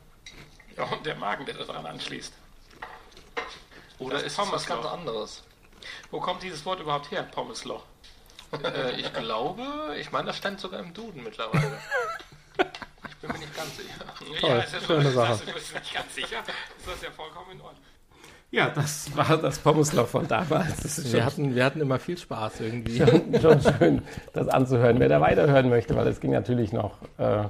[0.77, 2.33] Ja, und der Magen, der daran anschließt.
[3.99, 4.75] Oder Das ist es was Pommesloch.
[4.83, 5.43] ganz anderes?
[6.11, 7.83] Wo kommt dieses Wort überhaupt her, Pommesloch?
[8.65, 9.63] äh, ich glaube,
[9.99, 11.79] ich meine, das stand sogar im Duden mittlerweile.
[13.09, 14.41] Ich bin mir nicht ganz sicher.
[14.41, 15.41] Toll, ist ja schöne schon- Sache.
[15.47, 16.39] Du bist nicht ganz sicher.
[16.41, 17.83] Ist das ja vollkommen in Ordnung.
[18.51, 20.77] Ja, das war das Pommesloch von damals.
[20.83, 22.99] Das ist Wir hatten, wir hatten immer viel Spaß irgendwie.
[22.99, 24.03] schon, schon schön,
[24.35, 25.01] das anzuhören.
[25.01, 27.45] Wer da weiterhören möchte, weil es ging natürlich noch äh,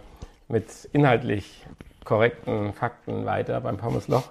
[0.47, 1.67] mit inhaltlich
[2.05, 4.25] korrekten Fakten weiter beim Pommesloch,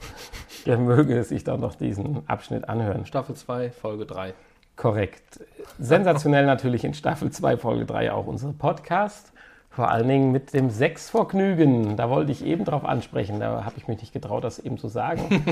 [0.65, 3.05] der möge sich doch noch diesen Abschnitt anhören.
[3.05, 4.33] Staffel 2, Folge 3.
[4.75, 5.39] Korrekt.
[5.79, 9.31] Sensationell natürlich in Staffel 2, Folge 3 auch unser Podcast.
[9.69, 11.95] Vor allen Dingen mit dem Sexvergnügen.
[11.95, 13.39] Da wollte ich eben drauf ansprechen.
[13.39, 15.45] Da habe ich mich nicht getraut, das eben zu sagen.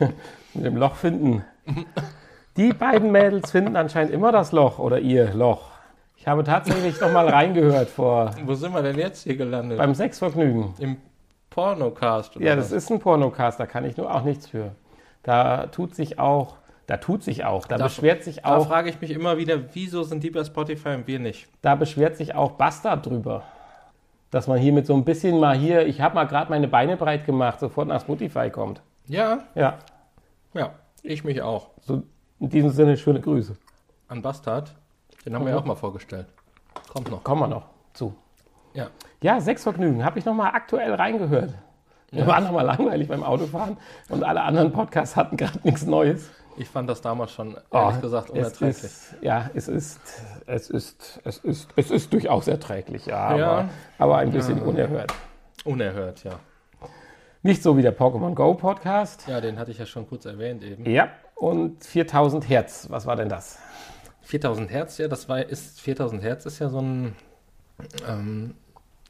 [0.54, 1.44] mit dem Loch finden.
[2.56, 5.70] Die beiden Mädels finden anscheinend immer das Loch oder ihr Loch.
[6.16, 9.78] Ich habe tatsächlich noch mal reingehört vor Wo sind wir denn jetzt hier gelandet?
[9.78, 10.74] beim Sexvergnügen.
[10.78, 10.96] Im
[11.50, 12.84] Pornocast oder Ja, das was?
[12.84, 14.72] ist ein Pornocast, da kann ich nur auch nichts für.
[15.22, 18.88] Da tut sich auch, da tut sich auch, da Da- beschwert sich Da auch frage
[18.90, 21.48] ich mich immer wieder, wieso sind die bei Spotify und wir nicht?
[21.62, 23.42] Da beschwert sich auch Bastard drüber.
[24.30, 26.96] Dass man hier mit so ein bisschen mal hier, ich habe mal gerade meine Beine
[26.96, 28.80] breit gemacht, sofort nach Spotify kommt.
[29.08, 29.78] Ja, Ja,
[30.54, 30.70] ja,
[31.02, 31.70] ich mich auch.
[31.82, 32.04] so
[32.38, 33.56] in diesem Sinne schöne Grüße.
[34.06, 34.72] An Bastard,
[35.26, 35.56] den haben wir Mhm.
[35.56, 36.26] ja auch mal vorgestellt.
[36.92, 37.24] Kommt noch.
[37.24, 38.14] Kommen wir noch zu.
[38.74, 38.88] Ja.
[39.22, 41.52] Ja, Sexvergnügen, habe ich noch mal aktuell reingehört.
[42.12, 43.76] Wir waren noch mal langweilig beim Autofahren
[44.08, 46.30] und alle anderen Podcasts hatten gerade nichts Neues.
[46.56, 48.82] Ich fand das damals schon, ehrlich Oh, gesagt, es unerträglich.
[48.84, 50.00] ist, ja, es ist,
[50.46, 53.68] es ist, es ist, es ist durchaus erträglich, ja, aber, Ja.
[53.98, 55.14] aber ein bisschen unerhört.
[55.64, 56.32] Unerhört, ja.
[57.42, 59.26] Nicht so wie der Pokémon Go Podcast.
[59.28, 60.84] Ja, den hatte ich ja schon kurz erwähnt eben.
[60.90, 63.58] Ja, und 4000 Hertz, was war denn das?
[64.22, 67.14] 4000 Hertz, ja, das war, ist, 4000 Hertz ist ja so ein,
[68.08, 68.54] ähm,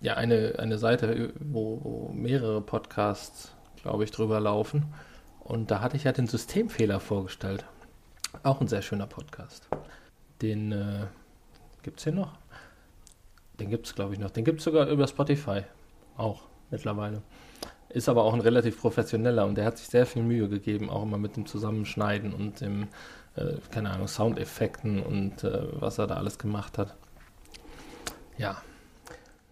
[0.01, 3.53] ja, eine, eine Seite, wo, wo mehrere Podcasts,
[3.83, 4.87] glaube ich, drüber laufen.
[5.41, 7.64] Und da hatte ich ja den Systemfehler vorgestellt.
[8.43, 9.68] Auch ein sehr schöner Podcast.
[10.41, 11.07] Den äh,
[11.83, 12.33] gibt es hier noch?
[13.59, 14.31] Den gibt es, glaube ich, noch.
[14.31, 15.63] Den gibt es sogar über Spotify.
[16.17, 17.22] Auch mittlerweile.
[17.88, 21.03] Ist aber auch ein relativ professioneller und der hat sich sehr viel Mühe gegeben, auch
[21.03, 22.87] immer mit dem Zusammenschneiden und dem,
[23.34, 26.95] äh, keine Ahnung, Soundeffekten und äh, was er da alles gemacht hat.
[28.41, 28.57] Ja,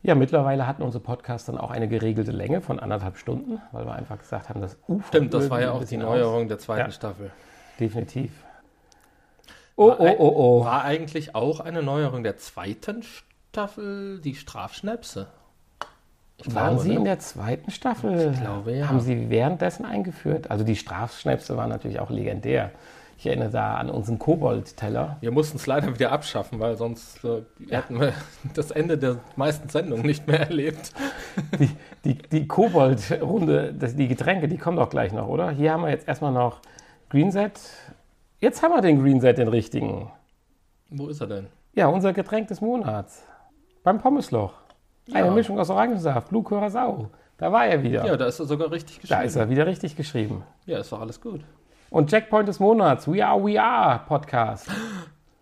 [0.03, 3.93] Ja, mittlerweile hatten unsere Podcasts dann auch eine geregelte Länge von anderthalb Stunden, weil wir
[3.93, 6.91] einfach gesagt haben, das ufert stimmt, das war ja auch die Neuerung der zweiten Ja.
[6.91, 7.27] Staffel.
[7.27, 7.33] Aus.
[7.81, 8.31] Definitiv.
[9.77, 10.65] Oh, oh, oh, oh.
[10.65, 15.27] War eigentlich auch eine Neuerung der zweiten Staffel die Strafschnäpse?
[16.39, 16.95] Ich Waren glaube, Sie ne?
[16.97, 18.31] in der zweiten Staffel?
[18.33, 18.89] Ich glaube, ja.
[18.89, 20.51] Haben Sie währenddessen eingeführt?
[20.51, 22.71] Also die Strafschnäpse waren natürlich auch legendär.
[23.21, 25.17] Ich erinnere da an unseren Kobold-Teller.
[25.21, 28.13] Wir mussten es leider wieder abschaffen, weil sonst äh, hätten wir
[28.55, 30.93] das Ende der meisten Sendungen nicht mehr erlebt.
[31.59, 31.71] Die,
[32.05, 35.51] die, die Kobold-Runde, die Getränke, die kommen doch gleich noch, oder?
[35.51, 36.61] Hier haben wir jetzt erstmal noch
[37.11, 37.59] Greenset.
[38.39, 40.13] Jetzt haben wir den Greenset, den richtigen.
[40.91, 41.47] Wo ist er denn?
[41.75, 43.27] Ja, unser Getränk des Monats.
[43.83, 44.53] Beim Pommesloch.
[45.13, 45.33] Eine Ja.
[45.35, 47.11] Mischung aus Orangensaft, Blue Curacao.
[47.37, 48.07] Da war er wieder.
[48.07, 49.23] Ja, da ist er sogar richtig da geschrieben.
[49.27, 50.45] ist er wieder richtig geschrieben.
[50.67, 51.41] Ja, ist doch alles gut.
[51.91, 54.69] Und Checkpoint des Monats, We Are, We Are Podcast.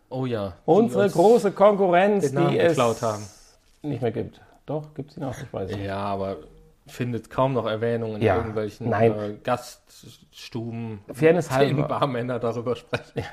[0.08, 0.52] Oh ja.
[0.64, 3.24] Unsere uns- große Konkurrenz, die es haben.
[3.82, 4.40] nicht mehr gibt.
[4.64, 5.84] Doch, gibt sie noch, ich weiß nicht.
[5.84, 6.36] Ja, aber
[6.86, 8.92] findet kaum noch Erwähnung in Ja, irgendwelchen.
[8.92, 13.24] Äh, Gaststuben, Fairness halber, Barmänner darüber sprechen.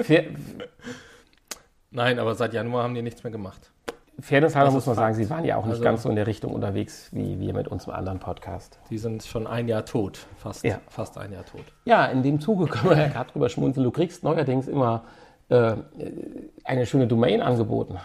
[0.00, 0.24] Fair,
[1.90, 3.70] Nein, aber seit Januar haben die nichts mehr gemacht.
[4.20, 5.14] Fairness halber muss man Fakt.
[5.14, 7.52] sagen, sie waren ja auch nicht Also- ganz so in der Richtung unterwegs wie wir
[7.52, 8.78] mit unserem anderen Podcast.
[8.90, 10.26] Die sind schon ein Jahr tot.
[10.38, 10.80] Fast, Ja.
[10.88, 11.64] fast ein Jahr tot.
[11.84, 13.84] Ja, in dem Zuge können wir ja gerade drüber schmunzeln.
[13.84, 15.04] Du kriegst neuerdings immer
[15.48, 15.74] äh,
[16.64, 17.98] eine schöne Domain angeboten.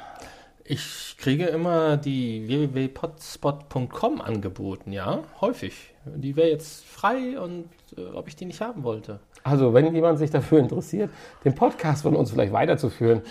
[0.64, 5.94] Ich kriege immer die www.potspot.com angeboten, ja, häufig.
[6.06, 7.66] Die wäre jetzt frei und
[7.98, 9.20] äh, ob ich die nicht haben wollte.
[9.44, 11.10] Also, wenn jemand sich dafür interessiert,
[11.44, 13.22] den Podcast von uns vielleicht weiterzuführen,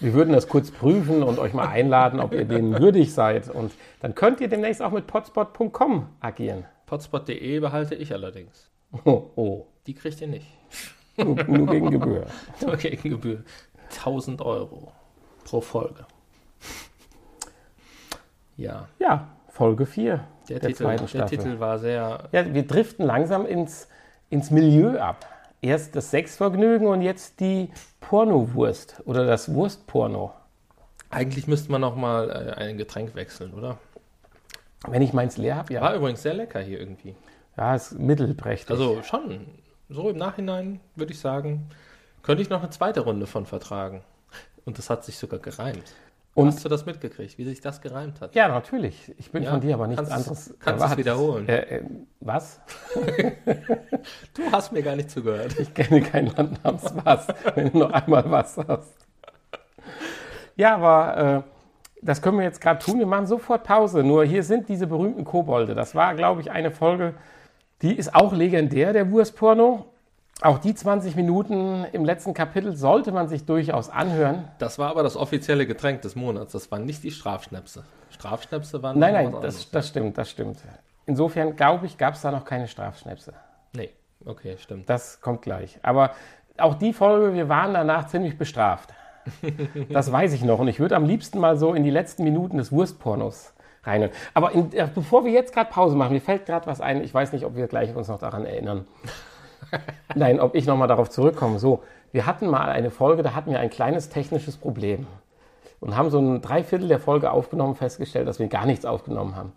[0.00, 3.48] wir würden das kurz prüfen und euch mal einladen, ob ihr denen würdig seid.
[3.48, 6.64] Und dann könnt ihr demnächst auch mit potspot.com agieren.
[6.86, 8.70] Potspot.de behalte ich allerdings.
[9.04, 9.66] Oh, oh.
[9.86, 10.46] Die kriegt ihr nicht.
[11.16, 12.26] Nur, nur gegen Gebühr.
[12.60, 13.42] Nur gegen Gebühr.
[13.90, 14.92] 1000 Euro
[15.44, 16.06] pro Folge.
[18.56, 21.26] Ja, Ja, Folge 4 der, der, Titel, der.
[21.26, 22.28] Titel war sehr.
[22.32, 23.88] Ja, wir driften langsam ins,
[24.30, 25.26] ins Milieu ab.
[25.62, 27.70] Erst das Sexvergnügen und jetzt die
[28.00, 30.32] Pornowurst oder das Wurstporno.
[31.10, 33.78] Eigentlich müsste man noch mal äh, ein Getränk wechseln, oder?
[34.86, 35.80] Wenn ich meins leer habe, ja.
[35.80, 37.16] War übrigens sehr lecker hier irgendwie.
[37.56, 38.70] Ja, ist mittelprächtig.
[38.70, 39.46] Also schon.
[39.88, 41.70] So im Nachhinein würde ich sagen,
[42.22, 44.02] könnte ich noch eine zweite Runde von vertragen.
[44.64, 45.94] Und das hat sich sogar gereimt.
[46.36, 48.34] Und- Hast du das mitgekriegt, wie sich das gereimt hat?
[48.34, 49.12] ja, natürlich.
[49.18, 50.98] Ich bin Ja, von dir aber nichts anderes kannst es erwartet.
[50.98, 51.48] wiederholen.
[51.48, 51.82] Äh, äh,
[52.20, 52.60] was?
[54.34, 55.58] Du hast mir gar nicht zugehört.
[55.58, 57.26] Ich kenne kein Land namens was,
[57.56, 58.94] wenn du noch einmal was hast.
[60.56, 61.50] Ja, aber äh,
[62.02, 62.98] das können wir jetzt gerade tun.
[62.98, 64.02] Wir machen sofort Pause.
[64.04, 65.74] Nur hier sind diese berühmten Kobolde.
[65.74, 67.14] Das war, glaube ich, eine Folge,
[67.82, 69.86] die ist auch legendär, der Wurstporno.
[70.42, 74.48] Auch die 20 Minuten im letzten Kapitel sollte man sich durchaus anhören.
[74.58, 76.52] Das war aber das offizielle Getränk des Monats.
[76.52, 77.84] Das waren nicht die Strafschnäpse.
[78.10, 80.58] Strafschnäpse waren Nein, nein, das, das stimmt, das stimmt.
[81.06, 83.32] Insofern, glaube ich, gab es da noch keine Strafschnäpse.
[83.72, 83.90] Nee,
[84.26, 84.90] okay, stimmt.
[84.90, 85.78] Das kommt gleich.
[85.82, 86.10] Aber
[86.58, 88.90] auch die Folge, wir waren danach ziemlich bestraft.
[89.90, 90.60] Das weiß ich noch.
[90.60, 94.10] Und ich würde am liebsten mal so in die letzten Minuten des Wurstpornos rein.
[94.34, 97.02] Aber in, äh, bevor wir jetzt gerade Pause machen, mir fällt gerade was ein.
[97.02, 98.86] Ich weiß nicht, ob wir gleich uns noch daran erinnern.
[100.14, 101.58] Nein, ob ich nochmal darauf zurückkomme.
[101.58, 105.06] So, wir hatten mal eine Folge, da hatten wir ein kleines technisches Problem.
[105.80, 109.52] Und haben so ein Dreiviertel der Folge aufgenommen, festgestellt, dass wir gar nichts aufgenommen haben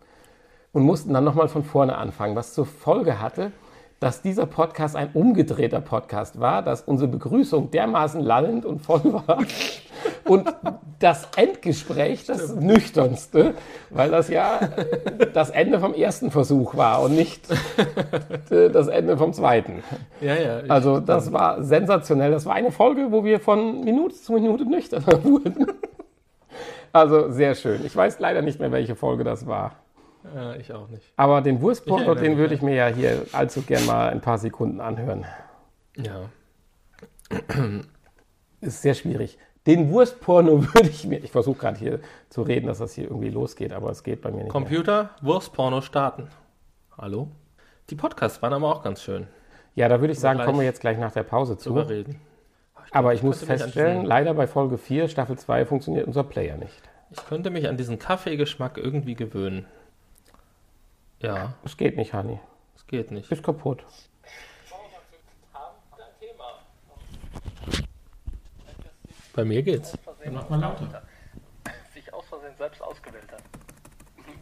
[0.72, 3.52] und mussten dann nochmal von vorne anfangen, was zur Folge hatte,
[4.00, 9.40] dass dieser Podcast ein umgedrehter Podcast war, dass unsere Begrüßung dermaßen lallend und voll war
[10.26, 10.54] und
[11.00, 13.54] das Endgespräch das nüchternste,
[13.90, 14.60] weil das ja
[15.34, 17.48] das Ende vom ersten Versuch war und nicht
[18.50, 19.84] äh, das Ende vom zweiten.
[20.22, 20.60] Ja, ja.
[20.68, 22.32] Also das war sensationell.
[22.32, 25.68] Das war eine Folge, wo wir von Minute zu Minute nüchterner wurden.
[26.92, 27.86] Also sehr schön.
[27.86, 29.74] Ich weiß leider nicht mehr, welche Folge das war.
[30.36, 31.14] Ja, ich auch nicht.
[31.16, 34.38] Aber den Ich Wurstporno, den würde ich mir ja hier allzu gern mal ein paar
[34.38, 35.26] Sekunden anhören.
[35.96, 36.30] Ja.
[38.62, 39.38] Ist sehr schwierig.
[39.66, 41.24] Den Wurstporno würde ich mir.
[41.24, 44.30] Ich versuche gerade hier zu reden, dass das hier irgendwie losgeht, aber es geht bei
[44.30, 44.46] mir nicht.
[44.46, 44.52] Mehr.
[44.52, 46.28] Computer, Wurstporno starten.
[46.98, 47.30] Hallo?
[47.90, 49.28] Die Podcasts waren aber auch ganz schön.
[49.76, 51.74] Ja, da würde ich sagen, kommen wir jetzt gleich nach der Pause zu.
[51.74, 52.20] Reden.
[52.92, 56.82] Aber ich muss feststellen, leider bei Folge 4, Staffel 2, funktioniert unser Player nicht.
[57.12, 59.66] Ich könnte mich an diesen Kaffeegeschmack irgendwie gewöhnen.
[61.20, 62.40] Ja, Es geht nicht, Hani.
[62.76, 63.30] es geht nicht.
[63.32, 63.84] Ist kaputt.
[69.34, 69.98] Bei mir geht's.
[70.32, 71.04] Mach mal lauter.
[71.94, 73.44] Sich aus Versehen selbst ausgewählt hat.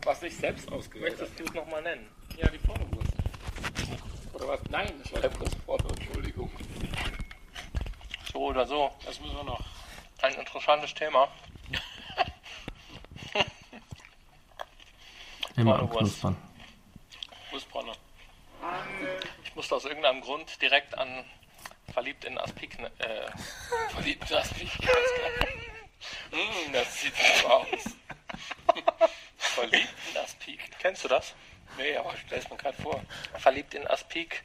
[0.04, 2.08] Was ich selbst ausgewählt Möchtest du es nochmal nennen?
[2.38, 3.12] Ja, die Pornowurst.
[4.34, 4.60] Oder was?
[4.70, 6.50] Nein, das war der Porno, Entschuldigung.
[8.32, 8.92] So oder so.
[9.06, 9.60] Das müssen wir noch.
[10.22, 11.28] Ein interessantes Thema.
[15.56, 16.36] Immer am Knuspern.
[17.58, 17.92] Wurstporno.
[19.44, 21.26] Ich musste aus irgendeinem Grund direkt an
[21.92, 22.78] Verliebt in Aspik.
[22.78, 23.32] ne- Äh,
[23.94, 24.70] Verliebt in Aspik.
[26.32, 27.66] mm, das sieht so aus.
[29.38, 30.60] Verliebt in Aspik.
[30.80, 31.34] Kennst du das?
[31.78, 33.02] Nee, aber stell es mir gerade vor.
[33.40, 34.44] Verliebt in Aspik.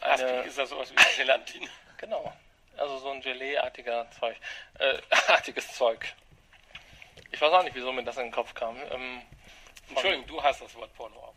[0.00, 1.68] Eine, Aspik ist ja sowas wie Gelatine.
[1.98, 2.32] Genau.
[2.76, 4.36] Also so ein Gelee-artiger Zeug.
[4.80, 4.98] Äh,
[5.28, 6.12] artiges Zeug.
[7.30, 8.76] Ich weiß auch nicht, wieso mir das in den Kopf kam.
[8.90, 9.22] Ähm,
[9.90, 11.34] Entschuldigung, du hast das Wort Porno auf.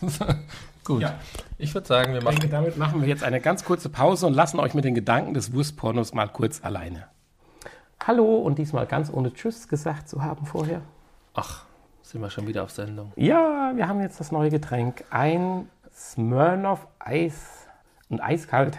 [0.84, 1.02] Gut.
[1.02, 1.14] Ja.
[1.58, 2.50] Ich würde sagen, wir Ich denke, machen.
[2.50, 5.52] damit machen wir jetzt eine ganz kurze Pause und lassen euch mit den Gedanken des
[5.52, 7.04] Wurstpornos mal kurz alleine.
[8.06, 10.80] Hallo und diesmal ganz ohne Tschüss gesagt zu haben vorher.
[11.34, 11.64] Ach,
[12.02, 13.12] sind wir schon wieder auf Sendung.
[13.16, 15.04] Ja, wir haben jetzt das neue Getränk.
[15.10, 17.66] Ein Smirnoff Eis
[18.08, 18.78] und eiskalt.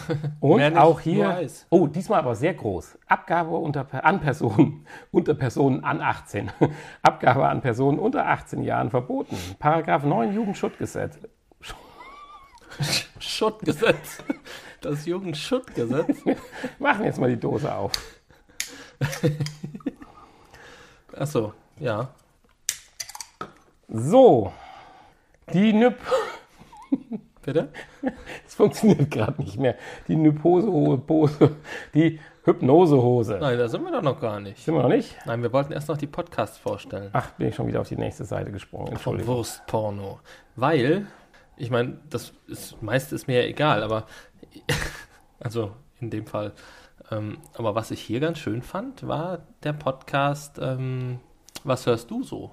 [0.40, 2.98] Und auch hier, oh, diesmal aber sehr groß.
[3.06, 6.50] Abgabe unter, an Personen, unter Personen an 18.
[7.02, 9.36] Abgabe an Personen unter 18 Jahren verboten.
[9.58, 11.18] Paragraph 9 Jugendschutzgesetz.
[13.18, 14.22] Schuttgesetz.
[14.80, 16.24] Das Jugendschuttgesetz.
[16.24, 16.36] Wir
[16.78, 17.92] machen jetzt mal die Dose auf.
[21.16, 22.08] Achso, ja.
[23.88, 24.52] So,
[25.52, 25.98] die Nyp...
[27.42, 27.68] Bitte?
[28.46, 29.76] Es funktioniert gerade nicht mehr.
[30.08, 31.56] Die Nypose-Hose,
[31.94, 33.38] die Hypnosehose.
[33.40, 34.64] Nein, da sind wir doch noch gar nicht.
[34.64, 35.16] Sind wir noch nicht?
[35.26, 37.10] Nein, wir wollten erst noch die Podcasts vorstellen.
[37.12, 38.86] Ach, bin ich schon wieder auf die nächste Seite gesprungen.
[38.86, 39.36] Vom Entschuldigung.
[39.36, 40.20] Wurstporno.
[40.56, 41.06] Weil,
[41.56, 44.06] ich meine, das ist, meiste ist mir ja egal, aber
[45.40, 46.52] also in dem Fall.
[47.10, 51.20] Ähm, aber was ich hier ganz schön fand, war der Podcast ähm,
[51.64, 52.50] Was hörst du so?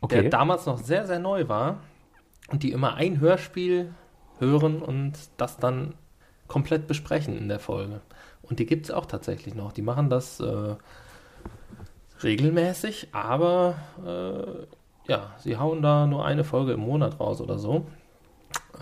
[0.00, 0.22] Okay.
[0.22, 1.80] der damals noch sehr, sehr neu war
[2.48, 3.94] und die immer ein Hörspiel
[4.38, 5.94] hören und das dann
[6.48, 8.00] komplett besprechen in der Folge.
[8.42, 9.72] Und die gibt es auch tatsächlich noch.
[9.72, 10.74] Die machen das äh,
[12.22, 17.86] regelmäßig, aber äh, ja, sie hauen da nur eine Folge im Monat raus oder so.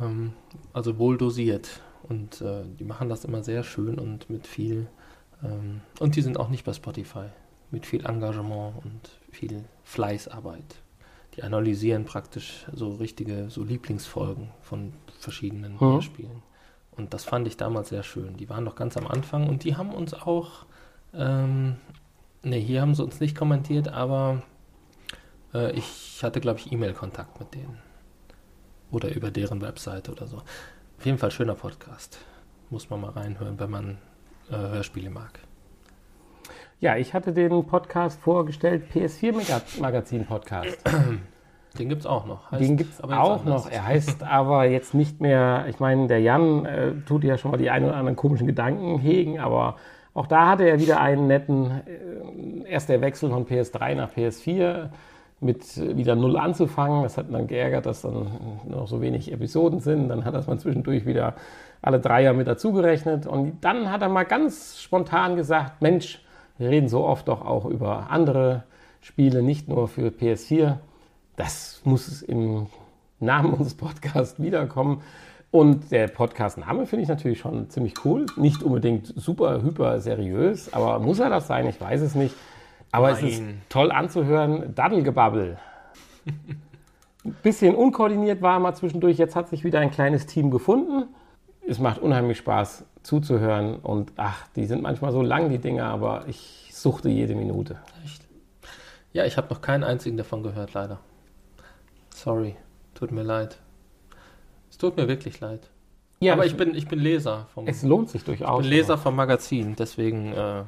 [0.01, 0.33] Ähm,
[0.73, 1.81] also wohl dosiert.
[2.09, 4.87] Und äh, die machen das immer sehr schön und mit viel.
[5.43, 7.27] Ähm, und die sind auch nicht bei Spotify.
[7.73, 10.77] Mit viel Engagement und viel Fleißarbeit.
[11.37, 15.81] Die analysieren praktisch so richtige, so Lieblingsfolgen von verschiedenen Mhm.
[15.81, 16.43] Hörspielen.
[16.93, 18.37] Und das fand ich damals sehr schön.
[18.39, 20.65] Die waren noch ganz am Anfang und die haben uns auch,
[21.13, 21.77] ähm,
[22.43, 24.43] ne, hier haben sie uns nicht kommentiert, aber
[25.53, 27.79] äh, ich hatte, glaube ich, E-Mail-Kontakt mit denen.
[28.91, 30.39] Oder über deren Webseite oder so.
[30.39, 32.19] Auf jeden Fall schöner Podcast.
[32.71, 33.99] Muss man mal reinhören, wenn man
[34.49, 35.41] äh, Hörspiele mag.
[36.79, 40.79] Ja, ich hatte den Podcast vorgestellt, PS4 Maga- Magazin Podcast.
[41.79, 42.51] Den gibt es auch noch.
[42.51, 43.71] Heißt Den gibt es auch noch.
[43.71, 47.57] Er heißt aber jetzt nicht mehr, ich meine, der Jan äh, tut ja schon mal
[47.59, 49.77] die ein oder anderen komischen Gedanken hegen, aber
[50.15, 54.89] auch da hatte er wieder einen netten, äh, erst der Wechsel von PS3 nach PS4
[55.41, 57.03] mit äh, wieder null anzufangen.
[57.03, 58.27] Das hat ihn dann geärgert, dass dann
[58.69, 60.09] noch so wenig Episoden sind.
[60.09, 61.35] Dann hat das mal zwischendurch wieder
[61.83, 63.27] alle drei Jahre mit dazugerechnet.
[63.27, 66.23] Und dann hat er mal ganz spontan gesagt, Mensch,
[66.59, 68.65] wir reden so oft doch auch über andere
[69.01, 70.79] Spiele, nicht nur für PS4
[71.37, 72.67] das muss im
[73.21, 75.03] Namen unseres Podcasts wiederkommen.
[75.53, 78.27] Und der Podcast-Name finde ich natürlich schon ziemlich cool.
[78.37, 81.67] Nicht unbedingt super, hyper seriös, aber muss er das sein?
[81.69, 82.35] Ich weiß es nicht.
[82.91, 83.63] Aber es ist Nein.
[83.69, 84.75] toll anzuhören.
[84.75, 85.57] Daddelgebabbel.
[87.25, 89.19] Ein bisschen unkoordiniert war mal zwischendurch.
[89.19, 91.05] Jetzt hat sich wieder ein kleines Team gefunden.
[91.67, 93.77] Es macht unheimlich Spaß zuzuhören.
[93.77, 97.79] Und ach, die sind manchmal so lang, die Dinger, aber ich suchte jede Minute.
[98.05, 98.23] Echt?
[99.13, 100.99] Ja, ich habe noch keinen einzigen davon gehört, leider.
[102.15, 102.57] Sorry,
[102.95, 103.59] tut mir leid.
[104.71, 105.71] Es tut mir wirklich leid.
[106.21, 108.61] Ja, Aber ich bin, ich bin Leser vom, Es lohnt sich durchaus.
[108.63, 110.65] bin Leser vom Magazin, deswegen äh,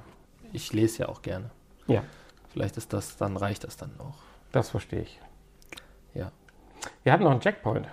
[0.52, 1.50] ich lese ja auch gerne.
[1.86, 2.02] Ja,
[2.50, 4.16] Vielleicht ist das, dann reicht das dann auch.
[4.52, 5.20] das verstehe ich.
[6.14, 6.32] Ja.
[7.02, 7.86] Wir hatten noch einen Checkpoint.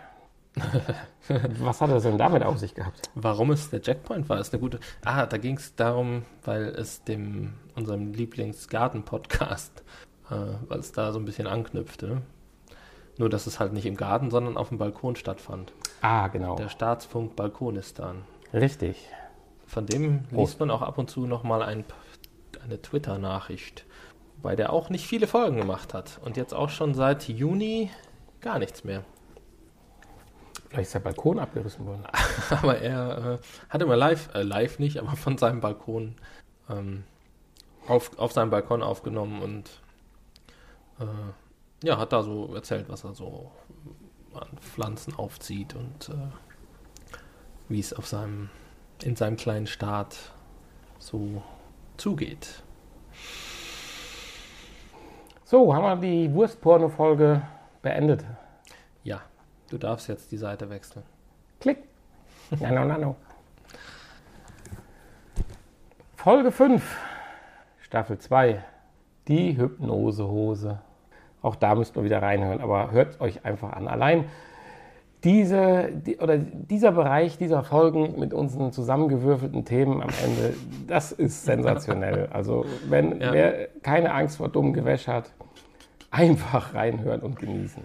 [1.60, 3.10] Was hat er denn damit auf sich gehabt?
[3.16, 4.80] Warum es der Jackpoint war, ist eine gute.
[5.04, 9.84] Ah, da ging es darum, weil es dem unserem Lieblingsgarten-Podcast,
[10.30, 10.36] äh,
[10.68, 12.22] weil es da so ein bisschen anknüpfte.
[13.18, 15.74] Nur, dass es halt nicht im Garten, sondern auf dem Balkon stattfand.
[16.02, 16.56] Ah, genau.
[16.56, 18.24] Der Staatsfunk Balkonistan.
[18.54, 19.08] Richtig.
[19.66, 20.42] Von dem Oh.
[20.42, 21.86] liest man auch ab und zu nochmal ein,
[22.64, 23.86] eine Twitter-Nachricht,
[24.38, 26.20] wobei der auch nicht viele Folgen gemacht hat.
[26.24, 27.90] Und jetzt auch schon seit Juni
[28.42, 29.04] gar nichts mehr.
[30.76, 32.04] Vielleicht ist der Balkon abgerissen worden.
[32.50, 33.38] Aber er äh,
[33.70, 36.16] hat immer live, äh, live nicht, aber von seinem Balkon
[36.70, 37.06] ähm,
[37.88, 39.70] auf, auf seinem Balkon aufgenommen und
[41.00, 43.54] äh, ja, hat da so erzählt, was er so
[44.34, 46.28] an Pflanzen aufzieht und äh,
[47.70, 48.50] wie es auf seinem,
[49.02, 50.34] in seinem kleinen Staat
[51.00, 51.42] so
[51.96, 52.64] zugeht.
[55.46, 57.44] So, haben wir die Wurstporno-Folge
[57.82, 58.26] beendet.
[59.70, 61.04] Du darfst jetzt die Seite wechseln.
[61.60, 61.80] Klick.
[62.60, 63.16] Nano, nano.
[66.16, 66.98] Folge 5,
[67.82, 68.64] Staffel 2,
[69.28, 70.80] die Hypnosehose.
[71.42, 73.88] Auch da müsst ihr wieder reinhören, aber hört euch einfach an.
[73.88, 74.26] Allein
[75.24, 80.56] diese, die, oder dieser Bereich dieser Folgen mit unseren zusammengewürfelten Themen am Ende,
[80.88, 82.30] das ist sensationell.
[82.34, 83.34] Also, wenn Ja.
[83.34, 85.32] wer keine Angst vor dummem Gewäsch hat,
[86.12, 87.84] einfach reinhören und genießen.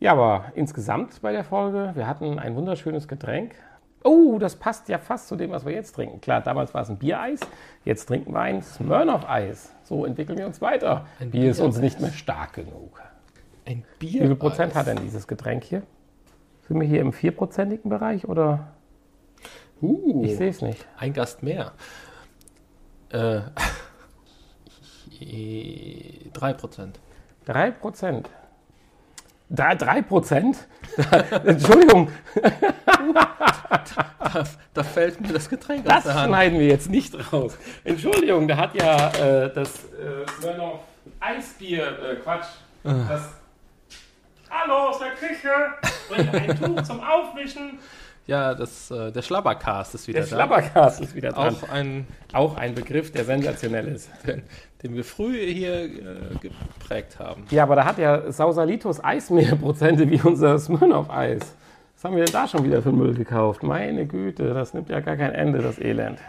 [0.00, 3.54] Ja, aber insgesamt bei der Folge, wir hatten ein wunderschönes Getränk.
[4.04, 6.20] Oh, das passt ja fast zu dem, was wir jetzt trinken.
[6.20, 7.40] Klar, damals war es ein Biereis,
[7.84, 9.74] jetzt trinken wir ein Smirnoff-Eis.
[9.82, 11.06] So entwickeln wir uns weiter.
[11.18, 13.00] Ein Bier ist uns nicht mehr stark genug.
[13.66, 14.22] Ein Wie Bier.
[14.22, 15.82] viel Prozent hat denn dieses Getränk hier?
[16.68, 18.68] Sind wir hier im vierprozentigen Bereich oder?
[19.82, 20.86] Uh, Ich sehe es nicht.
[20.96, 21.72] ein Gast mehr.
[23.12, 23.40] Äh,
[25.20, 27.00] äh, drei Prozent.
[29.50, 30.56] Drei Prozent.
[30.96, 31.46] Drei, Prozent?
[31.46, 32.10] Entschuldigung,
[34.34, 34.44] Da,
[34.74, 36.28] da fällt mir das Getränk aus das der Hand.
[36.28, 37.56] schneiden wir jetzt nicht raus.
[37.84, 39.08] Entschuldigung, da hat ja
[39.44, 40.24] äh, das äh,
[41.20, 42.46] Eisbier, äh, Quatsch.
[42.82, 43.22] Das
[44.50, 45.50] Hallo aus der Küche,
[46.08, 47.78] bring ein Tuch zum Aufwischen.
[48.26, 50.36] Ja, das, äh, der Schlabbercast ist wieder Der da.
[50.36, 51.54] Schlabbercast ist wieder dran.
[51.54, 54.10] Auch ein, Auch ein Begriff, der sensationell ist.
[54.82, 55.90] Den, wir früh hier äh,
[56.40, 57.44] geprägt haben.
[57.50, 61.54] Ja, aber da hat ja Sausalitos Eis mehr Prozente wie unser Smirnoff-Eis.
[61.94, 63.62] Was haben wir denn da schon wieder für Müll gekauft?
[63.62, 66.20] Meine Güte, das nimmt ja gar kein Ende, das Elend.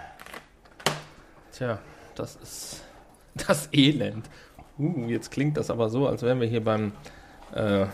[1.52, 1.80] Tja,
[2.16, 2.84] das ist
[3.48, 4.30] das Elend.
[4.80, 6.94] Uh, jetzt klingt das aber so, als wären wir hier beim,
[7.54, 7.86] äh,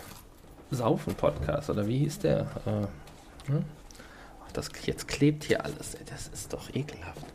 [0.70, 2.40] Saufen-Podcast, oder wie hieß der?
[2.66, 3.64] Äh, hm?
[4.52, 7.26] Das, jetzt klebt hier alles, das ist doch ekelhaft.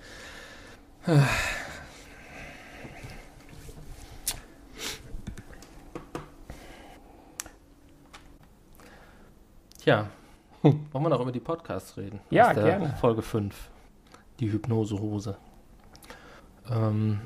[9.82, 10.08] Tja,
[10.62, 12.20] wollen wir noch über die Podcasts reden?
[12.30, 12.90] Ja, Aus der gerne.
[12.98, 13.70] Folge 5,
[14.40, 15.38] die Hypnosehose.
[16.70, 17.20] Ähm,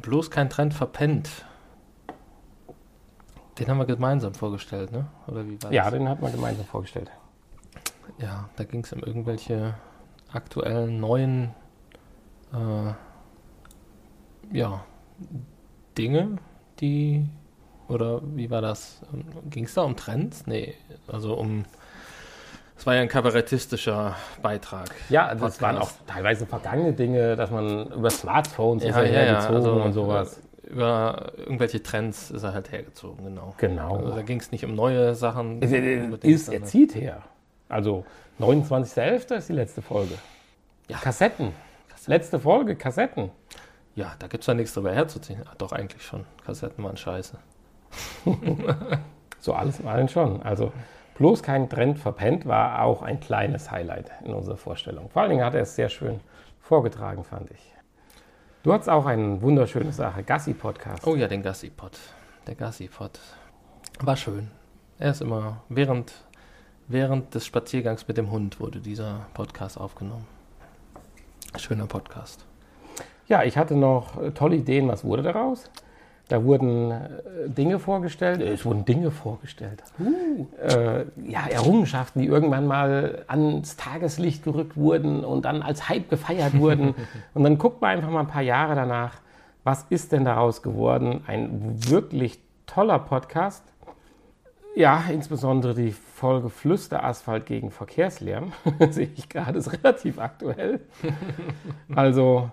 [0.00, 1.44] bloß kein Trend verpennt.
[3.58, 5.06] Den haben wir gemeinsam vorgestellt, ne?
[5.26, 5.94] Oder wie war Ja, das?
[5.94, 7.10] den hat man gemeinsam vorgestellt.
[8.18, 9.74] Ja, da ging es um irgendwelche
[10.32, 11.54] aktuellen neuen
[12.52, 12.92] äh,
[14.56, 14.84] ja,
[15.98, 16.36] Dinge,
[16.78, 17.28] die
[17.90, 19.00] oder wie war das?
[19.50, 20.46] Ging es da um Trends?
[20.46, 20.74] Nee,
[21.08, 21.64] also um
[22.80, 24.94] es war ja ein kabarettistischer Beitrag.
[25.10, 25.60] Ja, also es Podcast.
[25.60, 29.56] waren auch teilweise vergangene Dinge, dass man über Smartphones ist Ja, er ja, ja, hergezogen
[29.56, 30.40] also, und sowas.
[30.62, 33.54] Über irgendwelche Trends ist er halt hergezogen, genau.
[33.58, 33.96] Genau.
[33.96, 35.60] Also da ging es nicht um neue Sachen.
[35.60, 35.72] Es,
[36.22, 37.22] ist, er zieht her.
[37.68, 38.06] Also
[38.40, 39.34] 29.11.
[39.34, 40.14] ist die letzte Folge.
[40.88, 40.96] Ja.
[40.96, 41.52] Kassetten.
[42.06, 43.30] Letzte Folge, Kassetten.
[43.94, 45.42] Ja, da gibt es ja nichts drüber herzuziehen.
[45.44, 46.24] Ach, doch, eigentlich schon.
[46.46, 47.36] Kassetten waren scheiße.
[49.40, 50.42] So alles im allen schon.
[50.42, 50.72] Also
[51.16, 55.08] bloß kein Trend verpennt war auch ein kleines Highlight in unserer Vorstellung.
[55.08, 56.20] Vor allen Dingen hat er es sehr schön
[56.60, 57.74] vorgetragen, fand ich.
[58.62, 61.06] Du hattest auch eine wunderschöne Sache, Gassi-Podcast.
[61.06, 61.98] Oh ja, den Gassi-Pot.
[62.46, 63.18] Der Gassi-Pot.
[64.00, 64.50] War schön.
[64.98, 66.12] Er ist immer, während,
[66.86, 70.26] während des Spaziergangs mit dem Hund wurde dieser Podcast aufgenommen.
[71.56, 72.44] Schöner Podcast.
[73.26, 74.88] Ja, ich hatte noch tolle Ideen.
[74.88, 75.70] Was wurde daraus?
[76.30, 78.40] Da wurden äh, Dinge vorgestellt.
[78.40, 79.82] Es wurden Dinge vorgestellt.
[80.62, 86.56] Äh, ja, Errungenschaften, die irgendwann mal ans Tageslicht gerückt wurden und dann als Hype gefeiert
[86.56, 86.94] wurden.
[87.34, 89.14] und dann guckt man einfach mal ein paar Jahre danach,
[89.64, 91.24] was ist denn daraus geworden?
[91.26, 93.64] Ein wirklich toller Podcast.
[94.76, 98.52] Ja, insbesondere die Folge Flüsterasphalt gegen Verkehrslärm,
[98.90, 100.80] sehe ich gerade, ist relativ aktuell.
[101.92, 102.50] Also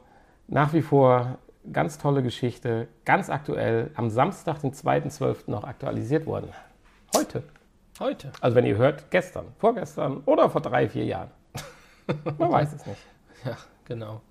[0.48, 1.38] nach wie vor
[1.72, 5.50] ganz tolle Geschichte, ganz aktuell, am Samstag, den 2.12.
[5.50, 6.50] noch aktualisiert worden.
[7.16, 7.44] Heute.
[8.00, 8.32] Heute.
[8.42, 11.32] Also wenn ihr hört, gestern, vorgestern oder vor drei, vier Jahren.
[12.38, 13.02] Man weiß es nicht.
[13.44, 14.22] Ja, genau.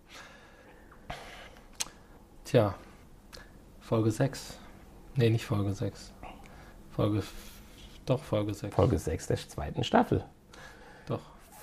[2.45, 2.75] Tja,
[3.81, 4.59] Folge 6.
[5.17, 6.13] Nee, nicht Folge 6.
[6.91, 7.23] Folge.
[8.05, 8.75] Doch, Folge 6.
[8.75, 10.25] Folge 6 der zweiten Staffel.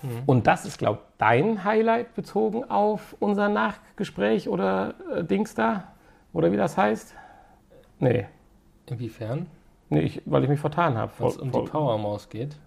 [0.03, 0.09] Doch.
[0.25, 5.93] Und das ist, glaube ich, dein Highlight bezogen auf unser Nachgespräch oder äh, Dings da?
[6.33, 7.15] Oder wie das heißt?
[7.99, 8.25] Nee,
[8.87, 9.47] Inwiefern?
[9.89, 11.11] nee ich, weil ich mich vertan habe.
[11.17, 12.57] Wenn es um die Powermaus geht.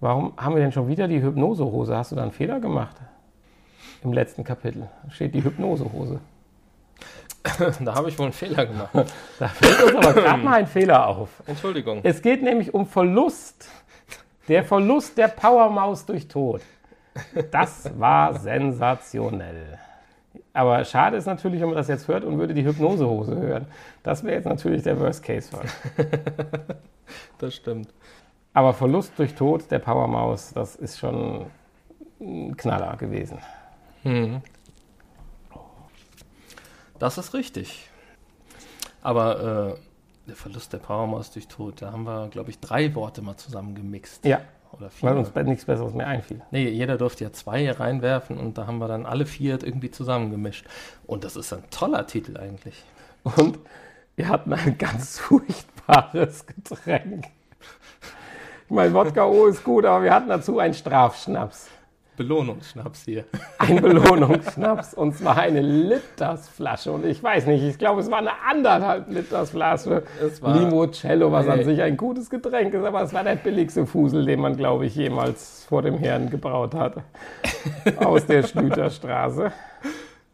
[0.00, 1.96] Warum haben wir denn schon wieder die Hypnosehose?
[1.96, 2.96] Hast du da einen Fehler gemacht?
[4.02, 6.20] Im letzten Kapitel steht die Hypnosehose.
[7.80, 8.90] da habe ich wohl einen Fehler gemacht.
[9.38, 11.42] Da fällt uns aber gerade mal ein Fehler auf.
[11.46, 12.00] Entschuldigung.
[12.02, 13.68] Es geht nämlich um Verlust.
[14.48, 16.60] Der Verlust der Powermaus durch Tod.
[17.50, 19.78] Das war sensationell.
[20.52, 23.66] Aber schade ist natürlich, wenn man das jetzt hört und würde die Hypnosehose hören.
[24.02, 25.66] Das wäre jetzt natürlich der Worst-Case-Fall.
[27.36, 27.92] Das stimmt.
[28.54, 31.46] Aber Verlust durch Tod der Powermaus, das ist schon
[32.18, 33.38] ein Knaller gewesen.
[34.04, 34.40] Mhm.
[36.98, 37.90] Das ist richtig.
[39.02, 39.78] Aber äh,
[40.26, 44.24] der Verlust der Powermaus durch Tod, da haben wir, glaube ich, drei Worte mal zusammengemixt.
[44.24, 44.40] Ja,
[44.72, 45.10] Oder vier.
[45.10, 46.40] weil uns nichts Besseres mehr einfiel.
[46.50, 50.66] Nee, jeder durfte ja zwei reinwerfen und da haben wir dann alle vier irgendwie zusammengemischt.
[51.06, 52.82] Und das ist ein toller Titel eigentlich.
[53.22, 53.58] Und
[54.16, 57.26] wir hatten ein ganz furchtbares Getränk.
[58.66, 61.68] Ich meine, Wodka O ist gut, aber wir hatten dazu einen Strafschnaps.
[62.16, 63.24] Belohnungsschnaps hier.
[63.58, 66.92] Ein Belohnungsschnaps und zwar eine Litersflasche.
[66.92, 71.48] Und ich weiß nicht, ich glaube, es war eine anderthalb Litersflasche Es war- Limoncello, was
[71.48, 71.64] an Nee.
[71.64, 74.94] sich ein gutes Getränk ist, aber es war der billigste Fusel, den man, glaube ich,
[74.96, 76.96] jemals vor dem Herrn gebraut hat.
[78.04, 79.52] Aus der Schlüterstraße.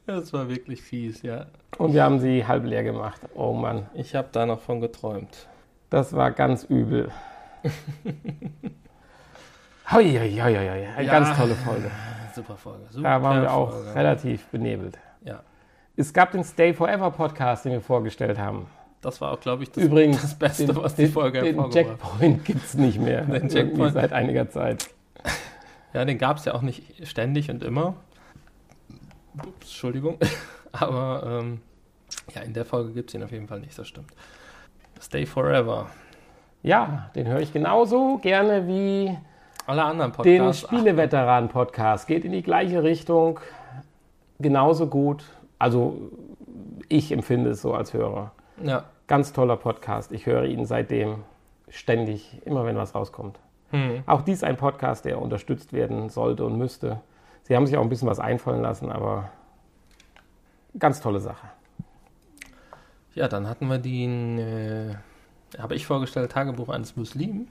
[0.06, 1.46] Das war wirklich fies, ja.
[1.78, 3.20] Und wir haben sie halb leer gemacht.
[3.34, 5.46] Oh Mann, Ich habe da noch von geträumt.
[5.88, 7.10] das war ganz übel.
[9.92, 10.86] Hoi, hoi, hoi, hoi.
[10.96, 11.18] Eine Ja.
[11.20, 11.90] ganz tolle Folge.
[12.34, 12.84] Super Folge.
[12.90, 13.94] Super Da waren wir auch Folge.
[13.94, 14.98] relativ benebelt.
[15.24, 15.40] Ja.
[15.96, 18.66] Es gab den Stay Forever Podcast, den wir vorgestellt haben.
[19.00, 21.60] Das war auch, glaube ich, das, Übrigens, das Beste, den, was die den- Folge Den
[21.60, 21.70] hat.
[21.72, 23.22] Checkpoint gibt es nicht mehr.
[23.22, 23.94] Den Checkpoint.
[23.94, 24.88] Seit einiger Zeit.
[25.92, 27.94] Ja, den gab es ja auch nicht ständig und immer.
[29.38, 30.18] Ups, Entschuldigung.
[30.72, 31.60] Aber ähm,
[32.34, 34.10] ja, in der Folge gibt es ihn auf jeden Fall nicht, das stimmt.
[35.00, 35.88] Stay Forever.
[36.62, 39.16] Ja, den höre ich genauso gerne wie
[39.70, 40.62] Alle anderen den Podcasts.
[40.62, 42.08] Spieleveteranen-Podcast.
[42.08, 43.38] Geht in die gleiche Richtung.
[44.40, 45.22] Genauso gut.
[45.60, 46.10] Also,
[46.88, 48.32] ich empfinde es so als Hörer.
[48.64, 50.10] Ja, Ganz toller Podcast.
[50.10, 51.22] Ich höre ihn seitdem
[51.68, 53.38] ständig, immer wenn was rauskommt.
[53.70, 54.02] Hm.
[54.06, 57.00] Auch dies ein Podcast, der unterstützt werden sollte und müsste.
[57.44, 59.30] Sie haben sich auch ein bisschen was einfallen lassen, aber
[60.80, 61.46] ganz tolle Sache.
[63.14, 64.94] Ja, dann hatten wir den, äh,
[65.60, 67.46] habe ich vorgestellt, Tagebuch eines Muslimen.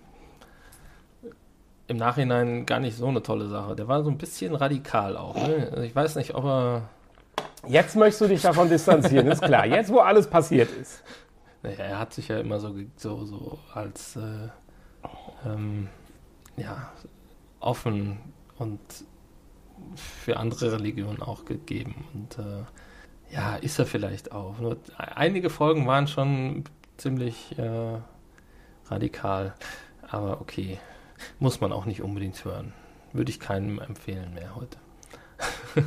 [1.90, 3.76] Im Nachhinein gar nicht so eine tolle Sache.
[3.76, 5.36] Der war so ein bisschen radikal auch.
[5.36, 5.70] Ne?
[5.72, 6.90] Also ich weiß nicht, ob er.
[7.68, 9.66] Jetzt möchtest du dich davon distanzieren, ist klar.
[9.66, 11.04] Jetzt, wo alles passiert ist.
[11.64, 14.50] Naja, er hat sich ja immer so, so, so als äh,
[15.46, 15.90] ähm,
[16.58, 16.92] ja,
[17.60, 18.20] offen
[18.60, 18.80] und
[19.96, 22.06] für andere Religionen auch gegeben.
[22.14, 24.60] Und äh, ja, ist er vielleicht auch.
[24.60, 26.66] Nur einige Folgen waren schon
[26.98, 27.98] ziemlich äh,
[28.90, 29.56] radikal.
[30.08, 30.80] Aber okay,
[31.40, 32.74] muss man auch nicht unbedingt hören.
[33.14, 34.78] Würde ich keinem empfehlen mehr heute.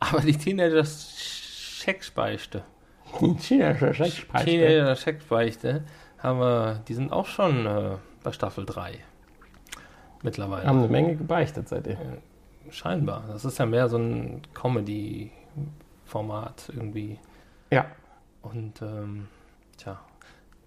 [0.00, 2.64] Aber die Teenager-Scheckspeichte.
[3.18, 4.44] Chinesischer Schreckspeicher.
[4.44, 5.84] Teenager-Scheckspeichte
[6.18, 8.98] haben wir, die sind auch schon äh, bei Staffel 3.
[10.22, 10.66] Mittlerweile.
[10.66, 11.98] Haben eine Menge gebeichtet seitdem.
[12.70, 13.24] Scheinbar.
[13.28, 17.18] Das ist ja mehr so ein Comedy-Format irgendwie.
[17.70, 17.86] Ja.
[18.42, 19.28] Und ähm,
[19.76, 20.00] tja,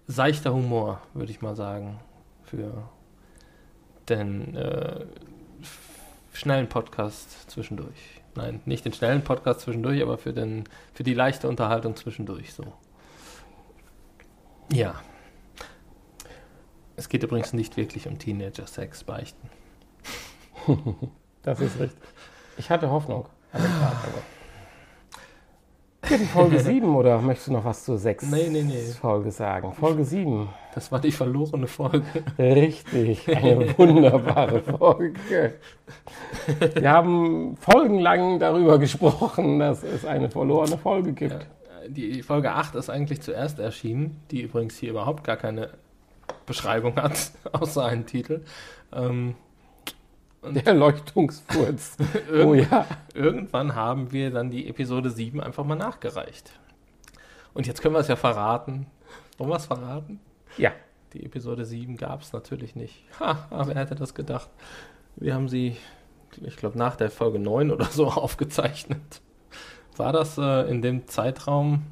[0.06, 1.98] seichter Humor, würde ich mal sagen,
[2.44, 2.88] für
[4.10, 5.04] den äh,
[6.32, 8.20] schnellen Podcast zwischendurch.
[8.34, 10.64] Nein, nicht den schnellen Podcast zwischendurch, aber für, den,
[10.94, 12.72] für die leichte Unterhaltung zwischendurch so.
[14.72, 14.94] Ja.
[16.96, 19.50] Es geht übrigens nicht wirklich um Teenager-Sex beichten.
[21.42, 22.02] Das ist richtig.
[22.58, 24.37] Ich hatte Hoffnung an den Tag, aber.
[26.08, 28.82] Ja, die Folge 7 oder möchtest du noch was zur 6 Nee, nee, nee.
[29.00, 29.72] Folge sagen?
[29.72, 30.48] Folge 7.
[30.74, 32.04] Das war die verlorene Folge.
[32.38, 35.54] Richtig, eine wunderbare Folge.
[36.74, 41.46] Wir haben folgenlang darüber gesprochen, dass es eine verlorene Folge gibt.
[41.88, 45.70] Die Folge 8 ist eigentlich zuerst erschienen, die übrigens hier überhaupt gar keine
[46.46, 48.44] Beschreibung hat, außer einen Titel.
[48.92, 49.34] Ähm,
[50.42, 51.96] Der Leuchtungsfurz.
[52.32, 52.86] Oh ja.
[53.14, 56.52] Irgendwann haben wir dann die Episode 7 einfach mal nachgereicht.
[57.54, 58.86] Und jetzt können wir es ja verraten.
[59.36, 60.20] Wollen wir es verraten?
[60.56, 60.72] Ja.
[61.12, 63.02] Die Episode 7 gab es natürlich nicht.
[63.18, 64.48] Ha, aber wer hätte das gedacht?
[65.16, 65.76] Wir haben sie,
[66.42, 69.20] ich glaube, nach der Folge 9 oder so aufgezeichnet.
[69.96, 71.82] War das äh, in dem Zeitraum,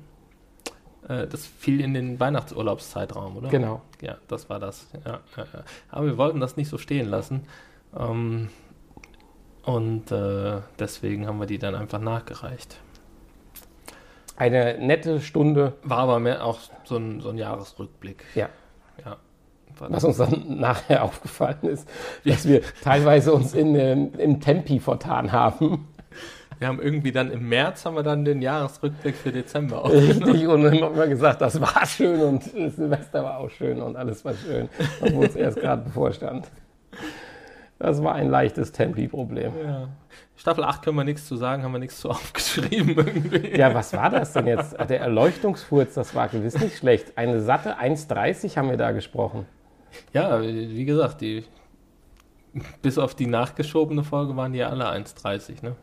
[1.08, 3.48] äh, das fiel in den Weihnachtsurlaubszeitraum, oder?
[3.48, 3.82] Genau.
[4.00, 4.86] Ja, das war das.
[5.04, 5.64] Ja, ja, ja.
[5.88, 7.42] Aber wir wollten das nicht so stehen lassen.
[7.98, 8.48] Ähm,
[9.64, 12.78] und äh, deswegen haben wir die dann einfach nachgereicht.
[14.36, 18.24] Eine nette Stunde, War aber mehr auch so ein, so ein Jahresrückblick.
[18.34, 18.48] Ja.
[19.04, 19.16] Ja.
[19.78, 21.88] Was uns dann nachher aufgefallen ist,
[22.24, 25.88] dass wir teilweise uns in, ähm, im Tempi vertan haben.
[26.58, 30.22] Wir haben irgendwie dann im März haben wir dann den Jahresrückblick für Dezember aufgenommen.
[30.22, 33.96] Richtig, und dann haben wir gesagt, das war schön und Silvester war auch schön und
[33.96, 34.68] alles war schön,
[35.00, 36.46] obwohl es erst gerade bevorstand.
[37.78, 39.52] Das war ein leichtes Tempi-Problem.
[39.62, 39.88] Ja.
[40.36, 43.56] Staffel 8 können wir nichts zu sagen, haben wir nichts zu aufgeschrieben irgendwie.
[43.56, 44.72] Ja, was war das denn jetzt?
[44.78, 47.18] Der Erleuchtungsfurz, das war gewiss nicht schlecht.
[47.18, 49.46] Eine satte 1,30 haben wir da gesprochen.
[50.12, 51.44] Ja, wie gesagt, die
[52.80, 55.76] bis auf die nachgeschobene Folge waren die ja alle 1,30, ne?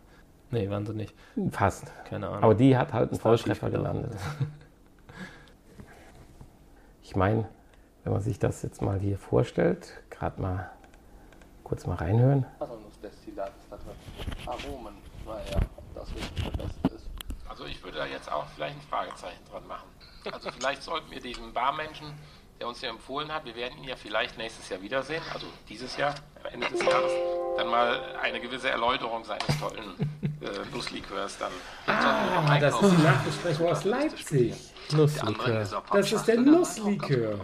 [0.50, 1.16] Nee, waren sie nicht.
[1.52, 1.92] Fast.
[2.06, 2.44] Keine Ahnung.
[2.44, 4.14] Aber die hat halt einen Volltreffer gelandet.
[7.02, 7.48] Ich meine,
[8.04, 10.72] wenn man sich das jetzt mal hier vorstellt, gerade mal
[11.64, 12.46] kurz mal reinhören.
[12.60, 12.76] Drin.
[14.46, 14.94] Aromen,
[15.26, 15.60] naja,
[15.96, 17.10] das Beste ist.
[17.48, 19.88] Also ich würde da jetzt auch vielleicht ein Fragezeichen dran machen.
[20.32, 22.08] Also vielleicht sollten wir diesen Barmenschen,
[22.60, 25.98] der uns hier empfohlen hat, wir werden ihn ja vielleicht nächstes Jahr wiedersehen, also dieses
[25.98, 27.12] Jahr, am Ende des Jahres,
[27.58, 29.96] dann mal eine gewisse Erläuterung seines tollen
[30.42, 31.52] äh, Nusslikörs dann.
[31.88, 34.56] Ah, das ist die Nachbesprechung aus Leipzig.
[34.92, 35.68] Nusslikör.
[35.92, 37.40] Das ist der Nusslikör.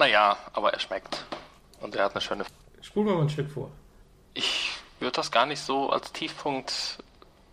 [0.00, 1.26] Naja, aber er schmeckt.
[1.82, 2.46] Und er hat eine schöne.
[2.80, 3.70] Spulen wir mal ein Stück vor.
[4.32, 6.96] Ich würde das gar nicht so als Tiefpunkt.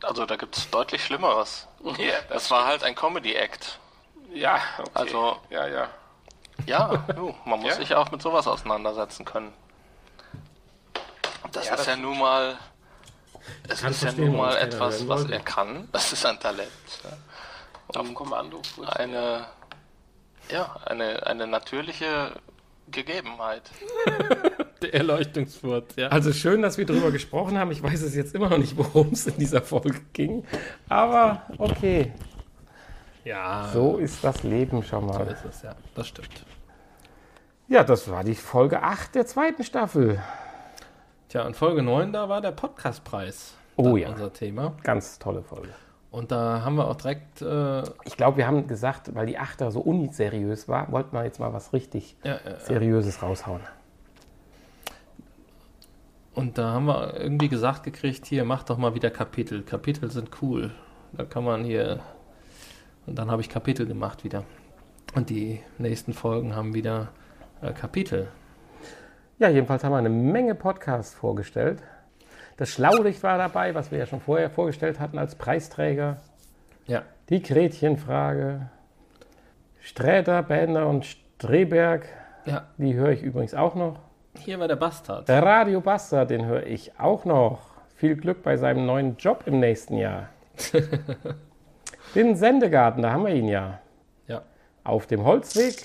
[0.01, 1.67] Also da gibt es deutlich Schlimmeres.
[2.29, 3.79] das war halt ein Comedy-Act.
[4.33, 4.89] Ja, okay.
[4.93, 5.89] Also- ja, ja.
[6.65, 7.75] Ja, du, man muss Ja.
[7.75, 9.53] sich auch mit sowas auseinandersetzen können.
[11.51, 12.57] Das Ja, ist das ja nun mal,
[13.67, 15.87] es ist ja nun mal etwas, was er kann.
[15.91, 16.71] Das ist ein Talent.
[17.03, 17.99] Ja.
[17.99, 18.61] Auf Kommando.
[18.87, 19.45] Eine,
[20.51, 22.31] ja, eine, eine natürliche
[22.91, 23.63] Gegebenheit.
[24.81, 26.07] Der Erleuchtungsfurt, ja.
[26.09, 27.71] Also schön, dass wir darüber gesprochen haben.
[27.71, 30.45] Ich weiß es jetzt immer noch nicht, worum es in dieser Folge ging.
[30.87, 32.13] Aber okay,
[33.23, 35.27] Ja, so ist das Leben schon so mal.
[35.27, 35.75] ist es, ja.
[35.95, 36.45] Das stimmt.
[37.67, 40.21] Ja, das war die Folge 8 der zweiten Staffel.
[41.27, 43.55] Tja, und Folge 9, da war der Podcastpreis.
[43.75, 44.09] Oh ja.
[44.09, 44.73] Unser Thema.
[44.83, 45.73] Ganz tolle Folge.
[46.09, 47.41] Und da haben wir auch direkt.
[47.41, 51.39] Äh, Ich glaube, wir haben gesagt, weil die Achter so uniseriös war, wollten wir jetzt
[51.39, 53.61] mal was richtig ja, ja, Seriöses raushauen.
[56.33, 59.63] Und da haben wir irgendwie gesagt gekriegt, hier, mach doch mal wieder Kapitel.
[59.63, 60.71] Kapitel sind cool.
[61.13, 61.99] Da kann man hier.
[63.05, 64.43] Und dann habe ich Kapitel gemacht wieder.
[65.15, 67.09] Und die nächsten Folgen haben wieder
[67.61, 68.27] äh, Kapitel.
[69.39, 71.81] Ja, jedenfalls haben wir eine Menge Podcasts vorgestellt.
[72.57, 76.17] Das Schlaulicht war dabei, was wir ja schon vorher vorgestellt hatten als Preisträger.
[76.87, 77.03] Ja.
[77.29, 78.69] Die Gretchenfrage.
[79.79, 82.07] Sträter, Bender und Streberg,
[82.45, 83.99] Ja, die höre ich übrigens auch noch.
[84.39, 85.29] hier war der Bastard.
[85.29, 87.59] Der Radio Buster, den höre ich auch noch.
[87.95, 90.29] Viel Glück bei seinem neuen Job im nächsten Jahr.
[92.15, 93.79] Den Sendegarten, da haben wir ihn ja.
[94.27, 94.41] Ja.
[94.83, 95.75] Auf dem Holzweg.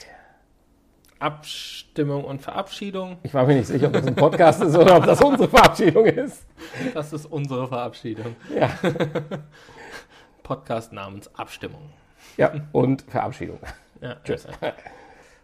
[1.23, 3.19] Abstimmung und Verabschiedung.
[3.23, 6.05] Ich war mir nicht sicher, ob das ein Podcast ist oder ob das unsere Verabschiedung
[6.07, 6.47] ist.
[6.95, 8.35] Das ist unsere Verabschiedung.
[8.55, 8.69] Ja,
[10.43, 11.91] Podcast namens Abstimmung.
[12.37, 13.59] ja und Verabschiedung.
[14.01, 14.47] Ja, Tschüss.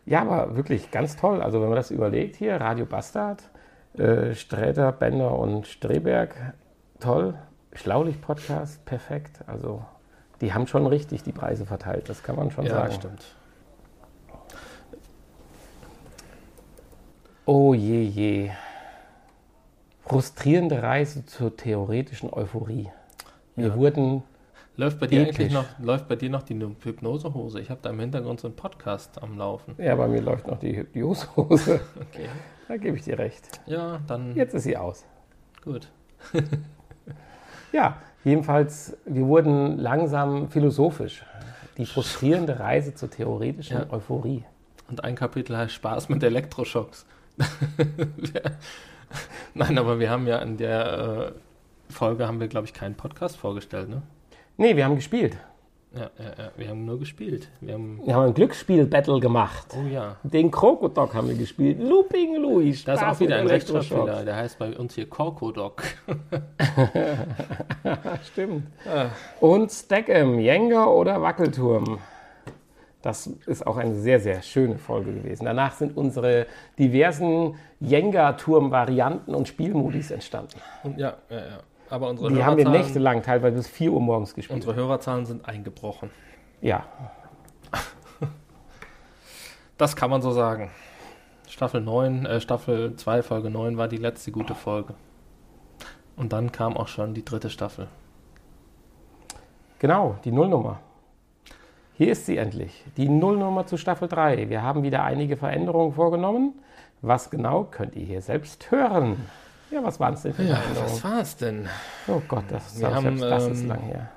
[0.05, 1.43] Ja, aber wirklich ganz toll.
[1.43, 3.43] Also wenn man das überlegt hier, Radio Bastard,
[3.97, 6.35] äh, Sträter, Bender und Streberg,
[6.99, 7.35] toll.
[7.75, 9.43] Schlaulicht-Podcast, perfekt.
[9.47, 9.85] Also
[10.41, 12.93] die haben schon richtig die Preise verteilt, das kann man schon Ja, sagen.
[12.95, 13.25] stimmt.
[17.51, 18.51] Oh je, je.
[20.05, 22.91] Frustrierende Reise zur theoretischen Euphorie.
[23.57, 23.75] Wir Ja.
[23.75, 24.23] wurden,
[24.77, 25.37] Läuft bei dir Episch.
[25.41, 26.55] eigentlich noch, läuft bei dir noch die
[26.85, 27.59] Hypnosehose?
[27.61, 29.75] Ich habe da im Hintergrund so einen Podcast am Laufen.
[29.79, 31.81] ja, bei mir läuft noch die Hypnosehose.
[32.13, 32.29] Okay.
[32.69, 33.49] Da gebe ich dir recht.
[33.65, 35.07] Ja, dann Jetzt ist sie aus.
[35.65, 35.89] gut.
[37.73, 41.25] Ja, jedenfalls, wir wurden langsam philosophisch.
[41.79, 43.87] Die frustrierende Reise zur theoretischen Ja.
[43.91, 44.45] Euphorie.
[44.91, 47.07] Und ein Kapitel heißt Spaß mit Elektroschocks.
[49.55, 51.33] Nein, aber wir haben ja in der
[51.89, 54.03] äh, Folge haben wir, glaube ich, keinen Podcast vorgestellt, ne?
[54.57, 55.37] Nee, wir haben gespielt.
[55.95, 57.49] Ja, ja, ja, wir haben nur gespielt.
[57.61, 59.75] Wir haben, Wir haben ein Glücksspiel-Battle gemacht.
[59.75, 61.81] oh ja, Den Krokodok haben wir gespielt.
[61.81, 62.85] Looping Louis.
[62.85, 63.47] da ist Spaß auch wieder ein.
[63.47, 64.25] Rechtschreibfehler.
[64.25, 65.83] Der heißt bei uns hier Korkodok.
[68.33, 68.67] Stimmt.
[69.41, 71.99] Und Stack'em, Jenga oder Wackelturm.
[73.09, 75.47] Das ist auch eine sehr, sehr schöne Folge gewesen.
[75.47, 76.47] Danach sind unsere
[76.79, 80.61] diversen Jenga-Turm-Varianten und Spielmodis entstanden.
[80.99, 81.59] Ja, ja, ja.
[81.89, 84.55] Aber unsere Die haben wir nächtelang, teilweise bis 4 Uhr morgens gespielt.
[84.57, 86.11] unsere Hörerzahlen sind eingebrochen.
[86.61, 86.85] Ja,
[89.79, 90.71] Das kann man so sagen.
[91.49, 94.93] Staffel 9, äh, Staffel 2, Folge 9 war die letzte gute Folge.
[96.15, 97.89] Und dann kam auch schon die dritte Staffel.
[99.79, 100.81] genau, die Nullnummer.
[101.99, 104.49] Hier ist sie endlich, die Nullnummer zu Staffel 3.
[104.49, 106.55] Wir haben wieder einige Veränderungen vorgenommen.
[107.03, 109.17] Was genau, könnt ihr hier selbst hören.
[109.73, 110.93] Ja, was waren es denn für Ja, Veränderungen?
[110.93, 111.69] was war's denn?
[112.07, 114.11] Oh Gott, das, das, haben, das ist ähm, lang her.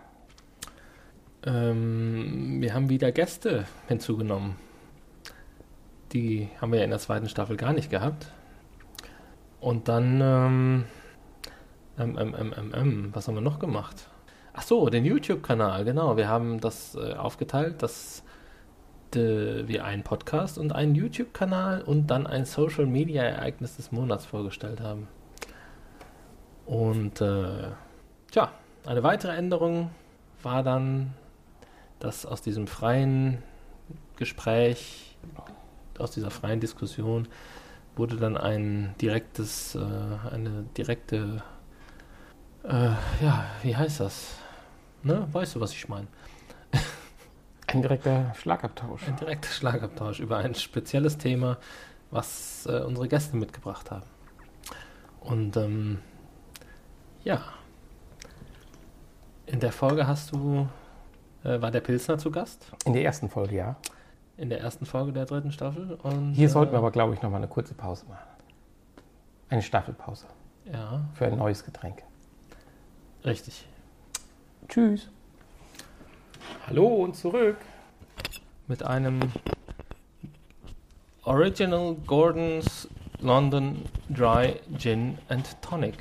[1.43, 4.57] Ähm, wir haben wieder Gäste hinzugenommen.
[6.13, 8.27] Die haben wir ja in der zweiten Staffel gar nicht gehabt.
[9.59, 10.85] Und dann, ähm,
[11.97, 14.07] ähm, ähm, ähm, was haben wir noch gemacht?
[14.53, 16.17] Ach so, den YouTube-Kanal, genau.
[16.17, 18.23] Wir haben das äh, aufgeteilt, dass
[19.13, 25.07] de, wir einen Podcast und einen YouTube-Kanal und dann ein Social-Media-Ereignis des Monats vorgestellt haben.
[26.65, 27.69] Und äh,
[28.29, 28.51] tja,
[28.85, 29.89] eine weitere Änderung
[30.43, 31.13] war dann,
[31.99, 33.41] dass aus diesem freien
[34.17, 35.17] Gespräch,
[35.97, 37.27] aus dieser freien Diskussion,
[37.95, 39.79] wurde dann ein direktes, äh,
[40.31, 41.41] eine direkte,
[42.63, 42.89] äh,
[43.21, 44.40] ja, wie heißt das?
[45.03, 45.27] Ne?
[45.31, 46.07] Weißt du, was ich meine?
[47.67, 49.07] Ein direkter Schlagabtausch.
[49.07, 51.57] Ein direkter Schlagabtausch über ein spezielles Thema,
[52.11, 54.05] was äh, unsere Gäste mitgebracht haben.
[55.21, 55.99] Und ähm,
[57.23, 57.41] ja,
[59.45, 60.67] in der Folge hast du,
[61.43, 63.75] äh, war der Pilsner zu Gast, In der ersten Folge, ja.
[64.37, 65.93] in der ersten Folge der dritten Staffel.
[66.03, 68.27] Und, Hier äh, sollten wir aber, glaube ich, noch mal eine kurze Pause machen.
[69.49, 70.25] Eine Staffelpause
[70.71, 72.03] Ja, für ein neues Getränk.
[73.25, 73.65] richtig.
[74.71, 75.09] Tschüss.
[76.65, 77.57] Hallo und zurück.
[78.67, 79.19] Mit einem
[81.25, 82.87] Original Gordon's
[83.19, 85.95] London Dry Gin and Tonic.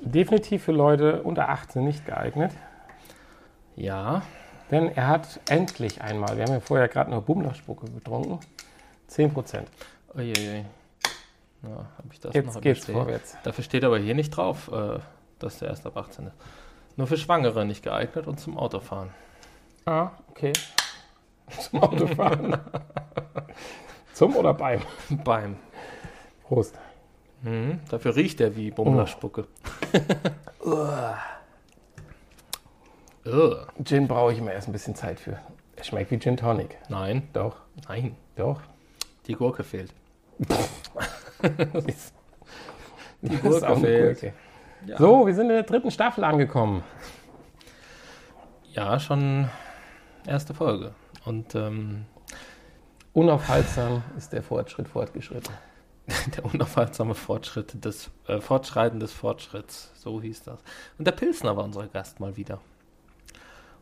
[0.00, 2.52] Definitiv für Leute unter 18 nicht geeignet,
[3.76, 4.22] Ja,
[4.70, 8.40] denn er hat endlich einmal, wir haben ja vorher gerade nur Bummlerspucke getrunken,
[9.10, 9.64] 10%.
[10.14, 10.64] Uiuiui.
[11.62, 13.36] Ja, habe ich das noch Jetzt im geht's vorwärts.
[13.42, 14.98] Dafür steht aber hier nicht drauf, äh,
[15.38, 16.36] dass der erst ab 18 ist.
[16.96, 19.10] Nur für Schwangere nicht geeignet und zum Autofahren.
[19.86, 20.52] Ah, okay.
[21.60, 22.56] Zum Autofahren.
[24.14, 24.80] Zum oder beim?
[25.24, 25.56] Beim.
[26.44, 26.78] Prost.
[27.42, 27.80] Mhm.
[27.90, 29.46] Dafür riecht er wie Bummlerspucke.
[30.64, 31.16] Ugh.
[33.84, 35.38] Gin brauche ich immer erst ein bisschen Zeit für.
[35.76, 36.78] Es schmeckt wie Gin Tonic.
[36.88, 37.56] Nein, Doch,
[37.88, 38.60] nein, doch.
[39.26, 39.92] die Gurke fehlt.
[43.22, 44.20] Die Gurke fehlt.
[44.20, 44.32] Gurke.
[44.86, 44.98] Ja.
[44.98, 46.82] So, wir sind in der dritten Staffel angekommen.
[48.72, 49.48] Ja, schon
[50.26, 50.92] erste Folge.
[51.24, 52.06] Und ähm,
[53.14, 55.54] Unaufhaltsam ist der Fortschritt fortgeschritten.
[56.36, 60.60] der unaufhaltsame Fortschritt des äh, Fortschreiten des Fortschritts, so hieß das.
[60.98, 62.60] Und der Pilsner war unser Gast mal wieder.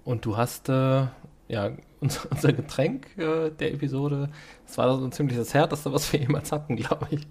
[0.05, 1.07] Und du hast äh,
[1.49, 1.71] ja
[2.01, 4.31] unser, unser Getränk äh, der Episode,
[4.67, 7.27] das war so ein ziemlich das härteste, was wir jemals hatten, glaube ich.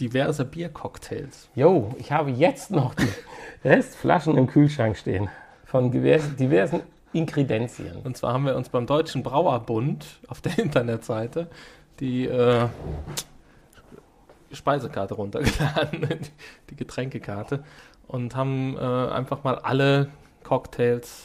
[0.00, 1.48] Diverse Biercocktails.
[1.54, 3.08] Jo, ich habe jetzt noch die
[3.64, 5.28] Restflaschen im Kühlschrank stehen.
[5.64, 6.80] Von diversen, diversen
[7.12, 7.96] Inkredenzien.
[8.02, 11.48] Und zwar haben wir uns beim Deutschen Brauerbund auf der Internetseite
[12.00, 12.66] die äh,
[14.52, 16.08] Speisekarte runtergeladen,
[16.70, 17.64] die Getränkekarte,
[18.06, 20.08] und haben äh, einfach mal alle
[20.42, 21.24] Cocktails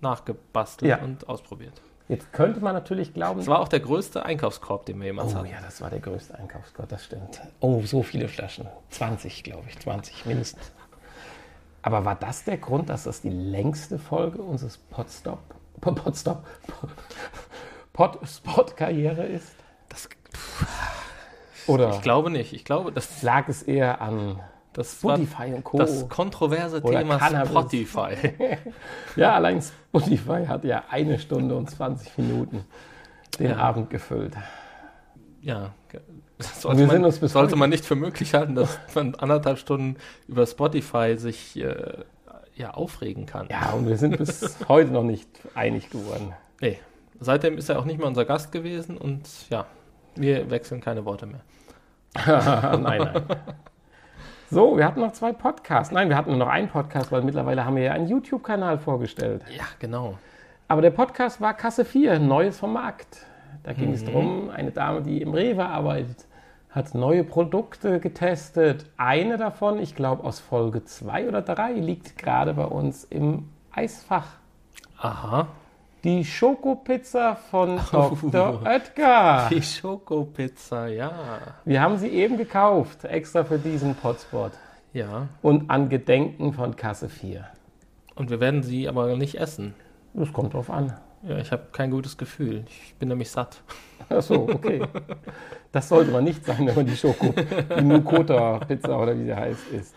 [0.00, 0.98] nachgebastelt Ja.
[1.02, 1.80] und ausprobiert.
[2.08, 5.38] Jetzt könnte man natürlich glauben, Das war auch der größte Einkaufskorb, den wir jemals Oh
[5.38, 5.46] hatten.
[5.48, 7.40] ja, das war der größte Einkaufsgott, das stimmt.
[7.60, 8.66] Oh, so viele Flaschen.
[8.90, 9.78] 20, glaube ich.
[9.78, 10.70] 20 mindestens.
[11.80, 15.38] Aber war das der Grund, dass das die längste Folge unseres Podstop,
[15.80, 16.44] Podstop,
[17.92, 19.54] Podspot-Karriere ist?
[19.88, 20.08] Das,
[21.66, 22.52] Oder ich glaube nicht.
[22.52, 24.40] Ich glaube, das, lag es eher an
[24.74, 25.78] das war Spotify und Co.?
[25.78, 27.50] das kontroverse Oder Thema Cannabis.
[27.50, 28.14] Spotify.
[29.16, 32.64] ja, allein Spotify hat ja eine Stunde und 20 Minuten
[33.38, 33.56] den Ja.
[33.56, 34.34] Abend gefüllt.
[35.40, 35.72] Ja,
[36.38, 39.96] sollte, man, sollte man nicht für möglich halten, dass man anderthalb Stunden
[40.26, 42.04] über Spotify sich äh,
[42.56, 43.48] ja, aufregen kann.
[43.50, 46.32] Ja, und wir sind bis heute noch nicht einig geworden.
[46.60, 46.78] Nee.
[47.20, 49.66] Seitdem ist er auch nicht mehr unser Gast gewesen und ja,
[50.16, 51.40] wir wechseln keine Worte mehr.
[52.26, 53.22] nein, nein.
[54.50, 55.92] So, wir hatten noch zwei Podcasts.
[55.92, 59.42] Nein, wir hatten nur noch einen Podcast, weil mittlerweile haben wir ja einen YouTube-Kanal vorgestellt.
[59.50, 60.18] Ja, genau.
[60.68, 63.26] Aber der Podcast war Kasse 4, Neues vom Markt.
[63.62, 66.26] Da ging es darum, eine Dame, die im Rewe arbeitet,
[66.70, 68.84] hat neue Produkte getestet.
[68.98, 74.26] Eine davon, ich glaube aus Folge 2 oder 3, liegt gerade bei uns im Eisfach.
[74.98, 75.48] Aha.
[76.04, 78.60] Die Schokopizza von Dr.
[78.62, 79.48] Oetker.
[79.50, 81.10] Die Schokopizza, ja.
[81.64, 84.52] Wir haben sie eben gekauft, extra für diesen Potspot.
[84.92, 85.28] Ja.
[85.40, 87.46] Und an Gedenken von Kasse 4.
[88.16, 89.74] Und wir werden sie aber nicht essen.
[90.12, 90.92] Das kommt drauf an.
[91.26, 92.64] Ja, ich habe kein gutes Gefühl.
[92.68, 93.62] Ich bin nämlich satt.
[94.10, 94.82] Ach so, okay.
[95.72, 97.34] Das sollte man nicht sein, wenn man die Schoko,
[97.78, 99.94] die Nukota-Pizza oder wie sie heißt, isst.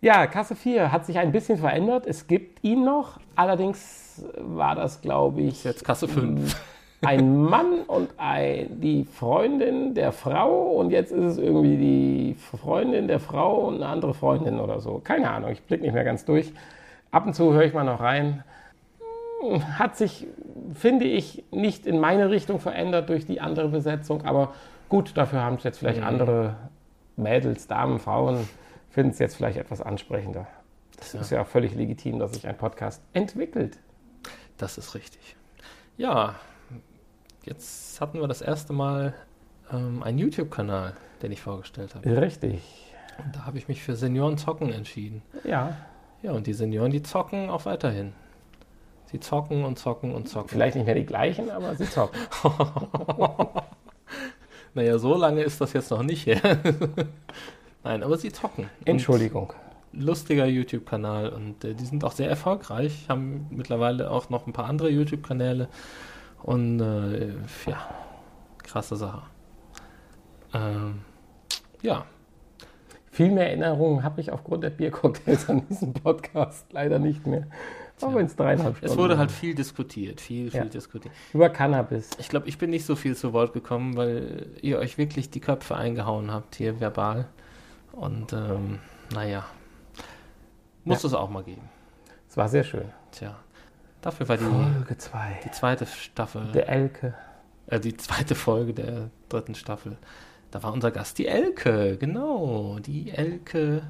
[0.00, 2.06] Ja, Kasse 4 hat sich ein bisschen verändert.
[2.06, 3.18] Es gibt ihn noch.
[3.34, 6.60] Allerdings war das, glaube ich, Jetzt Kasse 5.
[7.04, 10.70] ein Mann und ein, die Freundin der Frau.
[10.72, 15.00] Und jetzt ist es irgendwie die Freundin der Frau und eine andere Freundin oder so.
[15.02, 16.52] Keine Ahnung, ich blicke nicht mehr ganz durch.
[17.10, 18.42] Ab und zu höre ich mal noch rein.
[19.40, 20.26] Hm, Hat sich,
[20.74, 24.24] finde ich, nicht in meine Richtung verändert durch die andere Besetzung.
[24.24, 24.52] Aber
[24.88, 26.56] gut, dafür haben es jetzt vielleicht andere
[27.16, 28.48] Mädels, Damen, Frauen,
[28.90, 30.46] finden es jetzt vielleicht etwas ansprechender.
[30.96, 33.78] Das ist ja völlig legitim, dass sich ein Podcast entwickelt.
[34.58, 35.36] Das ist richtig.
[35.96, 36.34] Ja,
[37.44, 39.14] jetzt hatten wir das erste Mal
[39.72, 42.20] ähm, einen YouTube-Kanal, den ich vorgestellt habe.
[42.20, 42.62] Richtig.
[43.24, 45.22] Und da habe ich mich für Senioren zocken entschieden.
[45.44, 45.76] Ja,
[46.22, 48.12] Ja, und die Senioren, die zocken auch weiterhin.
[49.06, 50.48] Sie zocken und zocken und zocken.
[50.50, 52.18] Vielleicht nicht mehr die gleichen, aber sie zocken.
[54.74, 56.40] Naja, so lange ist das jetzt noch nicht her.
[57.84, 58.68] Nein, aber sie zocken.
[58.84, 59.52] Entschuldigung.
[59.92, 64.66] Lustiger YouTube-Kanal und äh, die sind auch sehr erfolgreich, haben mittlerweile auch noch ein paar
[64.66, 65.68] andere YouTube-Kanäle
[66.42, 67.28] und äh,
[67.66, 67.88] ja,
[68.62, 69.22] krasse Sache.
[70.54, 71.00] Ähm,
[71.82, 72.04] ja,
[73.10, 77.46] Viel mehr Erinnerungen habe ich aufgrund der Biercocktails an diesem Podcast leider nicht mehr.
[78.00, 80.66] Auch wenn es dreieinhalb Stunden es wurde halt viel diskutiert, viel, viel Ja.
[80.66, 81.12] diskutiert.
[81.34, 82.10] über Cannabis.
[82.20, 85.40] Ich glaube, ich bin nicht so viel zu Wort gekommen, weil ihr euch wirklich die
[85.40, 87.26] Köpfe eingehauen habt hier verbal
[87.90, 88.78] und ähm,
[89.12, 89.44] naja,
[90.88, 91.68] muss es auch mal geben.
[92.28, 92.90] Es war sehr schön.
[93.12, 93.36] Tja,
[94.00, 95.40] dafür war die, Folge 2.
[95.44, 97.14] die zweite Staffel Der Elke.
[97.66, 99.96] äh, die zweite Folge der dritten Staffel.
[100.50, 102.78] Da war unser Gast die Elke, genau.
[102.80, 103.82] Die Elke,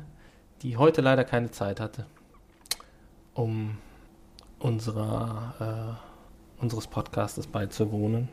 [0.62, 2.07] die heute leider keine Zeit hatte,
[3.35, 3.79] um
[4.59, 5.99] unserer,
[6.59, 8.29] äh, unseres Podcastes beizuwohnen.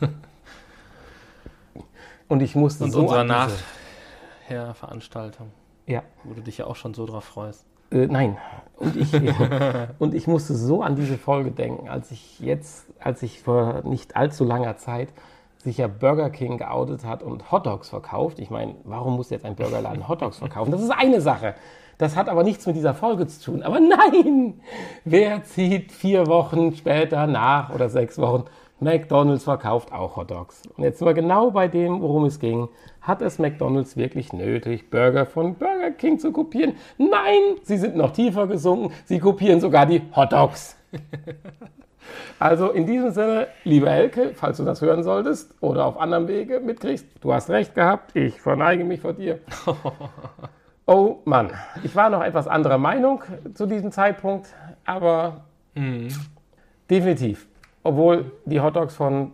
[2.28, 3.62] Und ich musste Und so unserer an diese-
[4.48, 5.50] Nachher-Veranstaltung,
[5.86, 7.66] Ja, wo du dich ja auch schon so drauf freust.
[7.92, 8.36] Äh, nein.
[8.76, 9.12] Und ich,
[9.98, 14.16] und ich musste so an diese Folge denken, als ich jetzt, als ich vor nicht
[14.16, 15.08] allzu langer Zeit
[15.58, 18.40] sich ja Burger King geoutet hat und Hotdogs verkauft.
[18.40, 20.72] Ich meine, warum muss jetzt ein Burgerladen Hotdogs verkaufen?
[20.72, 21.54] Das ist eine Sache.
[21.98, 23.62] Das hat aber nichts mit dieser Folge zu tun.
[23.62, 23.78] Aber
[24.12, 24.60] nein,
[25.04, 28.44] wer zieht vier Wochen später nach oder sechs Wochen?
[28.82, 30.62] McDonald's verkauft auch Hot Dogs.
[30.76, 32.68] Und jetzt sind wir genau bei dem, worum es ging.
[33.00, 36.74] Hat es McDonald's wirklich nötig, Burger von Burger King zu kopieren?
[36.98, 38.92] Nein, sie sind noch tiefer gesunken.
[39.04, 40.76] Sie kopieren sogar die Hot Dogs.
[42.38, 46.58] Also in diesem Sinne, liebe Elke, falls du das hören solltest oder auf anderem Wege
[46.58, 49.38] mitkriegst, du hast recht gehabt, ich verneige mich vor dir.
[50.84, 51.52] Oh Mann,
[51.84, 53.22] ich war noch etwas anderer Meinung
[53.54, 54.48] zu diesem Zeitpunkt,
[54.84, 55.44] aber
[56.90, 57.46] definitiv.
[57.82, 59.32] Obwohl die Hotdogs von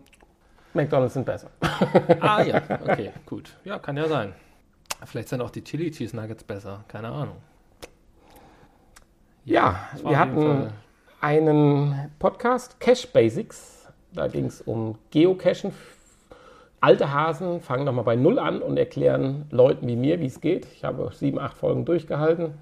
[0.74, 1.50] McDonald's sind besser.
[2.20, 3.56] Ah ja, okay, gut.
[3.64, 4.32] Ja, kann ja sein.
[5.04, 7.36] Vielleicht sind auch die Chili Cheese Nuggets besser, keine Ahnung.
[9.44, 10.72] Ja, war wir hatten
[11.20, 13.88] einen Podcast, Cache Basics.
[14.12, 15.72] Da ging es um Geocachen.
[16.80, 20.66] Alte Hasen fangen nochmal bei Null an und erklären Leuten wie mir, wie es geht.
[20.74, 22.54] Ich habe sieben, acht Folgen durchgehalten.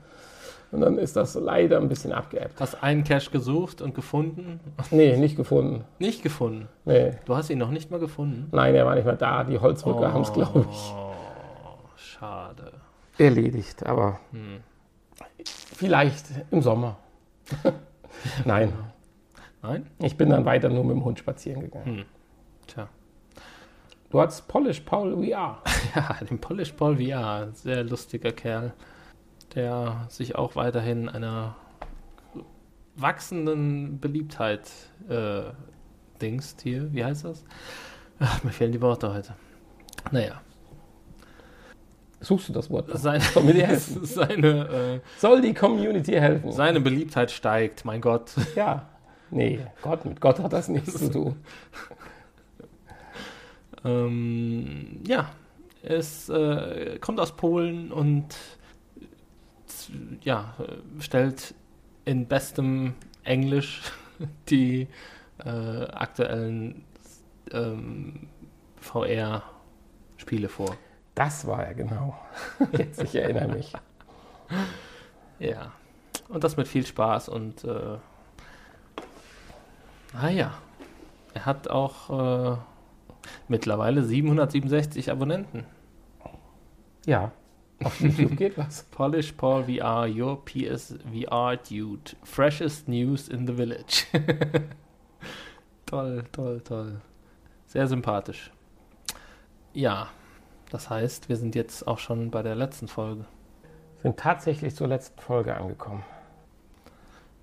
[0.76, 2.60] Und dann ist das leider ein bisschen abgeebbt.
[2.60, 4.60] Hast einen Cache gesucht und gefunden?
[4.90, 5.84] Nee, nicht gefunden.
[5.98, 6.68] Nicht gefunden.
[6.84, 7.12] Nee.
[7.24, 8.48] Du hast ihn noch nicht mal gefunden.
[8.52, 9.42] Nein, er war nicht mehr da.
[9.44, 12.72] Die Holzrücker haben es, glaube ich, Oh, schade.
[13.16, 13.86] erledigt.
[13.86, 14.58] Aber Hm.
[15.44, 16.98] vielleicht im Sommer.
[18.44, 18.70] Nein,
[19.62, 19.86] Nein?
[20.00, 21.84] ich bin dann weiter nur mit dem Hund spazieren gegangen.
[22.00, 22.04] Hm.
[22.66, 22.88] Tja.
[24.10, 25.62] Du hattest Polish Paul VR.
[25.94, 28.74] Ja, den Polish Paul VR, sehr lustiger Kerl,
[29.56, 31.56] der sich auch weiterhin einer
[32.94, 34.70] wachsenden Beliebtheit
[35.08, 35.42] äh,
[36.22, 36.92] dingst hier.
[36.92, 37.44] Wie heißt das?
[38.20, 39.34] Ach, mir fehlen die Worte heute.
[40.12, 40.40] Naja,
[42.20, 42.88] Suchst du das Wort?
[42.94, 43.20] seine,
[44.02, 46.50] seine, äh, Soll die Community helfen?
[46.50, 48.32] seine Beliebtheit steigt, mein Gott.
[48.54, 48.88] Ja.
[49.30, 51.36] Nee, Gott, mit Gott hat das nichts zu tun.
[53.84, 55.30] Ähm, ja,
[55.82, 58.26] es äh, kommt aus Polen und
[60.22, 60.54] ja,
[60.98, 61.54] stellt
[62.04, 62.94] in bestem
[63.24, 63.82] Englisch
[64.48, 64.88] die
[65.44, 66.84] äh, aktuellen
[67.52, 68.28] ähm,
[68.80, 70.76] VR-Spiele vor.
[71.14, 72.16] Das war er genau.
[72.72, 73.72] Jetzt, ich erinnere mich.
[75.38, 75.72] Ja,
[76.30, 77.98] und das mit viel Spaß und äh,
[80.18, 80.54] ah ja,
[81.34, 82.56] er hat auch äh,
[83.46, 85.66] mittlerweile 767 Abonnenten.
[87.04, 87.32] Ja,
[87.84, 88.82] auf YouTube geht was.
[88.90, 92.16] Polish Paul VR, your PSVR dude.
[92.24, 94.06] Freshest news in the village.
[95.86, 97.00] toll, toll, toll.
[97.66, 98.50] Sehr sympathisch.
[99.72, 100.08] Ja,
[100.70, 103.26] das heißt, wir sind jetzt auch schon bei der letzten Folge.
[104.02, 106.04] Sind tatsächlich zur letzten Folge angekommen.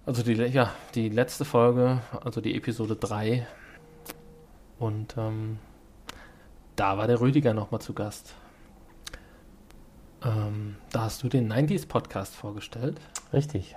[0.06, 3.48] Also die, ja, die letzte Folge, also die Episode 3.
[4.80, 5.60] Und ähm,
[6.76, 8.36] da war der Rüdiger nochmal zu Gast.
[10.26, 13.00] Ähm, da hast du den 90s Podcast vorgestellt.
[13.34, 13.76] Richtig.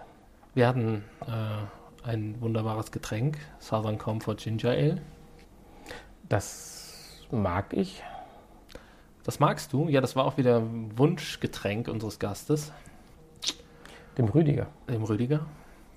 [0.55, 5.01] Wir hatten äh, ein wunderbares Getränk, Southern Comfort Ginger Ale.
[6.29, 8.03] Das mag ich.
[9.25, 9.89] Das magst du?
[9.89, 10.63] Ja, das war auch wieder
[10.97, 12.73] Wunschgetränk unseres Gastes,
[14.17, 14.69] Dem Rüdiger.
[14.89, 15.41] dem Rüdiger.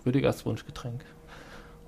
[0.05, 1.05] Rüdigers Wunschgetränk.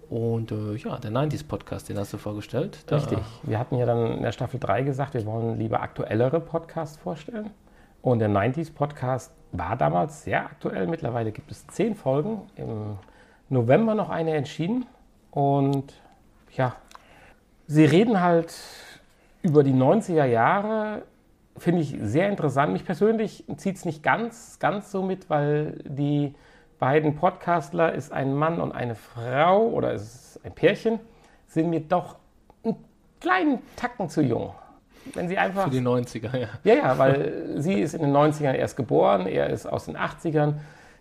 [0.09, 2.79] Und äh, ja, der 90s Podcast, den hast du vorgestellt.
[2.85, 3.17] Da- Richtig.
[3.43, 7.49] Wir hatten ja dann in der Staffel 3 gesagt, wir wollen lieber aktuellere Podcasts vorstellen.
[8.01, 10.87] Und der 90s Podcast war damals sehr aktuell.
[10.87, 12.41] Mittlerweile gibt es zehn Folgen.
[12.55, 12.97] Im
[13.49, 14.85] November noch eine entschieden.
[15.29, 15.93] Und
[16.55, 16.75] ja,
[17.67, 18.53] sie reden halt
[19.41, 21.03] über die 90er Jahre.
[21.57, 22.73] Finde ich sehr interessant.
[22.73, 26.33] Mich persönlich zieht es nicht ganz, ganz so mit, weil die
[26.79, 30.99] beiden Podcastler ist ein Mann und eine Frau oder es ist ein Pärchen,
[31.45, 32.15] sind mir doch
[32.63, 32.75] einen
[33.19, 34.55] kleinen Tacken zu jung.
[35.13, 35.65] Wenn sie einfach.
[35.65, 36.47] Für die 90er, ja.
[36.63, 40.53] Ja, ja, weil sie ist in den 90ern erst geboren, er ist aus den 80ern.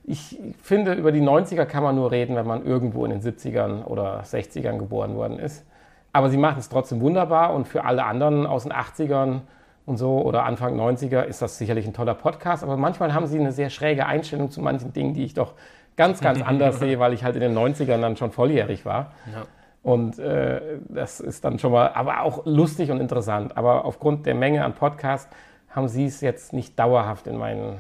[0.05, 3.85] Ich finde, über die 90er kann man nur reden, wenn man irgendwo in den 70ern
[3.85, 5.65] oder 60ern geboren worden ist.
[6.13, 9.41] Aber sie machen es trotzdem wunderbar und für alle anderen aus den 80ern
[9.87, 12.63] und so oder Anfang 90er ist das sicherlich ein toller Podcast.
[12.63, 15.55] Aber manchmal haben sie eine sehr schräge Einstellung zu manchen Dingen, die ich doch
[15.97, 19.13] ganz, ganz anders sehe, weil ich halt in den 90ern dann schon volljährig war.
[19.33, 19.43] ja.
[19.83, 23.57] Und äh, das ist dann schon mal, aber auch lustig und interessant.
[23.57, 25.35] Aber aufgrund der Menge an Podcasts
[25.71, 27.79] haben sie es jetzt nicht dauerhaft in mein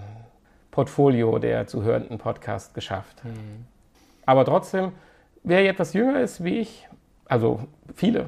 [0.70, 3.22] Portfolio der zu hörenden Podcasts geschafft.
[4.24, 4.92] Aber trotzdem,
[5.42, 6.88] wer etwas jünger ist wie ich,
[7.26, 7.60] also
[7.94, 8.26] viele,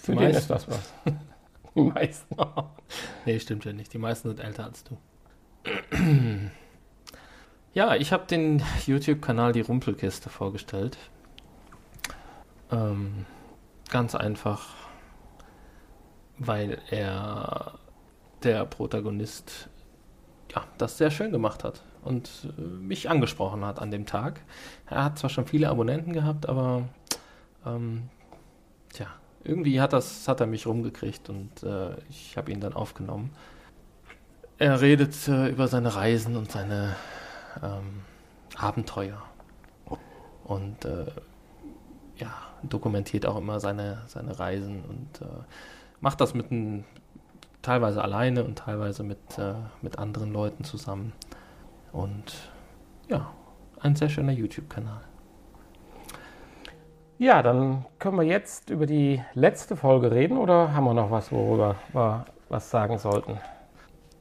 [0.00, 0.38] für Die den meisten.
[0.38, 0.92] ist das was.
[1.74, 2.36] Die meisten.
[3.24, 3.92] Nee, stimmt ja nicht.
[3.92, 4.96] Die meisten sind älter als du.
[7.72, 10.96] Ja, ich habe den YouTube-Kanal Die Rumpelkiste vorgestellt.
[12.70, 13.26] Ähm,
[13.90, 14.74] ganz einfach,
[16.38, 17.78] weil er,
[18.42, 19.68] der Protagonist,
[20.54, 21.82] ja, das sehr schön gemacht hat.
[22.02, 24.40] und äh, mich angesprochen hat an dem Tag.
[24.86, 26.88] Er hat zwar schon viele Abonnenten gehabt, aber
[27.64, 28.10] ähm,
[28.92, 29.06] tja,
[29.42, 33.30] irgendwie hat, das, hat er mich rumgekriegt und äh, ich habe ihn dann aufgenommen.
[34.58, 36.94] Er redet äh, über seine Reisen und seine
[37.62, 38.02] ähm,
[38.56, 39.22] Abenteuer
[40.44, 41.06] und äh,
[42.16, 42.32] ja,
[42.68, 45.42] dokumentiert auch immer seine, seine Reisen und äh,
[46.00, 46.84] macht das mit ein,
[47.62, 51.12] teilweise alleine und teilweise mit, äh, mit anderen Leuten zusammen.
[51.92, 52.34] Und
[53.08, 53.30] ja,
[53.80, 55.00] ein sehr schöner YouTube-Kanal.
[57.18, 61.30] Ja, dann können wir jetzt über die letzte Folge reden oder haben wir noch was,
[61.30, 63.38] worüber wir was sagen sollten?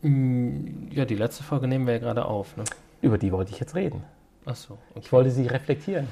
[0.01, 2.55] Mm, Ja, die letzte Folge nehmen wir ja gerade auf.
[2.55, 2.63] Ne?
[3.01, 4.03] Über die wollte ich jetzt reden.
[4.45, 4.99] Achso, okay.
[5.01, 6.07] Ich wollte sie reflektieren.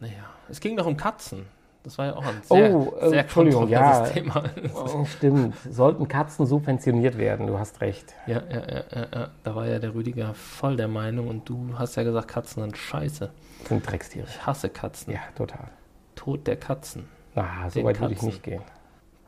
[0.00, 1.46] Naja, es ging doch um Katzen.
[1.86, 4.00] Das war ja auch ein sehr, Oh, äh, sehr Entschuldigung, ja.
[4.08, 4.42] Thema.
[4.74, 5.54] Oh, stimmt.
[5.70, 7.46] Sollten Katzen subventioniert werden?
[7.46, 8.12] Du hast recht.
[8.26, 11.78] Ja, ja, ja, ja, ja, da war ja der Rüdiger voll der Meinung und du
[11.78, 13.30] hast ja gesagt, Katzen sind scheiße.
[13.60, 14.26] Das sind Dreckstiere.
[14.28, 15.12] Ich hasse Katzen.
[15.12, 15.68] Ja, total.
[16.16, 17.08] Tod der Katzen.
[17.36, 18.62] Na, so Den weit würde ich nicht gehen.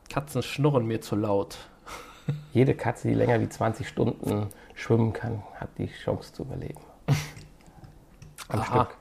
[0.09, 1.57] Katzen schnurren mir zu laut.
[2.51, 6.81] Jede Katze, die länger wie 20 Stunden schwimmen kann, hat die Chance zu überleben.
[8.49, 8.65] Am Aha.
[8.65, 8.97] Stück.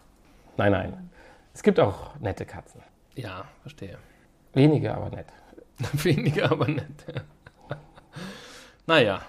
[0.57, 1.11] Nein, nein.
[1.53, 2.83] Es gibt auch nette Katzen.
[3.19, 3.99] Ja, verstehe.
[4.55, 5.27] Wenige, aber nett.
[6.05, 7.05] Weniger, aber nett.
[7.71, 7.77] Ja.
[8.87, 9.21] naja,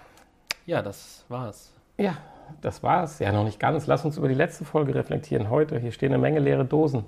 [0.66, 1.74] ja, das war's.
[1.98, 2.16] Ja,
[2.62, 3.20] das war's.
[3.20, 3.88] Ja, noch nicht ganz.
[3.88, 5.50] Lass uns über die letzte Folge reflektieren.
[5.50, 7.04] Heute, hier stehen eine Menge leere Dosen.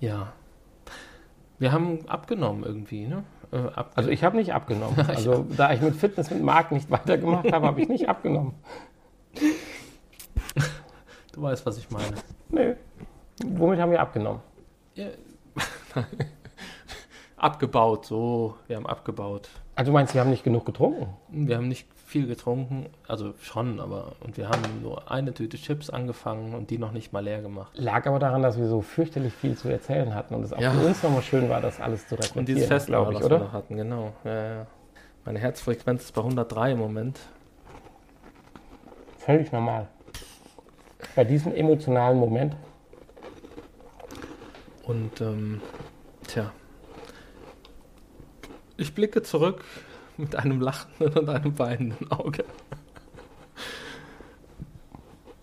[0.00, 0.32] Ja.
[1.58, 3.22] Wir haben abgenommen irgendwie, ne?
[3.52, 4.96] Äh, Also ich habe nicht abgenommen.
[5.08, 8.54] Also da ich mit Fitness mit Marc nicht weitergemacht habe, habe ich nicht abgenommen.
[11.32, 12.16] du weißt, was ich meine.
[12.48, 12.74] Nö.
[13.44, 14.40] Womit haben wir abgenommen?
[14.94, 15.06] Ja.
[17.36, 18.56] abgebaut, so.
[18.66, 19.48] Wir haben abgebaut.
[19.74, 21.08] Also du meinst, wir haben nicht genug getrunken?
[21.30, 25.88] Wir haben nicht viel getrunken, also schon, aber und wir haben nur eine Tüte Chips
[25.88, 27.72] angefangen und die noch nicht mal leer gemacht.
[27.74, 30.72] Lag aber daran, dass wir so fürchterlich viel zu erzählen hatten und es auch Ja.
[30.72, 33.30] für uns nochmal schön war, das alles zu Und reflektieren, dieses Fest, glaube ich, was
[33.30, 33.44] wir oder?
[33.46, 34.12] noch hatten, genau.
[34.24, 34.66] Ja, ja.
[35.24, 37.18] Meine Herzfrequenz ist bei 103 im Moment.
[39.16, 39.88] Völlig normal.
[41.16, 42.54] Bei diesem emotionalen Moment.
[44.84, 45.62] Und ähm,
[46.26, 46.52] tja,
[48.76, 49.64] ich blicke zurück
[50.16, 52.44] mit einem lachenden und einem weinenden Auge.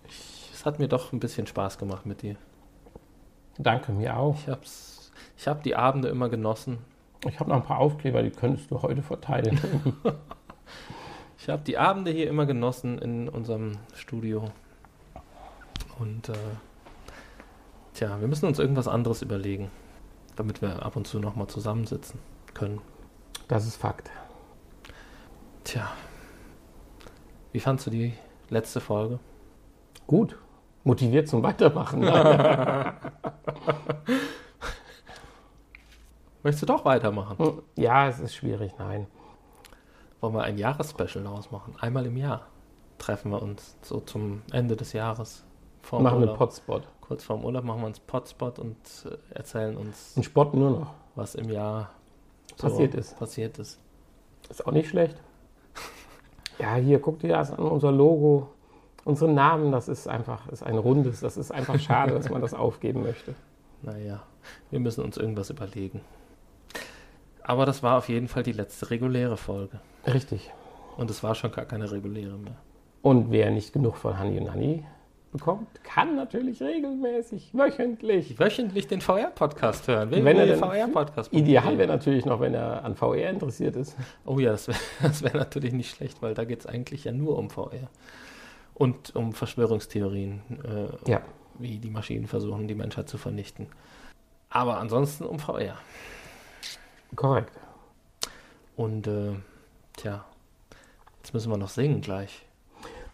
[0.08, 2.36] Ich, es hat mir doch ein bisschen Spaß gemacht mit dir.
[3.58, 4.36] Danke, mir auch.
[4.36, 6.80] Ich hab's, ich habe die Abende immer genossen.
[7.28, 9.60] Ich habe noch ein paar Aufkleber, die könntest du heute verteilen.
[11.42, 14.52] Ich habe die Abende hier immer genossen in unserem Studio.
[15.98, 16.34] Und äh,
[17.94, 19.72] tja, wir müssen uns irgendwas anderes überlegen,
[20.40, 22.18] damit wir ab und zu nochmal zusammensitzen
[22.54, 22.80] können.
[23.50, 24.10] Das ist Fakt.
[25.66, 25.90] Tja.
[27.52, 28.14] Wie fandst du die
[28.50, 29.20] letzte Folge?
[30.08, 30.38] Gut.
[30.86, 32.00] Motiviert zum Weitermachen.
[36.42, 37.62] Möchtest du doch weitermachen?
[37.76, 39.08] ja, es ist schwierig, nein.
[40.22, 41.76] Wollen wir ein Jahresspecial daraus machen?
[41.82, 42.48] Einmal im Jahr
[42.98, 45.44] treffen wir uns so zum Ende des Jahres.
[45.90, 46.38] Vorm Machen wir Urlaub.
[46.38, 46.84] Potspot.
[47.02, 50.94] Kurz vorm Urlaub machen wir uns Potspot und äh, erzählen uns, Und Spott nur noch.
[51.16, 51.90] was im Jahr
[52.60, 53.18] Passiert ist.
[53.18, 53.80] Passiert ist.
[54.52, 55.18] Ist auch nicht schlecht.
[56.60, 58.50] Ja, hier, guck dir das an, unser Logo,
[59.06, 62.54] unsere Namen, das ist einfach, ist ein rundes, das ist einfach schade, dass man das
[62.66, 63.34] aufgeben möchte.
[63.82, 64.22] Naja,
[64.70, 66.02] wir müssen uns irgendwas überlegen.
[67.42, 69.80] Aber das war auf jeden Fall die letzte reguläre Folge.
[70.06, 70.52] Richtig.
[70.98, 72.58] Und es war schon gar keine reguläre mehr.
[73.02, 74.86] Und wer nicht genug von Honey und Honey
[75.32, 78.40] bekommt, kann natürlich regelmäßig, wöchentlich.
[78.40, 80.12] Wöchentlich den VR-Podcast hören.
[80.12, 81.32] Wenn er denn- VR-Podcast.
[81.34, 83.96] Ideal wäre natürlich noch, wenn er an VR interessiert ist.
[84.26, 84.80] Oh ja, das wäre
[85.22, 87.90] wär natürlich nicht schlecht, weil da geht es eigentlich ja nur um VR.
[88.74, 90.42] Und um Verschwörungstheorien,
[91.06, 91.22] äh, Ja.
[91.60, 93.68] wie die Maschinen versuchen, die Menschheit zu vernichten.
[94.50, 95.76] Aber ansonsten um VR.
[97.16, 97.52] Korrekt.
[98.76, 99.34] Und äh,
[99.98, 100.26] tja,
[101.18, 102.46] jetzt müssen wir noch singen gleich.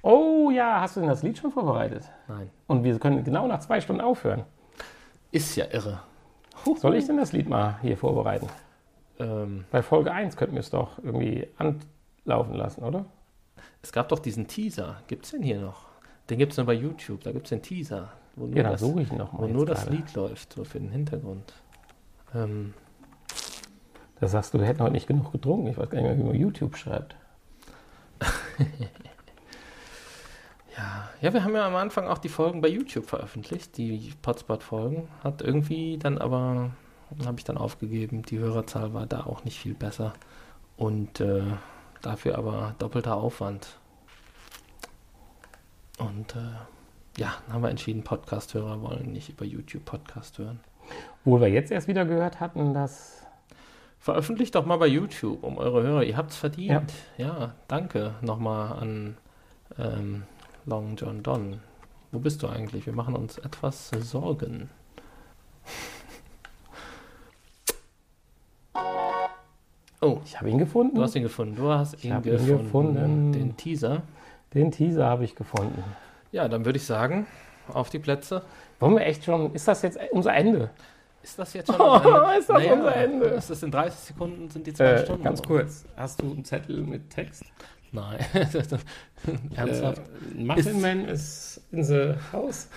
[0.07, 2.03] Oh ja, hast du denn das Lied schon vorbereitet?
[2.27, 2.51] Nein.
[2.67, 4.43] Und wir können genau nach zwei Stunden aufhören.
[5.31, 5.99] Ist ja irre.
[6.77, 8.47] Soll ich denn das Lied mal hier vorbereiten?
[9.19, 13.05] Ähm, Bei Folge 1 könnten wir es doch irgendwie anlaufen lassen, oder?
[13.81, 14.97] es gab doch diesen Teaser.
[15.07, 15.87] Gibt es den hier noch?
[16.29, 17.23] Den gibt es nur bei YouTube.
[17.23, 19.41] Da gibt es den Teaser, wo nur, Ja, das, suche ich noch mal.
[19.41, 19.95] wo nur das gerade.
[19.97, 21.51] Lied läuft, so für den Hintergrund.
[22.35, 22.73] Ähm,
[24.19, 25.65] Da sagst du, wir hätten heute nicht genug getrunken.
[25.67, 27.15] Ich weiß gar nicht mehr, wie man YouTube schreibt.
[30.77, 35.07] Ja, ja, wir haben ja am Anfang auch die Folgen bei YouTube veröffentlicht, die Potspot-Folgen.
[35.23, 36.71] Hat irgendwie dann aber,
[37.25, 40.13] habe ich dann aufgegeben, die Hörerzahl war da auch nicht viel besser.
[40.75, 41.43] Und äh,
[42.01, 43.79] dafür aber doppelter Aufwand.
[45.97, 50.59] Und äh, ja, dann haben wir entschieden, Podcast-Hörer wollen nicht über YouTube Podcast hören.
[51.23, 53.21] Wo wir jetzt erst wieder gehört hatten, dass.
[53.97, 56.03] Veröffentlicht doch mal bei YouTube um eure Hörer.
[56.03, 56.93] Ihr habt's verdient.
[57.17, 59.17] Ja, danke nochmal an
[59.79, 60.23] ähm,
[60.65, 61.59] Long John Don.
[62.11, 62.85] Wo bist du eigentlich?
[62.85, 64.69] Wir machen uns etwas Sorgen.
[70.01, 70.95] Oh, Ich habe ihn gefunden.
[70.95, 71.55] du hast ihn gefunden.
[71.55, 72.63] Du hast ihn hab ihn gefunden.
[72.65, 73.31] gefunden.
[73.31, 74.03] Den Teaser.
[74.53, 75.83] Den Teaser habe ich gefunden.
[76.31, 77.25] Ja, dann würde ich sagen,
[77.73, 78.41] auf die Plätze.
[78.79, 79.53] Wollen wir echt schon.
[79.53, 80.69] Ist das jetzt unser Ende?
[81.23, 82.37] Ist das jetzt schon das Ende?
[82.39, 83.25] Ist das unser Ende?
[83.27, 84.49] Ist das in 30 Sekunden?
[84.49, 85.23] Sind die zwei Äh, Stunden?
[85.23, 85.85] ganz kurz.
[85.97, 87.43] Hast du einen Zettel mit Text?
[87.95, 88.19] Nein.
[89.55, 90.01] Ernsthaft?
[90.37, 92.67] Äh, Muffin Man is in the house.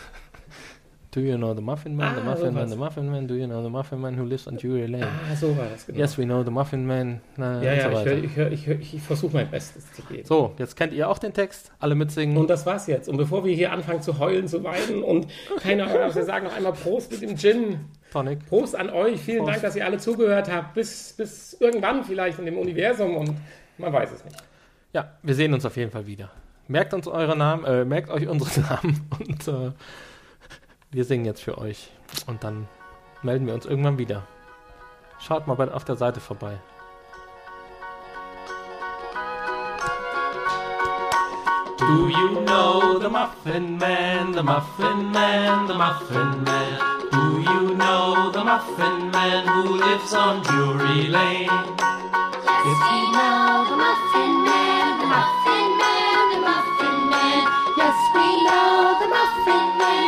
[1.10, 2.14] Do you know the Muffin Man?
[2.16, 2.70] the Ah, Muffin Man, sowas.
[2.70, 3.26] the Muffin Man.
[3.26, 5.06] Do you know the Muffin Man who lives on Drury Lane?
[5.06, 5.98] Ah, so war das genau.
[5.98, 7.20] Yes, we know the Muffin Man.
[7.36, 10.02] Na, ja, und ja, so ich, hör, ich, hör, ich, ich versuche mein Bestes zu
[10.02, 10.26] geben.
[10.26, 11.72] So, jetzt kennt ihr auch den Text.
[11.80, 12.36] Alle mitsingen.
[12.36, 13.08] Und das war's jetzt.
[13.08, 15.26] Und bevor wir hier anfangen zu heulen, zu weinen und
[15.60, 17.80] keine Ahnung, wir sagen noch einmal Prost mit dem Gin.
[18.12, 18.46] Tonic.
[18.46, 19.18] Prost an euch.
[19.18, 19.50] Vielen Prost.
[19.52, 20.74] Dank, dass ihr alle zugehört habt.
[20.74, 23.34] Bis, bis irgendwann vielleicht in dem Universum und
[23.78, 24.36] man weiß es nicht.
[24.92, 26.30] Ja, wir sehen uns auf jeden Fall wieder.
[26.66, 29.72] Merkt uns eure Namen, äh, merkt euch unsere Namen und äh,
[30.90, 31.90] wir singen jetzt für euch.
[32.26, 32.66] Und dann
[33.22, 34.22] melden wir uns irgendwann wieder.
[35.20, 36.58] Schaut mal bei, auf der Seite vorbei.
[41.78, 46.78] Do you know the Muffin Man, the Muffin Man, the Muffin Man?
[47.10, 51.48] Do you know the Muffin Man who lives on Drury Lane?
[51.48, 51.80] Yes.
[52.64, 54.77] Yes, we know the Muffin Man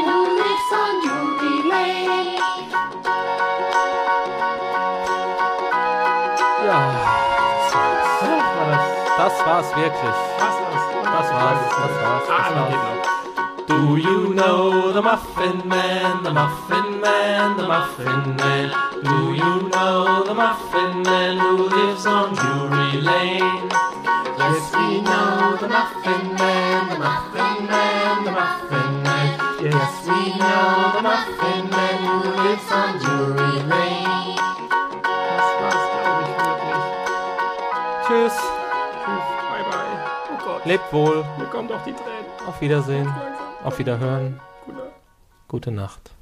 [0.05, 2.39] who lives on Drury Lane.
[6.67, 6.81] Ja,
[9.17, 10.17] das war's wirklich.
[10.39, 10.57] Was
[11.05, 12.69] Das war's, das war's, das Ah, war's.
[12.69, 13.00] geht noch.
[13.81, 18.69] Do you know the Muffin Man, the Muffin Man, the Muffin Man?
[19.03, 23.69] Do you know the Muffin Man who lives on Drury Lane?
[24.39, 29.29] Yes, we know the Muffin Man, the Muffin Man, the Muffin Man.
[29.65, 34.37] Yes, we know the Muffin Man who lives on Drury Lane.
[35.03, 36.85] Das war's, glaube ich, wirklich.
[38.07, 38.37] Tschüss,
[39.03, 39.97] Tschüss, bye bye.
[40.33, 42.27] Oh Gott, lebt wohl, mir kommen doch die Tränen.
[42.47, 43.50] auf Wiedersehen, Langsam.
[43.65, 44.41] Auf Wiederhören,
[45.49, 46.13] Gute Nacht.